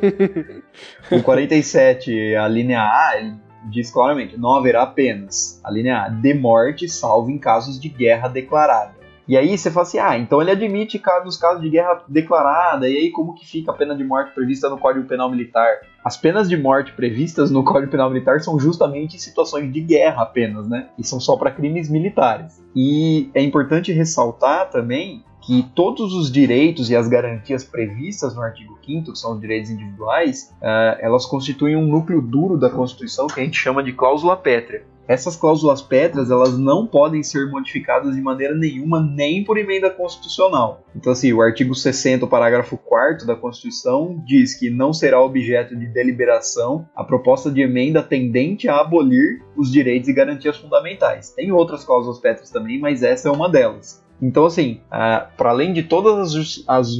o 1.10 1.22
47, 1.22 2.34
a 2.36 2.48
linha 2.48 2.80
A, 2.80 3.18
ele 3.18 3.34
diz 3.64 3.90
claramente: 3.90 4.36
não 4.36 4.56
haverá 4.56 4.86
penas, 4.86 5.60
a 5.64 5.70
linha 5.70 6.02
A, 6.02 6.08
de 6.08 6.34
morte, 6.34 6.88
salvo 6.88 7.30
em 7.30 7.38
casos 7.38 7.80
de 7.80 7.88
guerra 7.88 8.28
declarada. 8.28 8.97
E 9.28 9.36
aí 9.36 9.58
você 9.58 9.70
fala 9.70 9.86
assim, 9.86 9.98
ah, 9.98 10.16
então 10.16 10.40
ele 10.40 10.50
admite 10.50 11.00
nos 11.22 11.36
casos 11.36 11.60
de 11.60 11.68
guerra 11.68 12.02
declarada, 12.08 12.88
e 12.88 12.96
aí 12.96 13.10
como 13.10 13.34
que 13.34 13.46
fica 13.46 13.70
a 13.70 13.74
pena 13.74 13.94
de 13.94 14.02
morte 14.02 14.32
prevista 14.32 14.70
no 14.70 14.78
Código 14.78 15.06
Penal 15.06 15.30
Militar? 15.30 15.80
As 16.02 16.16
penas 16.16 16.48
de 16.48 16.56
morte 16.56 16.92
previstas 16.92 17.50
no 17.50 17.62
Código 17.62 17.90
Penal 17.90 18.08
Militar 18.08 18.40
são 18.40 18.58
justamente 18.58 19.16
em 19.16 19.18
situações 19.18 19.70
de 19.70 19.80
guerra 19.80 20.22
apenas, 20.22 20.66
né? 20.66 20.88
E 20.98 21.04
são 21.04 21.20
só 21.20 21.36
para 21.36 21.50
crimes 21.50 21.90
militares. 21.90 22.64
E 22.74 23.30
é 23.34 23.42
importante 23.42 23.92
ressaltar 23.92 24.70
também 24.70 25.22
que 25.48 25.62
todos 25.74 26.12
os 26.12 26.30
direitos 26.30 26.90
e 26.90 26.94
as 26.94 27.08
garantias 27.08 27.64
previstas 27.64 28.34
no 28.34 28.42
artigo 28.42 28.78
5 28.84 29.12
que 29.12 29.18
são 29.18 29.32
os 29.32 29.40
direitos 29.40 29.70
individuais, 29.70 30.54
eh, 30.61 30.98
elas 31.00 31.24
constituem 31.24 31.74
um 31.74 31.87
núcleo 31.87 32.20
duro 32.20 32.58
da 32.58 32.68
Constituição 32.68 33.26
que 33.28 33.40
a 33.40 33.42
gente 33.42 33.56
chama 33.56 33.82
de 33.82 33.94
cláusula 33.94 34.37
pétrea. 34.37 34.84
Essas 35.08 35.37
cláusulas 35.37 35.80
pétreas, 35.80 36.30
elas 36.30 36.58
não 36.58 36.87
podem 36.87 37.22
ser 37.22 37.48
modificadas 37.50 38.14
de 38.14 38.20
maneira 38.20 38.54
nenhuma, 38.54 39.00
nem 39.00 39.42
por 39.42 39.56
emenda 39.56 39.88
constitucional. 39.88 40.84
Então, 40.94 41.11
assim, 41.11 41.32
o 41.32 41.40
artigo 41.40 41.74
60, 41.74 42.26
o 42.26 42.28
parágrafo 42.28 42.76
4 42.76 43.26
da 43.26 43.34
Constituição, 43.34 44.22
diz 44.26 44.52
que 44.52 44.68
não 44.68 44.92
será 44.92 45.18
objeto 45.18 45.74
de 45.74 45.87
deliberação 45.87 46.87
a 46.94 47.02
proposta 47.02 47.50
de 47.50 47.62
emenda 47.62 48.02
tendente 48.02 48.68
a 48.68 48.80
abolir 48.80 49.42
os 49.56 49.72
direitos 49.72 50.11
e 50.11 50.12
garantias 50.12 50.58
fundamentais. 50.58 51.30
Tem 51.30 51.50
outras 51.50 51.87
cláusulas 51.87 52.18
pétreas 52.18 52.50
também, 52.50 52.78
mas 52.78 53.02
essa 53.02 53.30
é 53.30 53.32
uma 53.32 53.48
delas. 53.48 54.06
Então, 54.20 54.46
assim, 54.46 54.81
para 54.90 55.50
além 55.50 55.72
de 55.72 55.83
todas 55.85 56.18
as, 56.18 56.33
justi- 56.33 56.64
as 56.66 56.92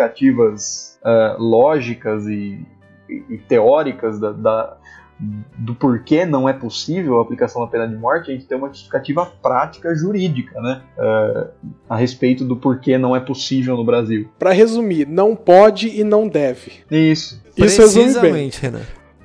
justificativas 0.00 0.98
ah, 1.02 1.36
lógicas 1.38 2.26
e, 2.26 2.60
e- 3.08 3.38
teóricas 3.48 4.18
da- 4.20 4.32
da, 4.32 4.76
do 5.58 5.74
porquê 5.74 6.24
não 6.24 6.48
é 6.48 6.52
possível 6.52 7.18
a 7.18 7.22
aplicação 7.22 7.60
da 7.62 7.68
pena 7.68 7.86
de 7.86 7.96
morte, 7.96 8.30
a 8.30 8.34
gente 8.34 8.46
tem 8.46 8.56
uma 8.56 8.68
justificativa 8.68 9.26
prática 9.42 9.94
jurídica, 9.94 10.60
né? 10.60 10.82
eh, 10.98 11.48
a 11.88 11.96
respeito 11.96 12.44
do 12.44 12.56
porquê 12.56 12.96
não 12.96 13.14
é 13.14 13.20
possível 13.20 13.76
no 13.76 13.84
Brasil. 13.84 14.28
Pra 14.38 14.52
resumir, 14.52 15.06
não 15.06 15.36
pode 15.36 15.88
e 15.88 16.02
não 16.04 16.26
deve. 16.28 16.72
Isso, 16.90 17.40
Isso 17.56 17.80
resume 17.82 18.04
bem. 18.04 18.12
Precisamente, 18.14 18.60
Renan. 18.62 18.80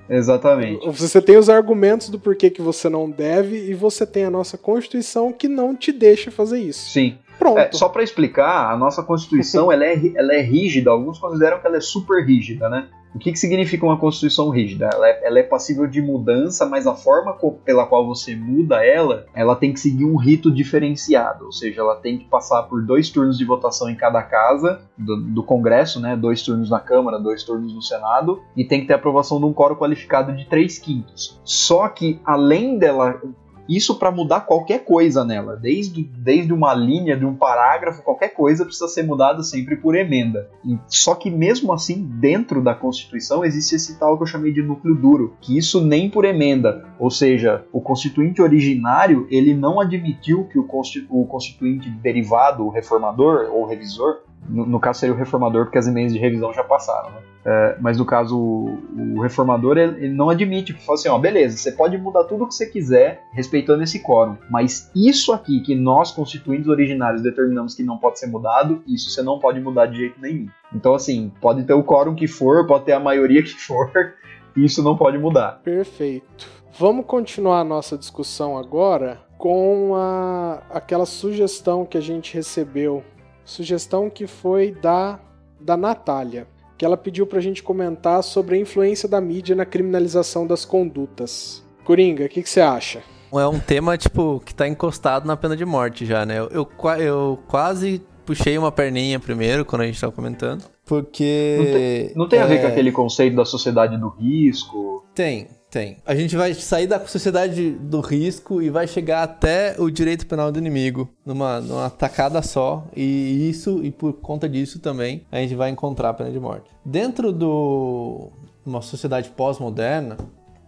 exatamente. 0.10 0.86
Você 0.92 1.22
tem 1.22 1.38
os 1.38 1.50
argumentos 1.50 2.10
do 2.10 2.20
porquê 2.20 2.50
que 2.50 2.62
você 2.62 2.90
não 2.90 3.10
deve 3.10 3.70
e 3.70 3.74
você 3.74 4.06
tem 4.06 4.26
a 4.26 4.30
nossa 4.30 4.58
Constituição 4.58 5.32
que 5.32 5.48
não 5.48 5.76
te 5.76 5.92
deixa 5.94 6.30
fazer 6.30 6.60
isso. 6.60 6.90
Sim. 6.90 7.18
Pronto. 7.46 7.60
É, 7.60 7.72
só 7.72 7.90
para 7.90 8.04
explicar, 8.04 8.72
a 8.72 8.78
nossa 8.78 9.04
Constituição 9.04 9.70
ela 9.72 9.86
é, 9.86 10.00
ela 10.16 10.34
é 10.34 10.42
rígida, 10.42 10.90
alguns 10.90 11.20
consideram 11.20 11.60
que 11.60 11.68
ela 11.68 11.78
é 11.78 11.82
super 11.82 12.26
rígida, 12.26 12.68
né? 12.70 12.88
O 13.14 13.18
que, 13.18 13.32
que 13.32 13.40
significa 13.40 13.86
uma 13.86 13.98
Constituição 13.98 14.50
rígida? 14.50 14.90
Ela 14.92 15.08
é, 15.08 15.28
ela 15.28 15.40
é 15.40 15.44
passível 15.44 15.88
de 15.88 16.02
mudança, 16.02 16.66
mas 16.66 16.86
a 16.86 16.94
forma 16.94 17.38
pela 17.64 17.86
qual 17.86 18.06
você 18.06 18.36
muda 18.36 18.86
ela, 18.86 19.26
ela 19.34 19.56
tem 19.56 19.72
que 19.72 19.80
seguir 19.80 20.04
um 20.04 20.18
rito 20.18 20.52
diferenciado, 20.52 21.46
ou 21.46 21.52
seja, 21.52 21.80
ela 21.80 21.96
tem 21.96 22.18
que 22.18 22.26
passar 22.26 22.64
por 22.64 22.86
dois 22.86 23.10
turnos 23.10 23.38
de 23.38 23.46
votação 23.46 23.90
em 23.90 23.96
cada 23.96 24.22
casa 24.22 24.82
do, 24.98 25.16
do 25.16 25.44
Congresso, 25.44 26.02
né? 26.02 26.18
Dois 26.18 26.42
turnos 26.42 26.70
na 26.70 26.82
Câmara, 26.82 27.18
dois 27.18 27.44
turnos 27.44 27.74
no 27.74 27.82
Senado, 27.82 28.42
e 28.54 28.66
tem 28.66 28.82
que 28.82 28.88
ter 28.88 28.96
aprovação 28.96 29.40
de 29.40 29.46
um 29.46 29.54
quórum 29.54 29.76
qualificado 29.76 30.36
de 30.36 30.44
3 30.46 30.78
quintos. 30.80 31.40
Só 31.46 31.88
que, 31.88 32.20
além 32.26 32.78
dela 32.78 33.22
Isso 33.68 33.98
para 33.98 34.12
mudar 34.12 34.42
qualquer 34.42 34.84
coisa 34.84 35.24
nela, 35.24 35.56
desde, 35.56 36.04
desde 36.04 36.54
uma 36.54 36.74
linha, 36.74 37.18
de 37.18 37.26
um 37.26 37.36
parágrafo, 37.36 38.04
qualquer 38.04 38.30
coisa 38.30 38.66
precisa 38.66 38.88
ser 38.88 39.04
mudada 39.04 39.44
sempre 39.44 39.76
por 39.76 39.96
emenda. 39.96 40.50
E, 40.64 40.78
só 40.88 41.16
que 41.16 41.30
mesmo 41.32 41.74
assim, 41.74 42.04
dentro 42.20 42.64
da 42.64 42.74
Constituição 42.74 43.44
existe 43.44 43.76
esse 43.76 43.98
tal 44.00 44.18
que 44.18 44.24
eu 44.24 44.28
chamei 44.28 44.52
de 44.52 44.62
núcleo 44.62 44.96
duro, 44.96 45.36
que 45.42 45.58
isso 45.58 45.82
nem 45.82 46.10
por 46.10 46.26
emenda, 46.26 46.86
ou 47.00 47.10
seja, 47.10 47.66
o 47.72 47.82
constituinte 47.82 48.42
originário 48.42 49.28
ele 49.30 49.54
não 49.54 49.80
admitiu 49.80 50.46
que 50.46 50.58
o, 50.60 50.68
o 51.10 51.26
constituinte 51.26 51.90
derivado, 51.90 52.66
o 52.66 52.70
reformador 52.70 53.50
ou 53.52 53.66
revisor, 53.66 54.20
no, 54.48 54.66
no, 54.66 54.80
caso 54.80 55.00
seria 55.00 55.16
o 55.16 55.18
reformador, 55.18 55.66
porque 55.66 55.78
as 55.78 55.88
emendas 55.88 56.14
de 56.14 56.20
revisão 56.20 56.54
já 56.54 56.64
passaram, 56.64 57.12
né? 57.12 57.18
É, 57.46 57.78
mas 57.80 57.98
no 57.98 58.06
caso, 58.06 58.38
o, 58.38 58.80
o 59.16 59.22
reformador 59.22 59.78
ele, 59.78 60.06
ele, 60.06 60.14
não 60.14 60.30
admite, 60.30 60.74
que 60.74 60.84
fala 60.84 60.98
assim, 60.98 61.10
ó, 61.10 61.18
beleza, 61.18 61.58
você 61.58 61.72
pode 61.72 61.98
mudar 61.98 62.24
tudo 62.24 62.44
o 62.44 62.48
que 62.48 62.56
você 62.56 62.66
quiser, 62.66 63.24
respeitando 63.34 63.84
esse 63.84 64.02
quórum, 64.02 64.38
mas 64.50 64.90
isso 64.96 65.32
aqui 65.32 65.60
que 65.60 65.76
nós, 65.76 66.12
constituintes 66.12 66.68
originários, 66.68 67.22
determinamos 67.22 67.76
que 67.76 67.84
não 67.84 67.98
pode 67.98 68.20
ser 68.20 68.28
mudado, 68.28 68.84
isso 68.88 69.10
você 69.10 69.22
não 69.22 69.40
pode 69.40 69.60
mudar 69.60 69.86
de 69.88 69.98
jeito 69.98 70.20
nenhum. 70.20 70.48
Então, 70.74 70.94
assim, 70.94 71.32
pode 71.40 71.64
ter 71.64 71.74
o 71.74 71.84
quórum 71.84 72.16
que 72.16 72.28
for, 72.28 72.66
pode 72.66 72.86
ter 72.86 72.94
a 72.94 73.00
maioria 73.00 73.44
que 73.44 73.54
for, 73.54 73.92
isso 74.58 74.82
não 74.84 74.98
pode 74.98 75.18
mudar. 75.18 75.60
Perfeito. 75.64 76.50
Vamos 76.78 77.06
continuar 77.06 77.62
a 77.62 77.64
nossa 77.64 77.98
discussão 77.98 78.58
agora 78.58 79.20
com 79.38 79.94
a, 79.96 80.62
aquela 80.70 81.06
sugestão 81.06 81.86
que 81.86 81.98
a 81.98 82.02
gente 82.02 82.34
recebeu 82.34 83.04
Sugestão 83.46 84.10
que 84.10 84.28
foi 84.28 84.72
da, 84.72 85.20
da 85.62 85.78
Natália, 85.78 86.48
que 86.78 86.84
ela 86.84 86.98
pediu 86.98 87.26
para 87.26 87.38
a 87.38 87.42
gente 87.42 87.64
comentar 87.64 88.24
sobre 88.24 88.56
a 88.56 88.60
influência 88.60 89.08
da 89.08 89.22
mídia 89.22 89.56
na 89.56 89.66
criminalização 89.66 90.46
das 90.46 90.66
condutas. 90.66 91.64
Coringa, 91.86 92.26
o 92.26 92.30
que, 92.30 92.42
que 92.42 92.50
você 92.50 92.62
acha? 92.62 93.04
É 93.32 93.48
um 93.48 93.60
tema, 93.60 93.98
tipo, 93.98 94.42
que 94.46 94.54
tá 94.54 94.68
encostado 94.68 95.26
na 95.28 95.38
pena 95.38 95.56
de 95.56 95.66
morte 95.66 96.06
já, 96.06 96.26
né? 96.26 96.40
Eu, 96.40 96.50
eu, 96.50 96.70
eu 97.00 97.40
quase 97.48 98.02
puxei 98.26 98.58
uma 98.58 98.72
perninha 98.72 99.20
primeiro, 99.20 99.64
quando 99.64 99.84
a 99.84 99.86
gente 99.86 100.02
tava 100.02 100.12
comentando. 100.12 100.64
Porque. 100.86 101.56
Não 101.58 101.66
tem, 101.66 102.14
não 102.16 102.30
tem 102.30 102.40
a 102.40 102.46
ver 102.46 102.62
com 102.62 102.68
é, 102.68 102.72
aquele 102.72 102.92
conceito 102.92 103.36
da 103.36 103.46
sociedade 103.46 103.98
do 103.98 104.10
risco? 104.10 105.06
Tem, 105.14 105.48
tem. 105.76 105.98
A 106.06 106.16
gente 106.16 106.38
vai 106.38 106.54
sair 106.54 106.88
da 106.88 107.06
sociedade 107.06 107.72
do 107.72 108.00
risco 108.00 108.62
e 108.62 108.70
vai 108.70 108.88
chegar 108.88 109.24
até 109.24 109.76
o 109.78 109.92
direito 109.92 110.26
penal 110.26 110.50
do 110.50 110.58
inimigo 110.58 111.10
numa, 111.26 111.60
numa 111.60 111.90
tacada 111.90 112.42
só. 112.42 112.88
E 112.96 113.50
isso, 113.50 113.84
e 113.84 113.92
por 113.92 114.14
conta 114.14 114.48
disso 114.48 114.80
também, 114.80 115.26
a 115.30 115.38
gente 115.40 115.54
vai 115.54 115.70
encontrar 115.70 116.12
a 116.12 116.14
pena 116.14 116.32
de 116.32 116.40
morte. 116.40 116.70
Dentro 116.86 117.34
do 117.34 118.30
uma 118.66 118.82
sociedade 118.82 119.30
pós-moderna, 119.32 120.16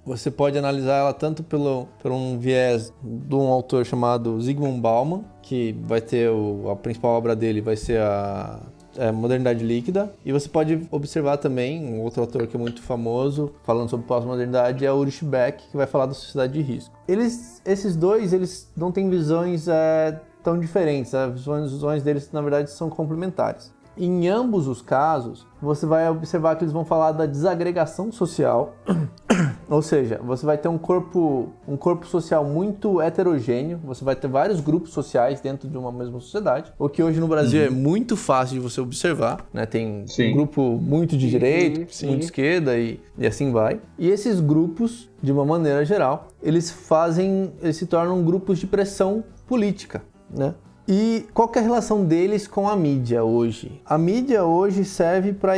você 0.05 0.29
pode 0.29 0.57
analisar 0.57 0.97
ela 0.97 1.13
tanto 1.13 1.41
pelo, 1.41 1.87
por 2.01 2.11
um 2.11 2.37
viés 2.37 2.93
de 3.01 3.33
um 3.33 3.47
autor 3.47 3.85
chamado 3.85 4.41
Zygmunt 4.41 4.81
Bauman, 4.81 5.23
que 5.41 5.73
vai 5.83 6.01
ter 6.01 6.29
o, 6.29 6.69
a 6.69 6.75
principal 6.75 7.11
obra 7.11 7.33
dele 7.33 7.61
vai 7.61 7.77
ser 7.77 8.01
a 8.01 8.59
é, 8.97 9.11
Modernidade 9.11 9.63
Líquida. 9.63 10.11
E 10.25 10.31
você 10.31 10.49
pode 10.49 10.87
observar 10.91 11.37
também 11.37 11.85
um 11.85 12.01
outro 12.01 12.21
autor 12.21 12.47
que 12.47 12.55
é 12.55 12.59
muito 12.59 12.81
famoso, 12.81 13.53
falando 13.63 13.89
sobre 13.89 14.05
pós-modernidade, 14.05 14.85
é 14.85 14.91
o 14.91 14.95
Ulrich 14.95 15.23
Beck, 15.23 15.69
que 15.69 15.77
vai 15.77 15.87
falar 15.87 16.07
da 16.07 16.13
sociedade 16.13 16.53
de 16.53 16.61
risco. 16.61 16.93
Eles, 17.07 17.61
esses 17.65 17.95
dois, 17.95 18.33
eles 18.33 18.71
não 18.75 18.91
têm 18.91 19.09
visões 19.09 19.67
é, 19.67 20.19
tão 20.43 20.59
diferentes. 20.59 21.13
As 21.13 21.31
visões, 21.33 21.71
visões 21.71 22.03
deles, 22.03 22.31
na 22.31 22.41
verdade, 22.41 22.71
são 22.71 22.89
complementares. 22.89 23.73
Em 23.97 24.27
ambos 24.27 24.67
os 24.67 24.81
casos, 24.81 25.45
você 25.61 25.85
vai 25.85 26.09
observar 26.09 26.55
que 26.55 26.63
eles 26.63 26.73
vão 26.73 26.85
falar 26.85 27.11
da 27.11 27.25
desagregação 27.25 28.11
social, 28.11 28.75
ou 29.67 29.81
seja, 29.81 30.19
você 30.23 30.45
vai 30.45 30.57
ter 30.57 30.67
um 30.67 30.77
corpo, 30.77 31.49
um 31.67 31.75
corpo 31.75 32.05
social 32.05 32.45
muito 32.45 33.01
heterogêneo, 33.01 33.79
você 33.83 34.05
vai 34.05 34.15
ter 34.15 34.27
vários 34.27 34.59
grupos 34.59 34.91
sociais 34.91 35.41
dentro 35.41 35.67
de 35.67 35.77
uma 35.77 35.91
mesma 35.91 36.19
sociedade, 36.19 36.71
o 36.77 36.87
que 36.87 37.01
hoje 37.01 37.19
no 37.19 37.27
Brasil 37.27 37.61
é 37.61 37.67
uhum. 37.67 37.73
é 37.73 37.75
muito 37.75 38.15
fácil 38.15 38.55
de 38.55 38.59
você 38.59 38.79
observar, 38.79 39.45
né? 39.51 39.65
Tem 39.65 40.05
sim. 40.07 40.31
um 40.31 40.33
grupo 40.33 40.61
muito 40.61 41.17
de 41.17 41.29
direita, 41.29 41.79
muito 42.05 42.19
de 42.19 42.25
esquerda 42.25 42.77
e, 42.77 42.99
e 43.17 43.25
assim 43.25 43.51
vai. 43.51 43.81
E 43.97 44.09
esses 44.09 44.39
grupos, 44.39 45.09
de 45.21 45.31
uma 45.31 45.43
maneira 45.43 45.83
geral, 45.83 46.27
eles 46.41 46.69
fazem, 46.69 47.51
eles 47.61 47.77
se 47.77 47.87
tornam 47.87 48.23
grupos 48.23 48.59
de 48.59 48.67
pressão 48.67 49.23
política, 49.47 50.03
né? 50.29 50.53
E 50.89 51.27
qual 51.33 51.51
é 51.53 51.59
a 51.59 51.61
relação 51.61 52.05
deles 52.05 52.47
com 52.47 52.69
a 52.69 52.73
mídia 52.73 53.21
hoje? 53.21 53.81
A 53.85 53.97
mídia 53.97 54.45
hoje 54.45 54.85
serve 54.85 55.33
para 55.33 55.55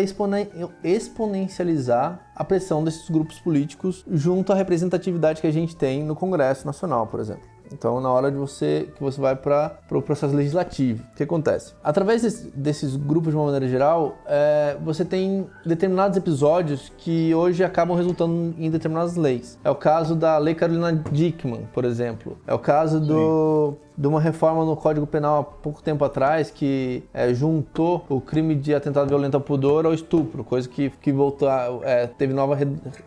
exponencializar 0.83 2.31
a 2.35 2.43
pressão 2.43 2.83
desses 2.83 3.07
grupos 3.07 3.39
políticos 3.39 4.03
junto 4.09 4.51
à 4.51 4.55
representatividade 4.55 5.39
que 5.39 5.45
a 5.45 5.51
gente 5.51 5.75
tem 5.75 6.03
no 6.03 6.15
Congresso 6.15 6.65
Nacional, 6.65 7.05
por 7.05 7.19
exemplo. 7.19 7.43
Então, 7.71 8.01
na 8.01 8.09
hora 8.09 8.31
de 8.31 8.37
você 8.37 8.91
que 8.95 9.03
você 9.03 9.21
vai 9.21 9.35
para 9.35 9.77
o 9.85 9.87
pro 9.87 10.01
processo 10.01 10.35
legislativo, 10.35 11.03
o 11.13 11.15
que 11.15 11.21
acontece? 11.21 11.75
Através 11.83 12.23
desse, 12.23 12.49
desses 12.49 12.95
grupos 12.95 13.31
de 13.31 13.37
uma 13.37 13.45
maneira 13.45 13.67
geral, 13.67 14.17
é, 14.25 14.75
você 14.83 15.05
tem 15.05 15.47
determinados 15.63 16.17
episódios 16.17 16.91
que 16.97 17.35
hoje 17.35 17.63
acabam 17.63 17.95
resultando 17.95 18.55
em 18.57 18.71
determinadas 18.71 19.15
leis. 19.15 19.59
É 19.63 19.69
o 19.69 19.75
caso 19.75 20.15
da 20.15 20.39
Lei 20.39 20.55
Carolina 20.55 20.91
Dickman, 21.11 21.67
por 21.71 21.85
exemplo. 21.85 22.39
É 22.47 22.53
o 22.55 22.59
caso 22.59 22.99
do 22.99 23.77
de 23.99 24.07
uma 24.07 24.21
reforma 24.21 24.63
no 24.63 24.77
Código 24.77 25.05
Penal 25.05 25.39
há 25.41 25.43
pouco 25.43 25.83
tempo 25.83 26.05
atrás 26.05 26.49
que 26.49 27.03
é, 27.13 27.33
juntou 27.33 28.05
o 28.07 28.21
crime 28.21 28.55
de 28.55 28.73
atentado 28.73 29.09
violento 29.09 29.35
ao 29.35 29.41
pudor 29.41 29.85
ao 29.85 29.93
estupro, 29.93 30.41
coisa 30.41 30.69
que, 30.69 30.89
que 30.89 31.11
voltou 31.11 31.49
a, 31.49 31.67
é, 31.83 32.07
teve 32.07 32.33
nova 32.33 32.57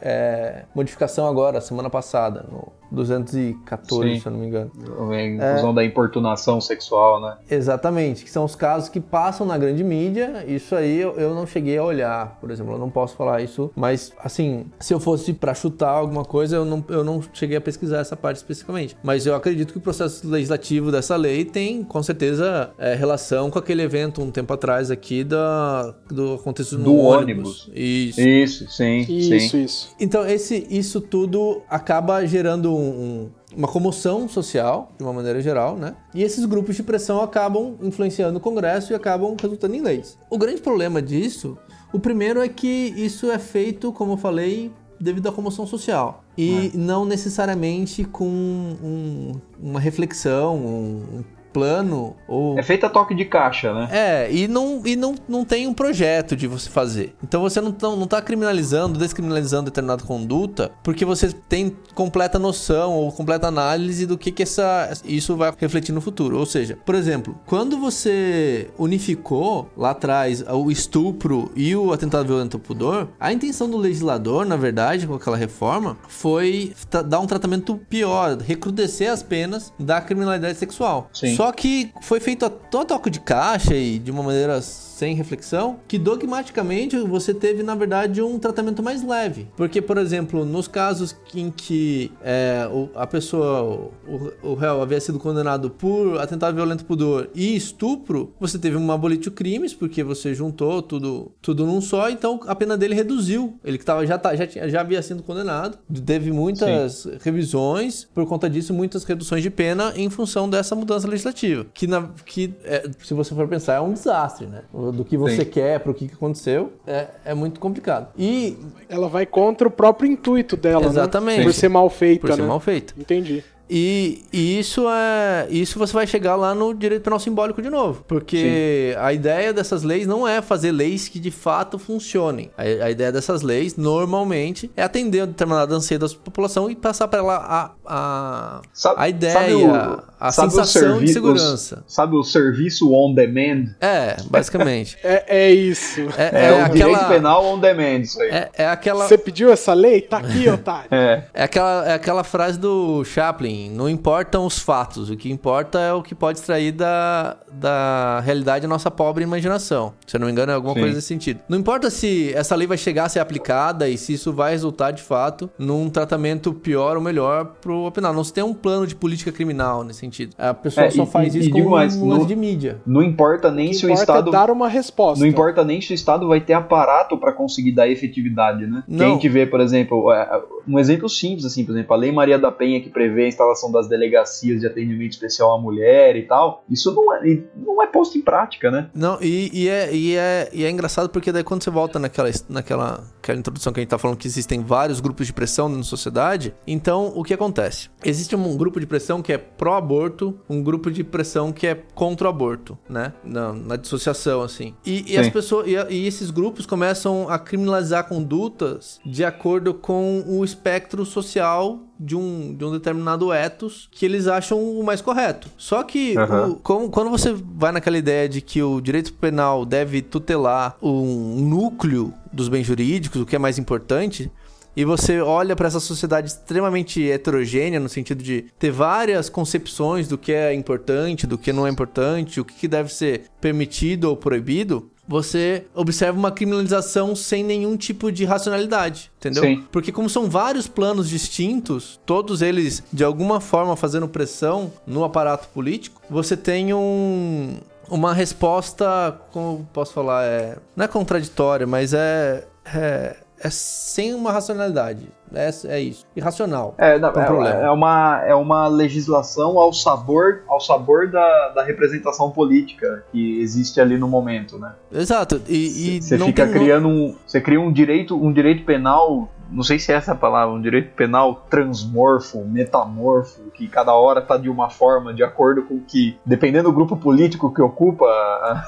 é, 0.03 0.65
modificação 0.75 1.27
agora, 1.27 1.63
semana 1.63 1.89
passada, 1.89 2.45
no 2.53 2.71
214, 2.93 4.15
Sim. 4.15 4.21
se 4.21 4.27
eu 4.27 4.33
não 4.33 4.39
me 4.39 4.47
engano. 4.47 4.71
A 5.11 5.23
inclusão 5.23 5.71
é, 5.71 5.75
da 5.75 5.85
importunação 5.85 6.61
sexual, 6.61 7.21
né? 7.21 7.37
Exatamente, 7.51 8.23
que 8.23 8.31
são 8.31 8.45
os 8.45 8.55
casos 8.55 8.89
que 8.91 9.01
passam 9.01 9.47
na 9.47 9.57
grande 9.57 9.83
mídia. 9.83 10.45
Isso 10.47 10.75
aí 10.77 11.01
eu, 11.01 11.15
eu 11.15 11.35
não 11.35 11.47
cheguei 11.47 11.79
a 11.79 11.83
olhar, 11.83 12.39
por 12.39 12.51
exemplo, 12.51 12.75
eu 12.75 12.79
não 12.79 12.91
posso 12.91 13.17
falar 13.17 13.41
isso, 13.41 13.71
mas 13.75 14.13
assim, 14.23 14.67
se 14.79 14.93
eu 14.93 15.01
fosse 15.01 15.33
para 15.33 15.55
chutar 15.55 15.91
alguma 15.91 16.25
coisa, 16.25 16.57
eu 16.57 16.65
não, 16.65 16.85
eu 16.89 17.03
não 17.03 17.23
cheguei 17.33 17.57
a 17.57 17.61
pesquisar 17.61 17.99
essa 17.99 18.15
parte 18.15 18.37
especificamente. 18.37 18.97
Mas 19.03 19.25
eu 19.25 19.35
acredito 19.35 19.73
que 19.73 19.79
o 19.79 19.83
processo 19.83 20.29
legislativo 20.29 20.82
objetivo 20.83 20.91
dessa 20.91 21.17
lei 21.17 21.45
tem, 21.45 21.85
com 21.85 22.03
certeza, 22.03 22.71
é, 22.79 22.95
relação 22.95 23.51
com 23.51 23.59
aquele 23.59 23.83
evento 23.83 24.21
um 24.21 24.31
tempo 24.31 24.53
atrás 24.53 24.91
aqui 24.91 25.23
da, 25.23 25.95
do 26.09 26.35
acontecido 26.35 26.79
no 26.79 26.85
do 26.85 26.97
ônibus. 26.97 27.67
ônibus. 27.67 27.71
Isso. 27.75 28.21
Isso, 28.21 28.71
sim. 28.71 28.99
Isso, 29.09 29.49
sim. 29.51 29.65
isso. 29.65 29.89
Então, 30.01 30.27
esse, 30.27 30.67
isso 30.69 31.01
tudo 31.01 31.63
acaba 31.69 32.25
gerando 32.27 32.75
um, 32.75 32.81
um 32.81 33.31
uma 33.55 33.69
comoção 33.69 34.27
social, 34.27 34.91
de 34.97 35.05
uma 35.05 35.13
maneira 35.13 35.39
geral, 35.43 35.77
né? 35.77 35.95
E 36.15 36.23
esses 36.23 36.43
grupos 36.47 36.75
de 36.75 36.83
pressão 36.83 37.21
acabam 37.21 37.77
influenciando 37.83 38.39
o 38.39 38.41
Congresso 38.41 38.95
e 38.95 38.97
acabam 38.97 39.37
resultando 39.39 39.75
em 39.75 39.83
leis. 39.83 40.19
O 40.31 40.39
grande 40.39 40.63
problema 40.63 41.03
disso, 41.03 41.59
o 41.93 41.99
primeiro 41.99 42.41
é 42.41 42.49
que 42.49 42.95
isso 42.97 43.31
é 43.31 43.39
feito, 43.39 43.93
como 43.93 44.15
eu 44.15 44.17
falei, 44.17 44.73
devido 45.03 45.29
à 45.29 45.33
comoção 45.33 45.67
social. 45.67 46.25
E 46.39 46.71
é. 46.73 46.77
não 46.77 47.05
necessariamente 47.05 48.05
com 48.05 48.27
um, 48.29 49.33
uma 49.61 49.81
reflexão, 49.81 50.57
um, 50.57 51.25
plano 51.53 52.17
ou 52.27 52.59
é 52.59 52.63
feita 52.63 52.89
toque 52.89 53.15
de 53.15 53.25
caixa, 53.25 53.73
né? 53.73 53.89
É, 53.91 54.33
e 54.33 54.49
não 54.49 54.83
e 54.85 54.97
não, 54.97 55.15
não 55.29 55.45
tem 55.45 55.67
um 55.67 55.75
projeto 55.75 56.37
de 56.37 56.47
você 56.47 56.69
fazer. 56.69 57.15
Então 57.23 57.41
você 57.41 57.61
não 57.61 57.73
tá, 57.73 57.89
não 57.89 58.07
tá 58.07 58.21
criminalizando, 58.23 58.99
descriminalizando 58.99 59.65
determinada 59.65 60.05
conduta, 60.05 60.71
porque 60.83 61.05
você 61.05 61.33
tem 61.49 61.77
completa 61.95 62.39
noção 62.39 62.93
ou 62.95 63.13
completa 63.13 63.47
análise 63.47 64.07
do 64.07 64.17
que 64.17 64.33
que 64.33 64.43
essa 64.43 64.91
isso 65.05 65.37
vai 65.37 65.53
refletir 65.57 65.93
no 65.93 66.01
futuro. 66.01 66.39
Ou 66.39 66.47
seja, 66.47 66.79
por 66.85 66.95
exemplo, 66.95 67.39
quando 67.47 67.79
você 67.79 68.71
unificou 68.79 69.71
lá 69.77 69.91
atrás 69.91 70.43
o 70.49 70.71
estupro 70.71 71.51
e 71.55 71.75
o 71.75 71.93
atentado 71.93 72.27
violento 72.27 72.57
ao 72.57 72.61
pudor, 72.61 73.09
a 73.19 73.33
intenção 73.33 73.69
do 73.69 73.77
legislador, 73.77 74.47
na 74.47 74.57
verdade, 74.57 75.07
com 75.07 75.15
aquela 75.15 75.37
reforma, 75.37 75.97
foi 76.09 76.73
dar 77.07 77.21
um 77.21 77.27
tratamento 77.27 77.77
pior, 77.89 78.37
recrudescer 78.39 79.11
as 79.11 79.23
penas 79.23 79.73
da 79.79 80.01
criminalidade 80.01 80.59
sexual. 80.59 81.09
Sim. 81.13 81.35
Só 81.37 81.42
que 81.51 81.91
foi 82.03 82.21
feito 82.21 82.45
a 82.45 82.51
toque 82.51 83.11
de 83.11 83.19
caixa 83.19 83.75
e 83.75 83.99
de 83.99 84.11
uma 84.11 84.23
maneira 84.23 84.61
sem 85.03 85.17
reflexão, 85.17 85.81
que 85.89 85.99
dogmaticamente 85.99 86.97
você 86.97 87.35
teve, 87.35 87.65
na 87.65 87.75
verdade, 87.75 88.23
um 88.23 88.39
tratamento 88.39 88.85
mais 88.85 89.03
leve. 89.03 89.49
Porque, 89.57 89.83
por 89.83 89.99
exemplo, 89.99 90.45
nos 90.45 90.69
casos 90.69 91.17
em 91.35 91.51
que 91.51 92.13
é, 92.23 92.69
a 92.95 93.05
pessoa, 93.05 93.91
o, 94.07 94.51
o 94.51 94.55
réu, 94.55 94.81
havia 94.81 95.01
sido 95.01 95.19
condenado 95.19 95.71
por 95.71 96.21
atentado 96.21 96.55
violento 96.55 96.85
pudor 96.85 97.29
e 97.35 97.57
estupro, 97.57 98.33
você 98.39 98.61
teve 98.61 98.77
um 98.77 98.93
abolitio 98.93 99.33
crimes, 99.33 99.75
porque 99.75 100.05
você 100.05 100.37
juntou 100.37 100.81
tudo, 100.81 101.33
tudo 101.43 101.67
num 101.67 101.81
só, 101.81 102.09
então 102.09 102.39
a 102.47 102.55
pena 102.55 102.77
dele 102.77 102.95
reduziu. 102.95 103.59
Ele 103.65 103.79
que 103.79 103.85
tava, 103.85 104.07
já, 104.07 104.17
tá, 104.17 104.37
já, 104.37 104.47
tinha, 104.47 104.69
já 104.69 104.83
havia 104.83 105.03
sido 105.03 105.25
condenado, 105.25 105.79
teve 106.07 106.31
muitas 106.31 106.93
Sim. 106.93 107.19
revisões, 107.21 108.07
por 108.15 108.25
conta 108.25 108.49
disso, 108.49 108.73
muitas 108.73 109.03
reduções 109.03 109.43
de 109.43 109.51
pena 109.51 109.93
em 109.97 110.09
função 110.09 110.49
dessa 110.49 110.77
mudança 110.77 111.09
legislativa. 111.09 111.67
Que, 111.75 111.89
na, 111.89 112.09
que 112.25 112.55
é, 112.63 112.89
se 113.03 113.15
você 113.15 113.35
for 113.35 113.49
pensar, 113.49 113.75
é 113.75 113.81
um 113.81 113.93
desastre, 113.93 114.47
né? 114.47 114.63
Do 114.93 115.05
que 115.05 115.17
você 115.17 115.45
Sim. 115.45 115.51
quer, 115.51 115.81
para 115.81 115.91
o 115.91 115.95
que 115.95 116.11
aconteceu, 116.13 116.73
é, 116.87 117.07
é 117.25 117.35
muito 117.35 117.59
complicado. 117.59 118.09
E 118.17 118.57
ela 118.89 119.09
vai 119.09 119.27
contra 119.27 119.67
o 119.67 119.71
próprio 119.71 120.11
intuito 120.11 120.57
dela, 120.57 120.83
né? 120.83 120.89
Exatamente. 120.89 121.39
Né? 121.39 121.45
Por 121.45 121.53
ser 121.53 121.69
mal 121.69 121.89
feita, 121.91 122.27
Por 122.27 122.35
ser 122.35 122.43
né? 122.43 122.49
mal 122.49 122.61
feita. 122.61 122.95
Entendi. 122.99 123.43
E, 123.75 124.23
e 124.31 124.59
isso 124.59 124.85
é. 124.87 125.47
Isso 125.49 125.79
você 125.79 125.95
vai 125.95 126.07
chegar 126.07 126.37
lá 126.37 126.55
no 126.55 126.75
direito 126.75 127.03
penal 127.03 127.19
simbólico 127.19 127.63
de 127.63 127.71
novo. 127.71 128.05
Porque 128.07 128.95
a 128.99 129.13
ideia 129.15 129.51
dessas 129.53 129.83
leis 129.83 130.07
não 130.07 130.29
é 130.29 130.43
fazer 130.43 130.73
leis 130.73 131.09
que 131.09 131.19
de 131.19 131.31
fato 131.31 131.79
funcionem. 131.79 132.51
A, 132.59 132.63
a 132.85 132.91
ideia 132.91 133.11
dessas 133.11 133.41
leis, 133.41 133.75
normalmente, 133.77 134.71
é 134.77 134.83
atender 134.83 135.21
a 135.21 135.27
determinada 135.27 135.75
anseio 135.75 135.99
da 136.01 136.09
população 136.09 136.71
e 136.71 136.77
passar 136.77 137.09
para 137.09 137.21
ela 137.21 137.37
a, 137.37 137.71
a, 137.87 138.63
Sabe- 138.75 139.01
a 139.01 139.09
ideia, 139.09 139.33
sabe 139.33 139.55
o- 139.55 140.03
a 140.21 140.31
sabe 140.33 140.49
os 140.49 140.55
sensação 140.55 140.99
de 141.01 141.13
segurança. 141.13 141.83
Sabe 141.87 142.15
o 142.17 142.23
serviço 142.23 142.93
on 142.93 143.15
demand? 143.15 143.69
É, 143.81 144.17
basicamente. 144.29 144.99
É, 145.03 145.25
é 145.47 145.51
isso. 145.53 146.01
É, 146.17 146.31
É, 146.33 146.45
é 146.47 146.65
o 146.65 146.69
direito 146.73 146.95
aquela. 146.97 147.09
penal 147.09 147.45
on 147.47 147.59
demand, 147.59 148.01
isso 148.01 148.21
aí. 148.21 148.29
É, 148.31 148.51
é 148.59 148.67
aquela. 148.67 149.07
Você 149.09 149.17
pediu 149.19 149.51
essa 149.51 149.73
lei? 149.73 150.01
Tá 150.03 150.19
aqui, 150.19 150.47
otário. 150.51 150.89
É. 150.91 151.25
É 151.35 151.43
aquela, 151.45 151.89
é 151.89 151.95
aquela 151.95 152.25
frase 152.25 152.59
do 152.59 153.05
Chaplin: 153.05 153.62
não 153.71 153.89
importam 153.89 154.45
os 154.47 154.59
fatos, 154.59 155.11
o 155.11 155.17
que 155.17 155.31
importa 155.31 155.79
é 155.79 155.93
o 155.93 156.03
que 156.03 156.15
pode 156.15 156.39
extrair 156.39 156.73
da, 156.73 157.37
da 157.53 158.21
realidade 158.21 158.65
a 158.65 158.69
nossa 158.69 158.91
pobre 158.91 159.23
imaginação. 159.25 159.93
Se 160.07 160.17
eu 160.17 160.21
não 160.21 160.27
me 160.27 160.33
engano, 160.33 160.53
é 160.53 160.55
alguma 160.55 160.75
Sim. 160.75 160.81
coisa 160.81 160.95
nesse 160.97 161.07
sentido. 161.09 161.41
Não 161.49 161.59
importa 161.59 161.91
se 161.91 162.33
essa 162.35 162.55
lei 162.55 162.67
vai 162.67 162.77
chegar 162.79 163.05
a 163.05 163.09
ser 163.09 163.21
aplicada 163.21 163.89
e 163.89 163.97
se 163.99 164.13
isso 164.15 164.33
vai 164.33 164.53
resultar 164.53 164.91
de 164.91 165.03
fato 165.03 165.51
num 165.59 165.89
tratamento 165.91 166.53
pior 166.53 166.97
ou 166.97 167.03
melhor 167.03 167.45
pro 167.61 167.91
penal. 167.93 168.13
Não 168.13 168.25
se 168.25 168.33
tem 168.33 168.43
um 168.45 168.55
plano 168.55 168.87
de 168.87 168.95
política 168.95 169.31
criminal 169.33 169.85
nesse 169.85 170.01
sentido. 170.01 170.35
A 170.39 170.55
pessoa 170.55 170.87
É, 170.87 170.91
só 170.91 171.03
e- 171.05 171.07
faz 171.07 171.35
e- 171.35 171.39
isso 171.41 171.49
e 171.49 171.53
com 171.53 171.69
mais, 171.71 171.97
um 171.97 172.09
lance 172.09 172.27
de 172.27 172.37
mídia. 172.37 172.81
Não 172.87 173.03
importa 173.03 173.51
nem 173.51 173.69
O 173.69 173.71
que 173.71 173.77
se 173.77 173.87
o 173.87 173.89
importa 173.89 174.03
Estado. 174.03 174.29
é 174.29 174.33
dar 174.33 174.51
uma 174.51 174.69
resposta. 174.69 175.21
Não 175.23 175.31
importa 175.31 175.65
nem 175.65 175.81
se 175.81 175.93
o 175.93 175.95
Estado 175.95 176.27
vai 176.29 176.41
ter 176.41 176.53
aparato 176.55 177.17
para 177.19 177.33
conseguir 177.33 177.73
dar 177.73 177.89
efetividade, 177.89 178.67
né? 178.67 178.83
Não. 178.89 178.99
Que 178.99 179.05
a 179.05 179.09
gente 179.09 179.29
vê, 179.29 179.47
por 179.47 179.61
exemplo, 179.61 180.11
é, 180.13 180.41
um 180.67 180.79
exemplo 180.79 181.09
simples, 181.09 181.45
assim, 181.45 181.65
por 181.65 181.73
exemplo, 181.73 181.95
a 181.95 181.97
Lei 181.97 182.13
Maria 182.13 182.39
da 182.39 182.51
Penha 182.53 182.81
que 182.81 182.89
prevê 182.89 183.25
a 183.25 183.29
instalação 183.29 183.52
das 183.73 183.89
delegacias 183.89 184.61
de 184.61 184.67
atendimento 184.67 185.13
especial 185.13 185.55
à 185.55 185.61
mulher 185.61 186.17
e 186.17 186.23
tal, 186.23 186.65
isso 186.69 186.95
não 186.95 187.15
é, 187.15 187.39
não 187.57 187.83
é 187.83 187.87
posto 187.87 188.19
em 188.19 188.23
prática, 188.23 188.71
né? 188.71 188.91
Não, 188.95 189.19
e, 189.21 189.51
e 189.53 189.69
é, 189.69 189.95
e, 189.95 190.17
é, 190.17 190.51
e 190.53 190.65
é 190.65 190.71
engraçado 190.71 191.09
porque 191.09 191.33
daí 191.33 191.45
quando 191.45 191.63
você 191.63 191.71
volta 191.71 191.99
naquela, 191.99 192.31
naquela 192.49 193.05
aquela 193.23 193.39
introdução 193.39 193.73
que 193.73 193.81
a 193.81 193.83
gente 193.83 193.91
tá 193.91 193.99
falando 193.99 194.17
que 194.17 194.27
existem 194.27 194.63
vários 194.63 195.01
grupos 195.01 195.27
de 195.27 195.33
pressão 195.33 195.69
na 195.69 195.83
sociedade, 195.83 196.55
então 196.67 197.13
o 197.15 197.23
que 197.23 197.33
acontece? 197.33 197.89
Existe 198.05 198.35
um 198.35 198.57
grupo 198.57 198.81
de 198.81 198.87
pressão 198.87 199.23
que 199.23 199.33
é 199.33 199.39
pró-aborto, 199.39 200.39
um 200.51 200.63
grupo 200.63 200.91
de 200.91 201.05
pressão 201.05 201.53
que 201.53 201.67
é 201.67 201.75
contra 201.95 202.27
o 202.27 202.31
aborto, 202.31 202.77
né? 202.89 203.13
Na, 203.25 203.53
na 203.53 203.77
dissociação, 203.77 204.43
assim. 204.43 204.75
E, 204.85 205.13
e 205.13 205.17
as 205.17 205.29
pessoas, 205.29 205.67
e, 205.69 205.75
e 205.95 206.07
esses 206.07 206.31
grupos 206.31 206.67
começam 206.67 207.29
a 207.29 207.39
criminalizar 207.39 208.09
condutas 208.09 209.01
de 209.07 209.25
acordo 209.25 209.73
com 209.73 210.25
o 210.27 210.45
espectro 210.45 211.05
social 211.05 211.81
de 212.05 212.17
um, 212.17 212.55
de 212.55 212.65
um 212.65 212.73
determinado 212.73 213.33
ethos 213.33 213.89
que 213.91 214.05
eles 214.05 214.27
acham 214.27 214.59
o 214.63 214.83
mais 214.83 215.01
correto. 215.01 215.49
Só 215.57 215.83
que 215.83 216.17
Aham. 216.17 216.49
o- 216.49 216.57
como- 216.57 216.91
quando 216.91 217.11
você 217.11 217.33
vai 217.33 217.71
naquela 217.73 217.97
ideia 217.99 218.29
de 218.29 218.41
que 218.41 218.63
o 218.63 218.81
direito 218.81 219.13
penal 219.15 219.65
deve 219.65 220.03
tutelar 220.03 220.77
um 220.83 221.41
núcleo 221.49 222.13
dos 222.33 222.49
bens 222.49 222.65
jurídicos, 222.67 223.21
o 223.21 223.27
que 223.27 223.37
é 223.37 223.39
mais 223.39 223.59
importante, 223.59 224.31
e 224.75 224.85
você 224.87 225.21
olha 225.21 225.55
para 225.55 225.69
essa 225.69 225.81
sociedade 225.81 226.29
extremamente 226.29 227.03
heterogênea, 227.09 227.79
no 227.79 227.89
sentido 227.91 228.23
de 228.23 228.47
ter 228.59 228.71
várias 228.71 229.29
concepções 229.29 230.09
do 230.09 230.17
que 230.17 230.33
é 230.33 230.55
importante, 230.55 231.27
do 231.27 231.37
que 231.37 231.53
não 231.53 231.67
é 231.67 231.71
importante, 231.71 232.41
o 232.41 232.45
que 232.45 232.67
deve 232.67 232.93
ser 232.93 233.25
permitido 233.41 234.05
ou 234.05 234.17
proibido, 234.17 234.91
você 235.13 235.67
observa 235.75 236.19
uma 236.19 236.33
criminalização 236.33 237.15
sem 237.15 237.45
nenhum 237.45 237.77
tipo 237.77 238.11
de 238.11 238.25
racionalidade, 238.25 239.13
entendeu? 239.19 239.43
Sim. 239.43 239.65
Porque 239.71 239.93
como 239.93 240.09
são 240.09 240.29
vários 240.29 240.67
planos 240.67 241.07
distintos, 241.09 242.01
todos 242.07 242.41
eles 242.41 242.83
de 242.91 243.05
alguma 243.05 243.39
forma 243.39 243.77
fazendo 243.77 244.09
pressão 244.09 244.73
no 244.87 245.05
aparato 245.05 245.49
político, 245.49 246.01
você 246.09 246.35
tem 246.35 246.73
um 246.73 247.59
uma 247.91 248.15
resposta, 248.15 249.21
como 249.33 249.69
posso 249.71 249.93
falar, 249.93 250.25
é 250.25 250.57
não 250.75 250.87
é 250.87 250.89
contraditória, 250.89 251.67
mas 251.67 251.93
é 251.93 252.47
é, 252.65 253.17
é 253.43 253.51
sem 253.51 254.15
uma 254.15 254.31
racionalidade. 254.33 255.09
É, 255.35 255.51
é 255.67 255.81
isso, 255.81 256.05
irracional. 256.15 256.75
É, 256.77 256.99
não, 256.99 257.09
um 257.09 257.19
é, 257.21 257.25
problema. 257.25 257.61
é 257.63 257.71
uma, 257.71 258.23
é 258.27 258.35
uma 258.35 258.69
legislação 258.69 259.59
ao 259.59 259.73
sabor, 259.73 260.43
ao 260.47 260.61
sabor 260.61 261.11
da, 261.11 261.49
da 261.49 261.63
representação 261.65 262.31
política 262.31 263.05
que 263.11 263.41
existe 263.41 263.81
ali 263.81 263.97
no 263.99 264.07
momento, 264.07 264.59
né? 264.59 264.73
Exato. 264.93 265.41
E, 265.49 266.01
Você 266.03 266.19
fica 266.19 266.45
tem- 266.45 266.53
criando 266.53 266.87
um. 266.89 267.17
Você 267.27 267.41
cria 267.41 267.59
um 267.61 267.73
direito, 267.73 268.15
um 268.15 268.33
direito 268.33 268.65
penal. 268.65 269.29
Não 269.51 269.63
sei 269.63 269.79
se 269.79 269.93
é 269.93 269.97
essa 269.97 270.13
a 270.13 270.15
palavra, 270.15 270.55
um 270.55 270.61
direito 270.63 270.95
penal 270.95 271.47
transmorfo, 271.51 272.43
metamorfo, 272.45 273.51
que 273.55 273.69
cada 273.69 273.93
hora 273.95 274.23
tá 274.23 274.37
de 274.39 274.49
uma 274.49 274.71
forma, 274.71 275.13
de 275.13 275.23
acordo 275.23 275.63
com 275.65 275.79
que, 275.81 276.17
dependendo 276.25 276.71
do 276.71 276.75
grupo 276.75 276.97
político 276.97 277.53
que 277.53 277.61
ocupa 277.61 278.05
a- 278.07 278.65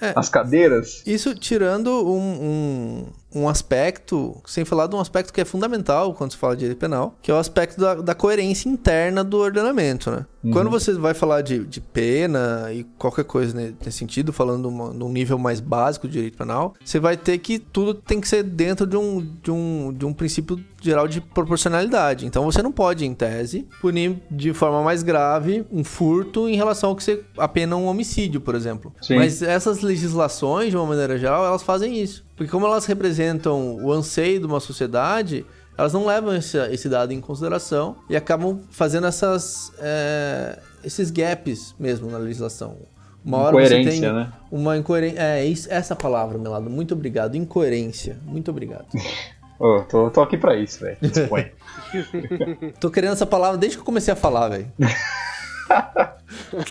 É. 0.00 0.12
as 0.14 0.28
cadeiras. 0.28 1.02
Isso 1.06 1.34
tirando 1.34 1.88
um, 2.08 2.18
um, 2.20 3.06
um 3.34 3.48
aspecto, 3.48 4.36
sem 4.46 4.64
falar 4.64 4.86
de 4.86 4.94
um 4.94 5.00
aspecto 5.00 5.32
que 5.32 5.40
é 5.40 5.44
fundamental 5.44 6.14
quando 6.14 6.32
se 6.32 6.36
fala 6.36 6.54
de 6.54 6.60
direito 6.60 6.78
penal, 6.78 7.14
que 7.20 7.30
é 7.30 7.34
o 7.34 7.38
aspecto 7.38 7.80
da, 7.80 7.94
da 7.96 8.14
coerência 8.14 8.68
interna 8.68 9.24
do 9.24 9.38
ordenamento, 9.38 10.10
né? 10.10 10.24
Uhum. 10.42 10.50
Quando 10.50 10.70
você 10.70 10.92
vai 10.92 11.14
falar 11.14 11.40
de, 11.40 11.64
de 11.64 11.80
pena 11.80 12.68
e 12.72 12.84
qualquer 12.98 13.24
coisa 13.24 13.56
né, 13.56 13.72
nesse 13.84 13.98
sentido, 13.98 14.30
falando 14.32 14.70
numa- 14.70 14.92
num 14.92 15.08
nível 15.10 15.38
mais 15.38 15.58
básico 15.58 16.06
de 16.06 16.12
direito 16.14 16.36
penal, 16.36 16.74
você 16.84 17.00
vai 17.00 17.16
ter 17.16 17.38
que 17.38 17.58
tudo 17.58 17.94
tem 17.94 18.20
que 18.20 18.28
ser 18.28 18.42
dentro 18.42 18.86
de 18.86 18.96
um, 18.96 19.26
de 19.42 19.50
um, 19.50 19.92
de 19.96 20.04
um 20.04 20.12
princípio 20.12 20.62
geral 20.82 21.08
de 21.08 21.18
proporcionalidade. 21.22 22.26
Então 22.26 22.44
você 22.44 22.62
não 22.62 22.70
pode, 22.70 23.06
em 23.06 23.14
tese, 23.14 23.66
punir 23.80 24.18
de 24.30 24.52
forma 24.52 24.82
mais 24.82 25.02
grave 25.02 25.64
um 25.72 25.82
furto 25.82 26.46
em 26.46 26.56
relação 26.56 26.90
ao 26.90 26.96
que 26.96 27.02
você 27.02 27.22
apena 27.38 27.74
um 27.76 27.86
homicídio, 27.86 28.38
por 28.40 28.54
exemplo. 28.54 28.92
Sim. 29.00 29.16
Mas 29.16 29.40
essas 29.40 29.80
legislações, 29.80 30.70
de 30.70 30.76
uma 30.76 30.84
maneira 30.86 31.16
geral, 31.18 31.44
elas 31.46 31.62
fazem 31.62 31.98
isso. 31.98 32.22
Porque 32.36 32.50
como 32.50 32.66
elas 32.66 32.84
representam 32.86 33.76
o 33.76 33.92
anseio 33.92 34.40
de 34.40 34.46
uma 34.46 34.60
sociedade, 34.60 35.44
elas 35.78 35.92
não 35.92 36.06
levam 36.06 36.34
esse, 36.34 36.56
esse 36.72 36.88
dado 36.88 37.12
em 37.12 37.20
consideração 37.20 37.96
e 38.08 38.16
acabam 38.16 38.60
fazendo 38.70 39.06
essas, 39.06 39.72
é, 39.78 40.58
esses 40.82 41.10
gaps 41.10 41.74
mesmo 41.78 42.10
na 42.10 42.18
legislação. 42.18 42.76
Uma 43.24 43.38
hora 43.38 43.56
você 43.56 43.78
Incoerência, 43.78 44.00
tem 44.08 44.12
né? 44.12 44.32
uma 44.50 44.76
incoerência. 44.76 45.18
É, 45.20 45.44
isso- 45.44 45.68
essa 45.72 45.96
palavra, 45.96 46.36
Melado. 46.36 46.68
Muito 46.68 46.92
obrigado. 46.92 47.36
Incoerência. 47.36 48.18
Muito 48.24 48.50
obrigado. 48.50 48.86
Ô, 49.58 49.80
tô, 49.82 50.10
tô 50.10 50.20
aqui 50.20 50.36
pra 50.36 50.56
isso, 50.56 50.80
velho. 50.80 50.98
Tô 52.80 52.90
querendo 52.90 53.12
essa 53.12 53.24
palavra 53.24 53.56
desde 53.56 53.76
que 53.78 53.80
eu 53.82 53.84
comecei 53.86 54.12
a 54.12 54.16
falar, 54.16 54.48
velho. 54.48 54.70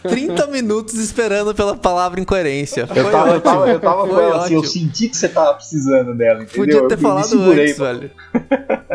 30 0.04 0.48
minutos 0.48 0.96
esperando 0.96 1.54
pela 1.54 1.76
palavra 1.76 2.20
incoerência. 2.20 2.88
Foi 2.88 3.00
Eu 3.00 3.12
tava, 3.12 3.30
eu 3.32 3.42
tava, 3.42 3.70
eu 3.70 3.80
tava 3.80 4.02
Foi 4.02 4.10
com 4.10 4.20
ela 4.20 4.46
assim, 4.46 4.54
eu 4.56 4.64
senti 4.64 5.10
que 5.10 5.18
você 5.18 5.30
tava 5.30 5.54
precisando 5.56 6.14
dela, 6.16 6.44
entendeu? 6.44 6.66
Podia 6.66 6.88
ter 6.88 6.96
Eu 6.96 7.00
falado 7.00 7.42
antes, 7.42 7.76
pra- 7.76 7.94
velho. 7.94 8.12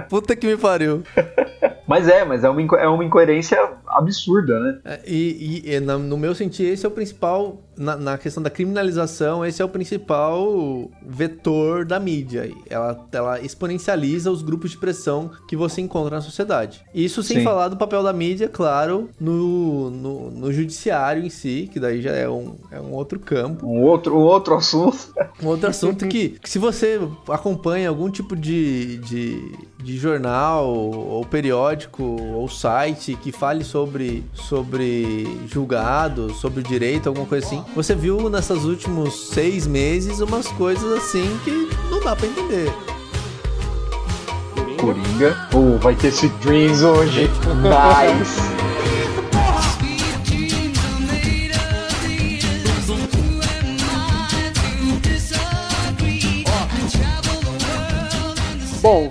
Puta 0.09 0.35
que 0.37 0.47
me 0.47 0.57
pariu. 0.57 1.03
Mas 1.89 2.07
é, 2.07 2.23
mas 2.23 2.45
é 2.45 2.51
uma, 2.51 2.61
é 2.79 2.87
uma 2.87 3.03
incoerência 3.03 3.59
absurda, 3.87 4.61
né? 4.61 4.79
É, 4.85 5.01
E, 5.07 5.63
e- 5.75 5.81
no 5.81 6.19
meu 6.19 6.35
sentir, 6.35 6.65
esse 6.65 6.85
é 6.85 6.89
o 6.89 6.93
principal, 6.93 7.63
na, 7.79 7.97
na 7.97 8.19
questão 8.19 8.43
da 8.43 8.51
criminalização, 8.51 9.43
esse 9.43 9.63
é 9.63 9.65
o 9.65 9.69
principal 9.71 10.91
vetor 11.07 11.87
da 11.87 11.99
mídia. 11.99 12.51
Ela, 12.69 13.09
ela 13.11 13.41
exponencializa 13.41 14.31
os 14.31 14.43
grupos 14.43 14.73
de 14.73 14.77
pressão 14.77 15.31
que 15.49 15.57
você 15.57 15.81
encontra 15.81 16.17
na 16.17 16.21
sociedade. 16.21 16.85
Isso 16.95 17.23
sem 17.23 17.39
Sim. 17.39 17.45
falar 17.45 17.69
do 17.69 17.77
papel 17.79 18.03
da 18.03 18.13
mídia, 18.13 18.49
claro, 18.51 19.09
no, 19.19 19.89
no, 19.91 20.31
no 20.31 20.53
judiciário 20.59 21.25
em 21.25 21.31
si, 21.31 21.69
que 21.73 21.79
daí 21.79 22.03
já 22.03 22.11
é 22.11 22.29
um, 22.29 22.57
é 22.71 22.81
um 22.81 22.93
outro 22.93 23.19
campo. 23.19 23.67
Um 23.67 23.83
outro, 23.83 24.17
um 24.17 24.23
outro 24.23 24.55
assunto. 24.55 25.15
Um 25.43 25.47
outro 25.47 25.69
assunto 25.69 26.07
que, 26.09 26.31
que 26.31 26.51
se 26.51 26.59
você 26.59 27.01
acompanha 27.29 27.89
algum 27.89 28.11
tipo 28.11 28.35
de, 28.35 28.99
de, 28.99 29.53
de 29.83 29.97
jornal 29.97 30.67
ou 30.69 31.25
periódico 31.25 32.03
ou 32.03 32.49
site 32.49 33.17
que 33.23 33.31
fale 33.31 33.65
sobre, 33.65 34.25
sobre 34.35 35.27
julgados, 35.47 36.37
sobre 36.41 36.63
direito, 36.63 37.09
alguma 37.09 37.27
coisa 37.27 37.47
assim, 37.47 37.65
você 37.75 37.95
viu 37.95 38.29
nessas 38.29 38.65
últimos 38.65 39.29
seis 39.29 39.67
meses 39.67 40.21
umas 40.21 40.49
coisas 40.49 40.93
assim 40.93 41.39
que 41.45 41.51
não 41.91 42.01
dá 42.01 42.17
pra 42.17 42.27
entender. 42.27 42.73
Coringa. 44.81 45.37
Oh, 45.55 45.79
vai 45.79 45.95
ter 45.95 46.09
Sweet 46.09 46.35
Dreams 46.39 46.83
hoje. 46.83 47.29
Nice. 47.63 48.88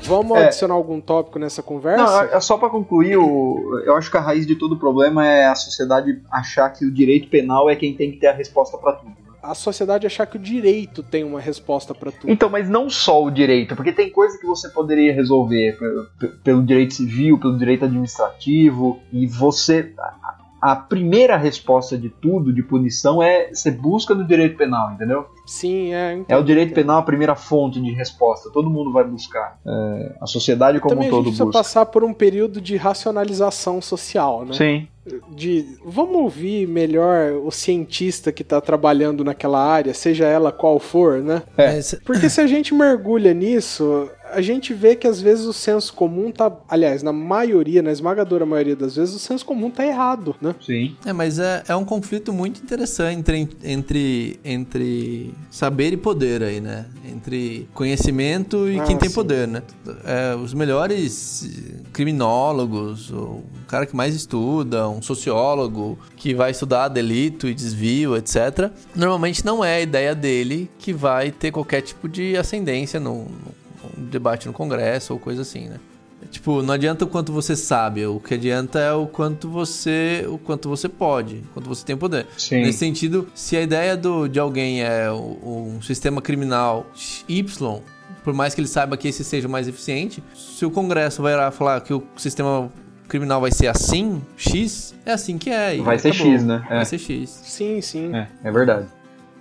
Vamos 0.08 0.38
É. 0.38 0.46
adicionar 0.46 0.74
algum 0.74 1.00
tópico 1.02 1.38
nessa 1.38 1.62
conversa? 1.62 2.04
Não, 2.04 2.22
é 2.38 2.40
só 2.40 2.58
pra 2.58 2.70
concluir, 2.70 3.18
o, 3.18 3.82
eu 3.86 3.96
acho 3.96 4.10
que 4.10 4.18
a 4.18 4.22
raiz 4.22 4.46
de 4.48 4.56
todo 4.56 4.74
o 4.74 4.80
problema 4.80 5.26
é 5.26 5.46
a 5.46 5.56
sociedade 5.56 6.22
achar 6.32 6.70
que 6.70 6.86
o 6.86 6.92
direito 6.92 7.28
penal 7.30 7.70
é 7.70 7.76
quem 7.76 7.94
tem 7.94 8.12
que 8.12 8.18
ter 8.18 8.28
a 8.28 8.34
resposta 8.34 8.78
pra 8.78 8.94
tudo. 8.94 9.10
né? 9.10 9.16
a 9.40 9.54
sociedade 9.56 10.06
achar 10.06 10.26
que 10.26 10.36
o 10.36 10.40
direito 10.40 11.02
tem 11.02 11.24
uma 11.24 11.40
resposta 11.40 11.94
pra 11.96 12.12
tudo. 12.12 12.30
Então, 12.30 12.50
mas 12.50 12.68
não 12.68 12.90
só 12.90 13.24
o 13.24 13.32
direito, 13.32 13.78
porque 13.78 13.94
tem 13.94 14.10
coisa 14.10 14.38
que 14.38 14.46
você 14.46 14.68
poderia 14.68 15.14
resolver 15.14 15.78
pe- 15.80 16.28
pe- 16.28 16.36
pelo 16.44 16.64
direito 16.66 16.94
civil, 16.96 17.38
pelo 17.40 17.58
direito 17.58 17.86
administrativo, 17.86 19.00
e 19.12 19.26
você. 19.26 19.94
A- 20.62 20.72
A 20.72 20.76
primeira 20.76 21.38
resposta 21.38 21.98
de 21.98 22.10
tudo, 22.10 22.54
de 22.54 22.62
punição, 22.64 23.22
é 23.22 23.50
você 23.54 23.72
busca 23.72 24.14
no 24.16 24.26
direito 24.26 24.58
penal, 24.58 24.92
entendeu? 24.92 25.26
Sim, 25.46 25.94
é. 25.94 26.14
É 26.14 26.16
o 26.16 26.20
entendi. 26.20 26.44
direito 26.46 26.74
penal 26.74 26.98
a 27.00 27.04
primeira 27.04 27.36
fonte 27.36 27.82
de 27.82 27.92
resposta. 27.92 28.50
Todo 28.52 28.70
mundo 28.70 28.92
vai 28.92 29.04
buscar. 29.04 29.60
É, 29.66 30.16
a 30.22 30.26
sociedade 30.28 30.80
como 30.80 30.96
Também 30.96 31.08
um 31.08 31.10
a 31.10 31.12
todo 31.12 31.20
gente 31.26 31.32
precisa 31.32 31.46
busca. 31.46 31.60
passar 31.60 31.86
por 31.86 32.04
um 32.04 32.14
período 32.14 32.60
de 32.62 32.76
racionalização 32.76 33.82
social, 33.82 34.46
né? 34.46 34.54
Sim. 34.54 34.88
de 35.30 35.66
vamos 35.86 36.18
ouvir 36.18 36.68
melhor 36.68 37.32
o 37.46 37.50
cientista 37.50 38.30
que 38.30 38.42
está 38.42 38.60
trabalhando 38.60 39.24
naquela 39.24 39.58
área, 39.66 39.94
seja 39.94 40.26
ela 40.26 40.52
qual 40.52 40.80
for, 40.80 41.22
né? 41.22 41.44
É. 41.58 41.80
Porque 42.04 42.30
se 42.30 42.42
a 42.42 42.46
gente 42.48 42.74
mergulha 42.74 43.34
nisso, 43.34 44.10
a 44.32 44.42
gente 44.42 44.74
vê 44.74 44.96
que 44.96 45.08
às 45.08 45.22
vezes 45.22 45.46
o 45.46 45.54
senso 45.54 45.94
comum 45.94 46.32
tá, 46.32 46.52
aliás, 46.68 47.04
na 47.04 47.14
maioria, 47.14 47.82
na 47.82 47.92
esmagadora 47.92 48.46
maioria 48.46 48.76
das 48.76 48.96
vezes, 48.96 49.16
o 49.16 49.20
senso 49.20 49.46
comum 49.46 49.70
tá 49.70 49.86
errado, 49.86 50.36
né? 50.42 50.56
Sim. 50.66 50.96
É, 51.06 51.14
mas 51.14 51.40
é, 51.40 51.64
é 51.68 51.76
um 51.76 51.86
conflito 51.86 52.32
muito 52.34 52.62
interessante 52.62 53.18
entre, 53.18 53.50
entre, 53.64 54.40
entre 54.44 55.34
saber 55.50 55.94
e 55.94 55.98
poder 55.98 56.44
aí, 56.44 56.60
né? 56.60 56.86
Entre 57.06 57.68
conhecimento 57.74 58.70
e 58.70 58.80
Ah, 58.80 58.84
quem 58.84 58.98
tem 58.98 59.10
sim. 59.10 59.16
poder, 59.16 59.48
né? 59.48 59.64
É, 60.06 60.36
os 60.36 60.54
melhores 60.54 61.50
criminólogos, 61.94 63.12
o 63.12 63.42
cara 63.68 63.86
que 63.86 63.96
mais 63.96 64.16
estuda, 64.16 64.88
um 64.90 65.02
sociólogo 65.02 65.98
que 66.16 66.34
vai 66.34 66.52
estudar 66.52 66.88
delito 66.88 67.48
e 67.48 67.54
desvio, 67.54 68.16
etc. 68.16 68.72
Normalmente 68.96 69.46
não 69.46 69.64
é 69.64 69.76
a 69.76 69.82
ideia 69.82 70.16
dele 70.16 70.70
que 70.80 70.94
vai 70.94 71.32
ter 71.32 71.52
qualquer 71.52 71.82
tipo 71.82 72.08
de 72.08 72.36
ascendência 72.38 73.00
no, 73.00 73.24
no 73.26 73.67
debate 73.96 74.48
no 74.48 74.54
Congresso 74.54 75.14
ou 75.14 75.20
coisa 75.20 75.42
assim, 75.42 75.68
né? 75.68 75.78
Tipo, 76.32 76.62
não 76.62 76.74
adianta 76.74 77.06
o 77.06 77.08
quanto 77.08 77.32
você 77.32 77.56
sabe, 77.56 78.06
o 78.06 78.20
que 78.20 78.34
adianta 78.34 78.80
é 78.80 78.92
o 78.92 79.06
quanto 79.06 79.48
você, 79.48 80.26
o 80.28 80.38
quanto 80.38 80.68
você 80.68 80.90
pode, 80.90 81.36
o 81.36 81.54
quanto 81.54 81.70
você 81.70 81.86
tem 81.86 81.96
poder. 81.96 82.26
Sim. 82.38 82.58
Nesse 82.58 82.80
sentido, 82.80 83.28
se 83.36 83.56
a 83.56 83.62
ideia 83.62 83.96
do, 83.96 84.28
de 84.28 84.40
alguém 84.40 84.82
é 84.82 85.12
um 85.12 85.80
sistema 85.82 86.22
criminal 86.22 86.88
Y, 87.30 87.82
por 88.24 88.34
mais 88.34 88.54
que 88.54 88.62
ele 88.62 88.68
saiba 88.68 88.98
que 88.98 89.08
esse 89.08 89.24
seja 89.24 89.48
o 89.48 89.52
mais 89.52 89.68
eficiente, 89.68 90.24
se 90.36 90.66
o 90.66 90.72
Congresso 90.72 91.22
vai 91.22 91.36
lá 91.36 91.52
falar 91.52 91.80
que 91.82 91.94
o 91.94 92.04
sistema 92.18 92.70
criminal 93.08 93.40
vai 93.40 93.52
ser 93.52 93.68
assim, 93.68 94.22
X, 94.36 94.94
é 95.06 95.14
assim 95.14 95.38
que 95.38 95.50
é. 95.50 95.78
e 95.78 95.82
Vai 95.82 95.98
ser 95.98 96.10
acabou. 96.10 96.34
X, 96.34 96.44
né? 96.44 96.66
É. 96.70 96.76
Vai 96.76 96.86
ser 96.86 96.98
X. 96.98 97.30
Sim, 97.30 97.80
sim. 97.80 98.14
É, 98.14 98.28
é 98.44 98.52
verdade. 98.52 98.88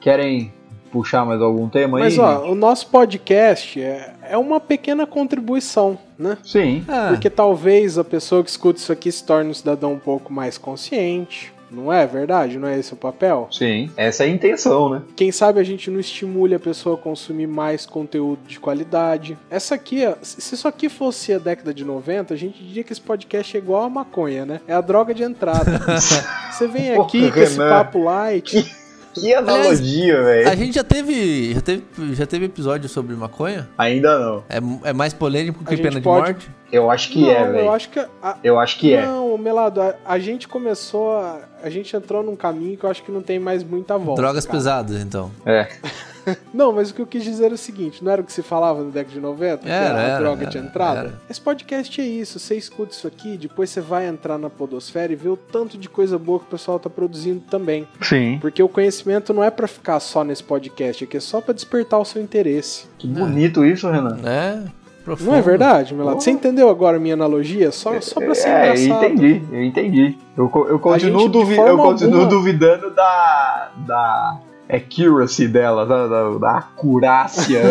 Querem 0.01 0.53
puxar 0.93 1.25
mais 1.25 1.43
algum 1.43 1.69
tema 1.69 1.99
Mas 1.99 2.15
aí? 2.15 2.21
ó, 2.21 2.51
o 2.51 2.55
nosso 2.55 2.87
podcast 2.89 3.81
é, 3.81 4.15
é 4.31 4.37
uma 4.37 4.61
pequena 4.61 5.07
contribuição, 5.07 5.99
né? 6.19 6.39
Sim. 6.45 6.85
Ah, 6.89 7.09
Porque 7.11 7.31
talvez 7.31 7.99
a 7.99 8.05
pessoa 8.05 8.43
que 8.43 8.51
escuta 8.51 8.79
isso 8.79 8.93
aqui 8.93 9.11
se 9.11 9.25
torne 9.25 9.51
um 9.51 9.55
cidadão 9.55 9.93
um 9.93 9.99
pouco 9.99 10.33
mais 10.33 10.59
consciente. 10.59 11.53
Não 11.71 11.93
é 11.93 12.07
verdade? 12.07 12.59
Não 12.59 12.69
é 12.69 12.79
esse 12.79 12.93
o 12.93 12.97
papel? 12.97 13.49
Sim. 13.51 13.91
Essa 13.97 14.23
é 14.25 14.29
a 14.29 14.31
intenção, 14.31 14.89
né? 14.89 15.03
Quem 15.17 15.33
sabe 15.33 15.59
a 15.59 15.65
gente 15.65 15.91
não 15.91 15.99
estimule 15.99 16.55
a 16.55 16.61
pessoa 16.61 16.95
a 16.95 16.99
consumir 16.99 17.49
mais 17.49 17.85
conteúdo 17.85 18.39
de 18.47 18.61
qualidade. 18.61 19.37
Essa 19.51 19.75
aqui, 19.75 20.07
ó, 20.07 20.15
se 20.23 20.55
isso 20.55 20.69
aqui 20.69 20.89
fosse 20.89 21.33
a 21.33 21.39
década 21.39 21.75
de 21.75 21.85
90, 21.85 22.33
a 22.33 22.37
gente 22.37 22.63
diria 22.63 22.85
que 22.85 22.93
esse 22.93 23.01
podcast 23.01 23.57
é 23.57 23.61
igual 23.61 23.83
a 23.83 23.91
maconha, 23.91 24.47
né? 24.47 24.61
É 24.69 24.75
a 24.75 24.81
droga 24.81 25.13
de 25.13 25.25
entrada. 25.25 25.81
Você 26.53 26.69
vem 26.69 26.93
aqui 26.93 27.21
Porra, 27.23 27.33
com 27.33 27.41
esse 27.41 27.59
papo 27.59 28.05
light. 28.05 28.77
Que 29.21 29.35
analogia, 29.35 30.23
velho. 30.23 30.49
a 30.49 30.55
gente 30.55 30.75
já 30.75 30.85
teve, 30.85 31.55
já 31.55 31.61
teve, 31.61 31.83
já 32.13 32.27
teve 32.27 32.45
episódio 32.47 32.89
sobre 32.89 33.15
maconha? 33.17 33.69
Ainda 33.79 34.19
não. 34.19 34.45
É, 34.49 34.91
é 34.91 34.93
mais 34.93 35.13
polêmico 35.15 35.61
A 35.65 35.69
que 35.69 35.77
pena 35.77 35.97
de 35.97 36.01
pode- 36.03 36.33
morte? 36.33 36.51
Eu 36.73 36.91
acho 36.91 37.11
que 37.11 37.21
não, 37.21 37.31
é, 37.31 37.43
eu 37.49 37.53
velho. 37.53 37.71
acho 37.73 37.89
que. 37.91 37.99
a- 38.01 38.37
Eu 38.43 38.59
acho 38.59 38.79
que 38.79 38.93
é. 38.93 39.07
Não, 39.07 39.39
Melado, 39.39 39.81
a, 39.81 39.95
a 40.05 40.19
gente 40.19 40.49
começou. 40.49 41.17
A, 41.17 41.41
a 41.63 41.71
gente 41.71 41.95
entrou 41.97 42.23
num 42.23 42.35
caminho 42.37 42.77
que 42.77 42.85
eu 42.85 42.91
acho 42.91 43.03
que 43.03 43.13
não 43.13 43.23
tem 43.23 43.39
mais 43.39 43.63
muita 43.63 43.97
volta. 43.97 44.21
Drogas 44.21 44.45
cara. 44.47 44.59
pesadas, 44.59 45.01
então. 45.01 45.31
É. 45.45 45.69
Não, 46.53 46.73
mas 46.73 46.91
o 46.91 46.95
que 46.95 47.01
eu 47.01 47.07
quis 47.07 47.23
dizer 47.23 47.53
é 47.53 47.55
o 47.55 47.57
seguinte: 47.57 48.03
não 48.03 48.11
era 48.11 48.21
o 48.21 48.25
que 48.25 48.33
se 48.33 48.43
falava 48.43 48.83
na 48.83 48.91
década 48.91 49.15
de 49.15 49.21
90? 49.21 49.59
que 49.63 49.69
Era, 49.71 49.97
a 49.97 50.03
era, 50.03 50.19
droga 50.19 50.43
era, 50.43 50.51
de 50.51 50.59
entrada? 50.59 50.99
era. 50.99 51.21
Esse 51.31 51.41
podcast 51.41 52.01
é 52.01 52.05
isso. 52.05 52.41
Você 52.41 52.57
escuta 52.57 52.93
isso 52.93 53.07
aqui, 53.07 53.37
depois 53.37 53.71
você 53.71 53.81
vai 53.81 54.09
entrar 54.09 54.37
na 54.37 54.51
Podosfera 54.51 55.13
e 55.13 55.15
vê 55.15 55.29
o 55.29 55.37
tanto 55.37 55.79
de 55.79 55.89
coisa 55.89 56.19
boa 56.19 56.41
que 56.41 56.47
o 56.47 56.49
pessoal 56.49 56.81
tá 56.81 56.91
produzindo 56.91 57.43
também. 57.49 57.87
Sim. 58.03 58.39
Porque 58.41 58.61
o 58.61 58.69
conhecimento 58.69 59.33
não 59.33 59.45
é 59.45 59.53
pra 59.53 59.69
ficar 59.69 60.01
só 60.01 60.25
nesse 60.25 60.43
podcast 60.43 61.05
aqui, 61.05 61.17
é 61.17 61.21
só 61.21 61.41
pra 61.41 61.55
despertar 61.55 61.99
o 62.01 62.05
seu 62.05 62.21
interesse. 62.21 62.87
Que 62.99 63.07
bonito 63.07 63.65
isso, 63.65 63.89
Renan. 63.89 64.19
É, 64.25 64.65
profundo. 65.07 65.31
Não 65.31 65.37
é 65.39 65.41
verdade, 65.41 65.95
Melado? 65.95 66.11
Porra. 66.17 66.21
Você 66.21 66.31
entendeu 66.31 66.69
agora 66.69 66.99
a 66.99 67.01
minha 67.01 67.15
analogia? 67.15 67.73
Só, 67.73 67.99
só 68.03 68.21
pra 68.21 68.35
ser 68.35 68.49
é, 68.49 68.53
eu 68.71 68.75
engraçado. 68.75 69.05
entendi, 69.07 69.43
eu 69.51 69.65
entendi. 69.65 70.19
Eu, 70.37 70.51
eu 70.69 70.79
continuo, 70.79 71.21
gente, 71.23 71.31
duvi- 71.33 71.57
eu 71.57 71.79
continuo 71.79 72.21
alguma- 72.23 72.29
duvidando 72.29 72.91
da. 72.95 73.71
da 73.87 74.39
accuracy 74.69 75.47
dela, 75.47 75.87
da, 75.87 76.07
da, 76.09 76.39
da 76.39 76.51
acurácia. 76.59 77.63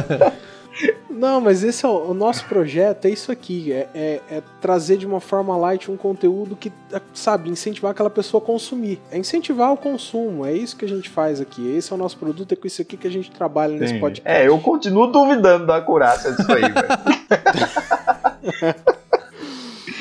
Não, 1.14 1.40
mas 1.40 1.62
esse 1.62 1.84
é 1.86 1.88
o, 1.88 2.10
o 2.10 2.14
nosso 2.14 2.44
projeto, 2.46 3.04
é 3.06 3.10
isso 3.10 3.30
aqui, 3.30 3.72
é, 3.72 3.88
é- 3.94 4.20
é 4.30 4.42
trazer 4.60 4.96
de 4.96 5.06
uma 5.06 5.20
forma 5.20 5.56
light 5.56 5.90
um 5.90 5.96
conteúdo 5.96 6.56
que, 6.56 6.72
é, 6.92 7.00
sabe, 7.12 7.48
incentivar 7.48 7.92
aquela 7.92 8.10
pessoa 8.10 8.42
a 8.42 8.46
consumir. 8.46 9.00
É 9.10 9.16
incentivar 9.18 9.72
o 9.72 9.76
consumo, 9.76 10.44
é 10.44 10.52
isso 10.52 10.76
que 10.76 10.84
a 10.84 10.88
gente 10.88 11.08
faz 11.08 11.40
aqui. 11.40 11.74
Esse 11.76 11.92
é 11.92 11.94
o 11.94 11.98
nosso 11.98 12.16
produto, 12.18 12.52
é 12.52 12.56
com 12.56 12.66
isso 12.66 12.82
aqui 12.82 12.96
que 12.96 13.06
a 13.06 13.10
gente 13.10 13.30
trabalha 13.30 13.76
nesse 13.78 13.94
podcast. 14.00 14.22
é, 14.28 14.46
eu 14.48 14.58
continuo 14.58 15.06
duvidando 15.06 15.66
da 15.66 15.76
acurácia 15.76 16.32
disso 16.32 16.50
aí, 16.52 16.62
velho. 16.62 16.74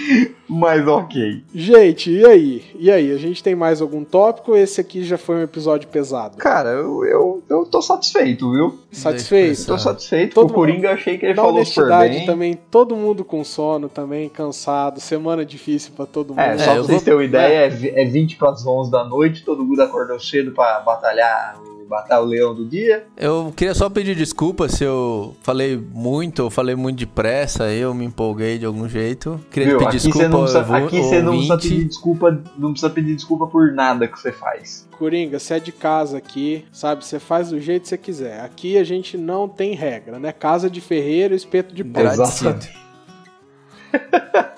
Mas 0.47 0.87
ok. 0.87 1.43
Gente, 1.55 2.11
e 2.11 2.25
aí? 2.25 2.63
E 2.77 2.91
aí, 2.91 3.11
a 3.11 3.17
gente 3.17 3.41
tem 3.41 3.55
mais 3.55 3.81
algum 3.81 4.03
tópico? 4.03 4.55
Esse 4.55 4.79
aqui 4.81 5.03
já 5.03 5.17
foi 5.17 5.37
um 5.37 5.41
episódio 5.41 5.87
pesado. 5.87 6.37
Cara, 6.37 6.69
eu, 6.69 7.03
eu, 7.05 7.43
eu 7.49 7.65
tô 7.65 7.81
satisfeito, 7.81 8.51
viu? 8.51 8.77
Satisfeito? 8.91 9.65
Tô 9.65 9.77
satisfeito. 9.79 10.35
Todo 10.35 10.51
o 10.51 10.53
Coringa 10.53 10.91
achei 10.91 11.17
que 11.17 11.25
ele 11.25 11.33
Na 11.33 11.41
falou 11.41 11.63
super 11.65 11.81
honestidade 11.83 12.17
bem. 12.17 12.25
também, 12.25 12.59
todo 12.69 12.95
mundo 12.95 13.23
com 13.23 13.43
sono 13.43 13.89
também, 13.89 14.29
cansado, 14.29 14.99
semana 14.99 15.43
difícil 15.45 15.93
pra 15.95 16.05
todo 16.05 16.29
mundo. 16.29 16.39
É, 16.39 16.57
só 16.57 16.63
É, 16.63 16.65
pra 16.65 16.75
vocês 16.75 16.87
vou- 16.87 16.99
terem 17.01 17.19
uma 17.19 17.25
ideia, 17.25 17.57
é 17.73 18.01
é 18.03 18.05
20 18.05 18.35
para 18.35 18.51
as 18.51 18.65
11 18.65 18.91
da 18.91 19.03
noite, 19.03 19.43
todo 19.43 19.63
mundo 19.65 19.81
acordou 19.81 20.19
cedo 20.19 20.51
pra 20.51 20.81
batalhar, 20.81 21.55
matar 21.93 22.21
o 22.21 22.25
leão 22.25 22.53
do 22.53 22.65
dia. 22.65 23.05
Eu 23.15 23.53
queria 23.55 23.73
só 23.73 23.89
pedir 23.89 24.15
desculpa 24.15 24.67
se 24.67 24.83
eu 24.83 25.35
falei 25.43 25.77
muito 25.77 26.43
ou 26.43 26.49
falei 26.49 26.75
muito 26.75 26.97
depressa, 26.97 27.71
eu 27.71 27.93
me 27.93 28.03
empolguei 28.05 28.57
de 28.57 28.65
algum 28.65 28.87
jeito. 28.89 29.39
Queria 29.51 29.69
Viu? 29.69 29.77
pedir 29.77 29.87
Aqui 29.89 29.97
desculpa 29.97 30.17
você 30.19 30.27
não 30.27 30.39
precisa, 30.39 30.59
ao 30.59 30.65
vo- 30.65 30.73
aqui 30.75 31.01
você 31.01 31.21
não 31.21 31.31
precisa 31.33 31.57
pedir 31.57 31.85
desculpa, 31.85 32.43
não 32.57 32.71
precisa 32.71 32.89
pedir 32.89 33.15
desculpa 33.15 33.47
por 33.47 33.71
nada 33.73 34.07
que 34.07 34.19
você 34.19 34.31
faz. 34.31 34.87
Coringa, 34.97 35.39
você 35.39 35.55
é 35.55 35.59
de 35.59 35.71
casa 35.71 36.17
aqui, 36.17 36.65
sabe? 36.71 37.03
Você 37.05 37.19
faz 37.19 37.49
do 37.49 37.59
jeito 37.59 37.83
que 37.83 37.89
você 37.89 37.97
quiser. 37.97 38.39
Aqui 38.41 38.77
a 38.77 38.83
gente 38.83 39.17
não 39.17 39.47
tem 39.47 39.73
regra, 39.75 40.19
né? 40.19 40.31
Casa 40.31 40.69
de 40.69 40.81
ferreiro, 40.81 41.33
espeto 41.35 41.73
de 41.73 41.83
pau. 41.83 42.03
Exatamente. 42.03 42.73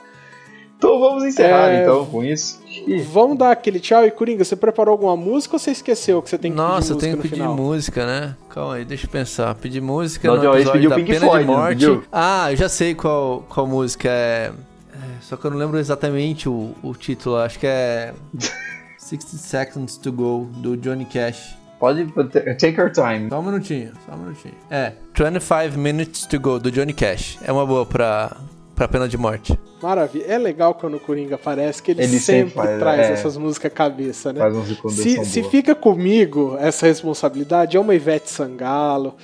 Então 0.77 0.99
vamos 0.99 1.23
encerrar 1.23 1.69
É. 1.71 1.81
então 1.83 2.05
com 2.05 2.23
isso. 2.23 2.61
E 2.87 2.99
Vamos 3.01 3.37
dar 3.37 3.51
aquele 3.51 3.79
tchau 3.79 4.05
e 4.05 4.11
Coringa, 4.11 4.43
você 4.43 4.55
preparou 4.55 4.91
alguma 4.91 5.15
música 5.15 5.55
ou 5.55 5.59
você 5.59 5.71
esqueceu 5.71 6.21
que 6.21 6.29
você 6.29 6.37
tem 6.37 6.51
que 6.51 6.57
Nossa, 6.57 6.93
eu 6.93 6.97
pedir 6.97 7.01
tenho 7.01 7.17
música 7.17 7.21
que 7.21 7.27
no 7.27 7.29
pedir 7.29 7.35
final? 7.41 7.55
música, 7.55 8.05
né? 8.05 8.35
Calma 8.49 8.75
aí, 8.75 8.85
deixa 8.85 9.05
eu 9.05 9.09
pensar. 9.09 9.55
Pedir 9.55 9.81
música 9.81 10.27
Da 10.29 10.37
no 10.37 10.43
episódio 10.53 10.71
pediu 10.73 10.89
da 10.89 10.95
Pink 10.95 11.11
pena 11.11 11.25
Floyd, 11.25 11.45
de 11.45 11.51
não 11.51 11.93
morte. 11.95 12.07
Ah, 12.11 12.51
eu 12.51 12.57
já 12.57 12.69
sei 12.69 12.93
qual, 12.95 13.45
qual 13.49 13.65
música 13.67 14.09
é... 14.09 14.51
é, 14.93 14.97
Só 15.21 15.35
que 15.37 15.45
eu 15.45 15.51
não 15.51 15.57
lembro 15.57 15.77
exatamente 15.79 16.49
o, 16.49 16.73
o 16.83 16.93
título. 16.93 17.37
Acho 17.37 17.59
que 17.59 17.67
é 17.67 18.13
60 18.97 19.25
Seconds 19.37 19.97
to 19.97 20.11
Go, 20.11 20.49
do 20.57 20.75
Johnny 20.77 21.05
Cash. 21.05 21.55
pode 21.79 22.05
take 22.57 22.79
your 22.79 22.91
time. 22.91 23.29
Só 23.29 23.39
um 23.39 23.43
minutinho, 23.43 23.91
só 24.05 24.15
um 24.15 24.17
minutinho. 24.19 24.53
É, 24.69 24.93
25 25.13 25.77
Minutes 25.77 26.25
to 26.25 26.39
Go, 26.39 26.59
do 26.59 26.71
Johnny 26.71 26.93
Cash. 26.93 27.37
É 27.43 27.51
uma 27.51 27.65
boa 27.65 27.85
pra, 27.85 28.35
pra 28.75 28.87
pena 28.87 29.07
de 29.07 29.17
morte. 29.17 29.57
Maravilha. 29.81 30.25
É 30.27 30.37
legal 30.37 30.73
quando 30.73 30.97
o 30.97 30.99
Coringa 30.99 31.35
aparece, 31.35 31.81
que 31.81 31.91
ele, 31.91 32.03
Ele 32.03 32.19
sempre, 32.19 32.51
sempre 32.51 32.53
faz, 32.53 32.79
traz 32.79 32.99
é. 32.99 33.13
essas 33.13 33.37
músicas 33.37 33.71
cabeça, 33.73 34.33
né? 34.33 34.39
Faz 34.39 34.55
uns 34.55 34.93
Se, 34.93 35.23
se 35.25 35.39
boa. 35.41 35.51
fica 35.51 35.73
comigo 35.73 36.57
essa 36.59 36.85
responsabilidade, 36.85 37.77
é 37.77 37.79
uma 37.79 37.95
Ivete 37.95 38.29
Sangalo, 38.29 39.15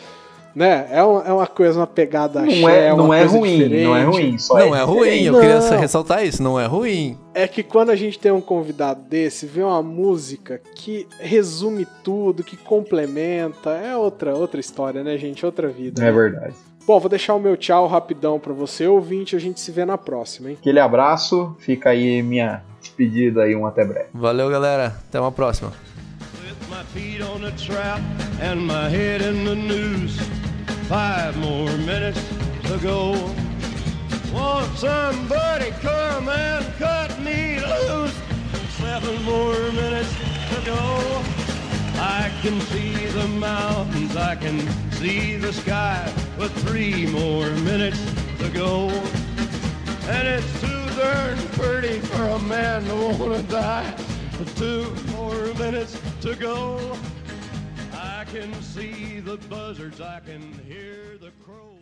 né? 0.56 0.88
É 0.92 1.04
uma, 1.04 1.24
é 1.24 1.32
uma 1.34 1.48
coisa, 1.48 1.80
uma 1.80 1.88
pegada 1.88 2.42
Não 2.42 2.48
axé, 2.50 2.88
é, 2.88 2.94
uma 2.94 3.04
não 3.04 3.14
é 3.14 3.20
coisa 3.20 3.38
ruim, 3.38 3.58
diferente. 3.58 3.84
não 3.84 3.96
é 3.96 4.04
ruim. 4.04 4.38
Só 4.38 4.60
não 4.60 4.76
é 4.76 4.84
ruim, 4.84 5.24
eu 5.24 5.34
Não. 5.34 5.40
queria 5.40 5.60
ressaltar 5.78 6.26
isso, 6.26 6.44
não 6.44 6.60
é 6.60 6.66
ruim. 6.66 7.18
É 7.34 7.48
que 7.48 7.64
quando 7.64 7.90
a 7.90 7.96
gente 7.96 8.20
tem 8.20 8.32
um 8.32 8.42
convidado 8.42 9.02
desse, 9.02 9.46
vê 9.46 9.64
uma 9.64 9.82
música 9.82 10.62
que 10.76 11.08
resume 11.20 11.88
tudo, 12.04 12.44
que 12.44 12.58
complementa, 12.58 13.72
é 13.72 13.96
outra 13.96 14.36
outra 14.36 14.60
história, 14.60 15.04
né, 15.04 15.18
gente? 15.18 15.46
Outra 15.46 15.68
vida. 15.70 16.04
É 16.06 16.12
verdade. 16.12 16.54
Bom, 16.86 17.00
vou 17.00 17.10
deixar 17.10 17.36
o 17.36 17.40
meu 17.40 17.56
tchau 17.56 17.88
rapidão 17.88 18.40
pra 18.40 18.54
você, 18.54 18.88
ouvinte, 18.88 19.36
a 19.36 19.40
gente 19.40 19.60
se 19.60 19.72
vê 19.72 19.86
na 19.86 19.98
próxima, 19.98 20.50
hein? 20.50 20.58
Aquele 20.60 20.80
abraço, 20.80 21.56
fica 21.60 21.92
aí 21.92 22.22
minha 22.22 22.64
despedida 22.82 23.44
aí, 23.44 23.56
um 23.56 23.66
até 23.66 23.86
breve. 23.86 24.10
Valeu, 24.14 24.50
galera. 24.50 24.88
Até 25.08 25.20
uma 25.20 25.32
próxima. 25.32 25.72
With 26.44 26.56
my 26.70 26.84
feet 26.94 27.22
on 27.22 27.40
the 27.40 27.52
trap 27.52 28.02
and 28.42 28.56
my 28.66 28.90
head 28.90 29.24
in 29.24 29.46
the 29.46 29.56
noose. 29.56 30.20
Five 30.90 31.38
more 31.38 31.72
minutes 31.78 32.20
to 32.68 32.78
go. 32.82 33.14
Won't 34.34 34.76
somebody 34.78 35.72
come 35.82 36.30
and 36.30 36.66
cut 36.80 37.18
me 37.20 37.60
loose? 37.60 38.16
Seven 38.80 39.24
more 39.24 39.72
minutes 39.72 40.10
to 40.50 40.62
go. 40.66 41.51
I 42.04 42.32
can 42.42 42.60
see 42.62 43.06
the 43.06 43.28
mountains, 43.28 44.16
I 44.16 44.36
can 44.36 44.60
see 44.94 45.36
the 45.36 45.54
sky, 45.54 46.12
but 46.36 46.50
three 46.66 47.06
more 47.06 47.48
minutes 47.58 48.04
to 48.40 48.50
go. 48.50 48.90
And 50.10 50.28
it's 50.28 50.62
too 50.62 50.84
darn 51.00 51.38
pretty 51.50 52.00
for 52.00 52.24
a 52.24 52.40
man 52.40 52.86
to 52.86 52.96
wanna 52.96 53.44
die. 53.44 53.94
But 54.36 54.48
two 54.56 54.96
more 55.12 55.54
minutes 55.60 55.96
to 56.22 56.36
go. 56.36 56.98
I 57.94 58.26
can 58.32 58.52
see 58.64 59.20
the 59.20 59.38
buzzards, 59.38 60.02
I 60.02 60.22
can 60.22 60.54
hear 60.68 61.20
the 61.20 61.30
crows. 61.46 61.82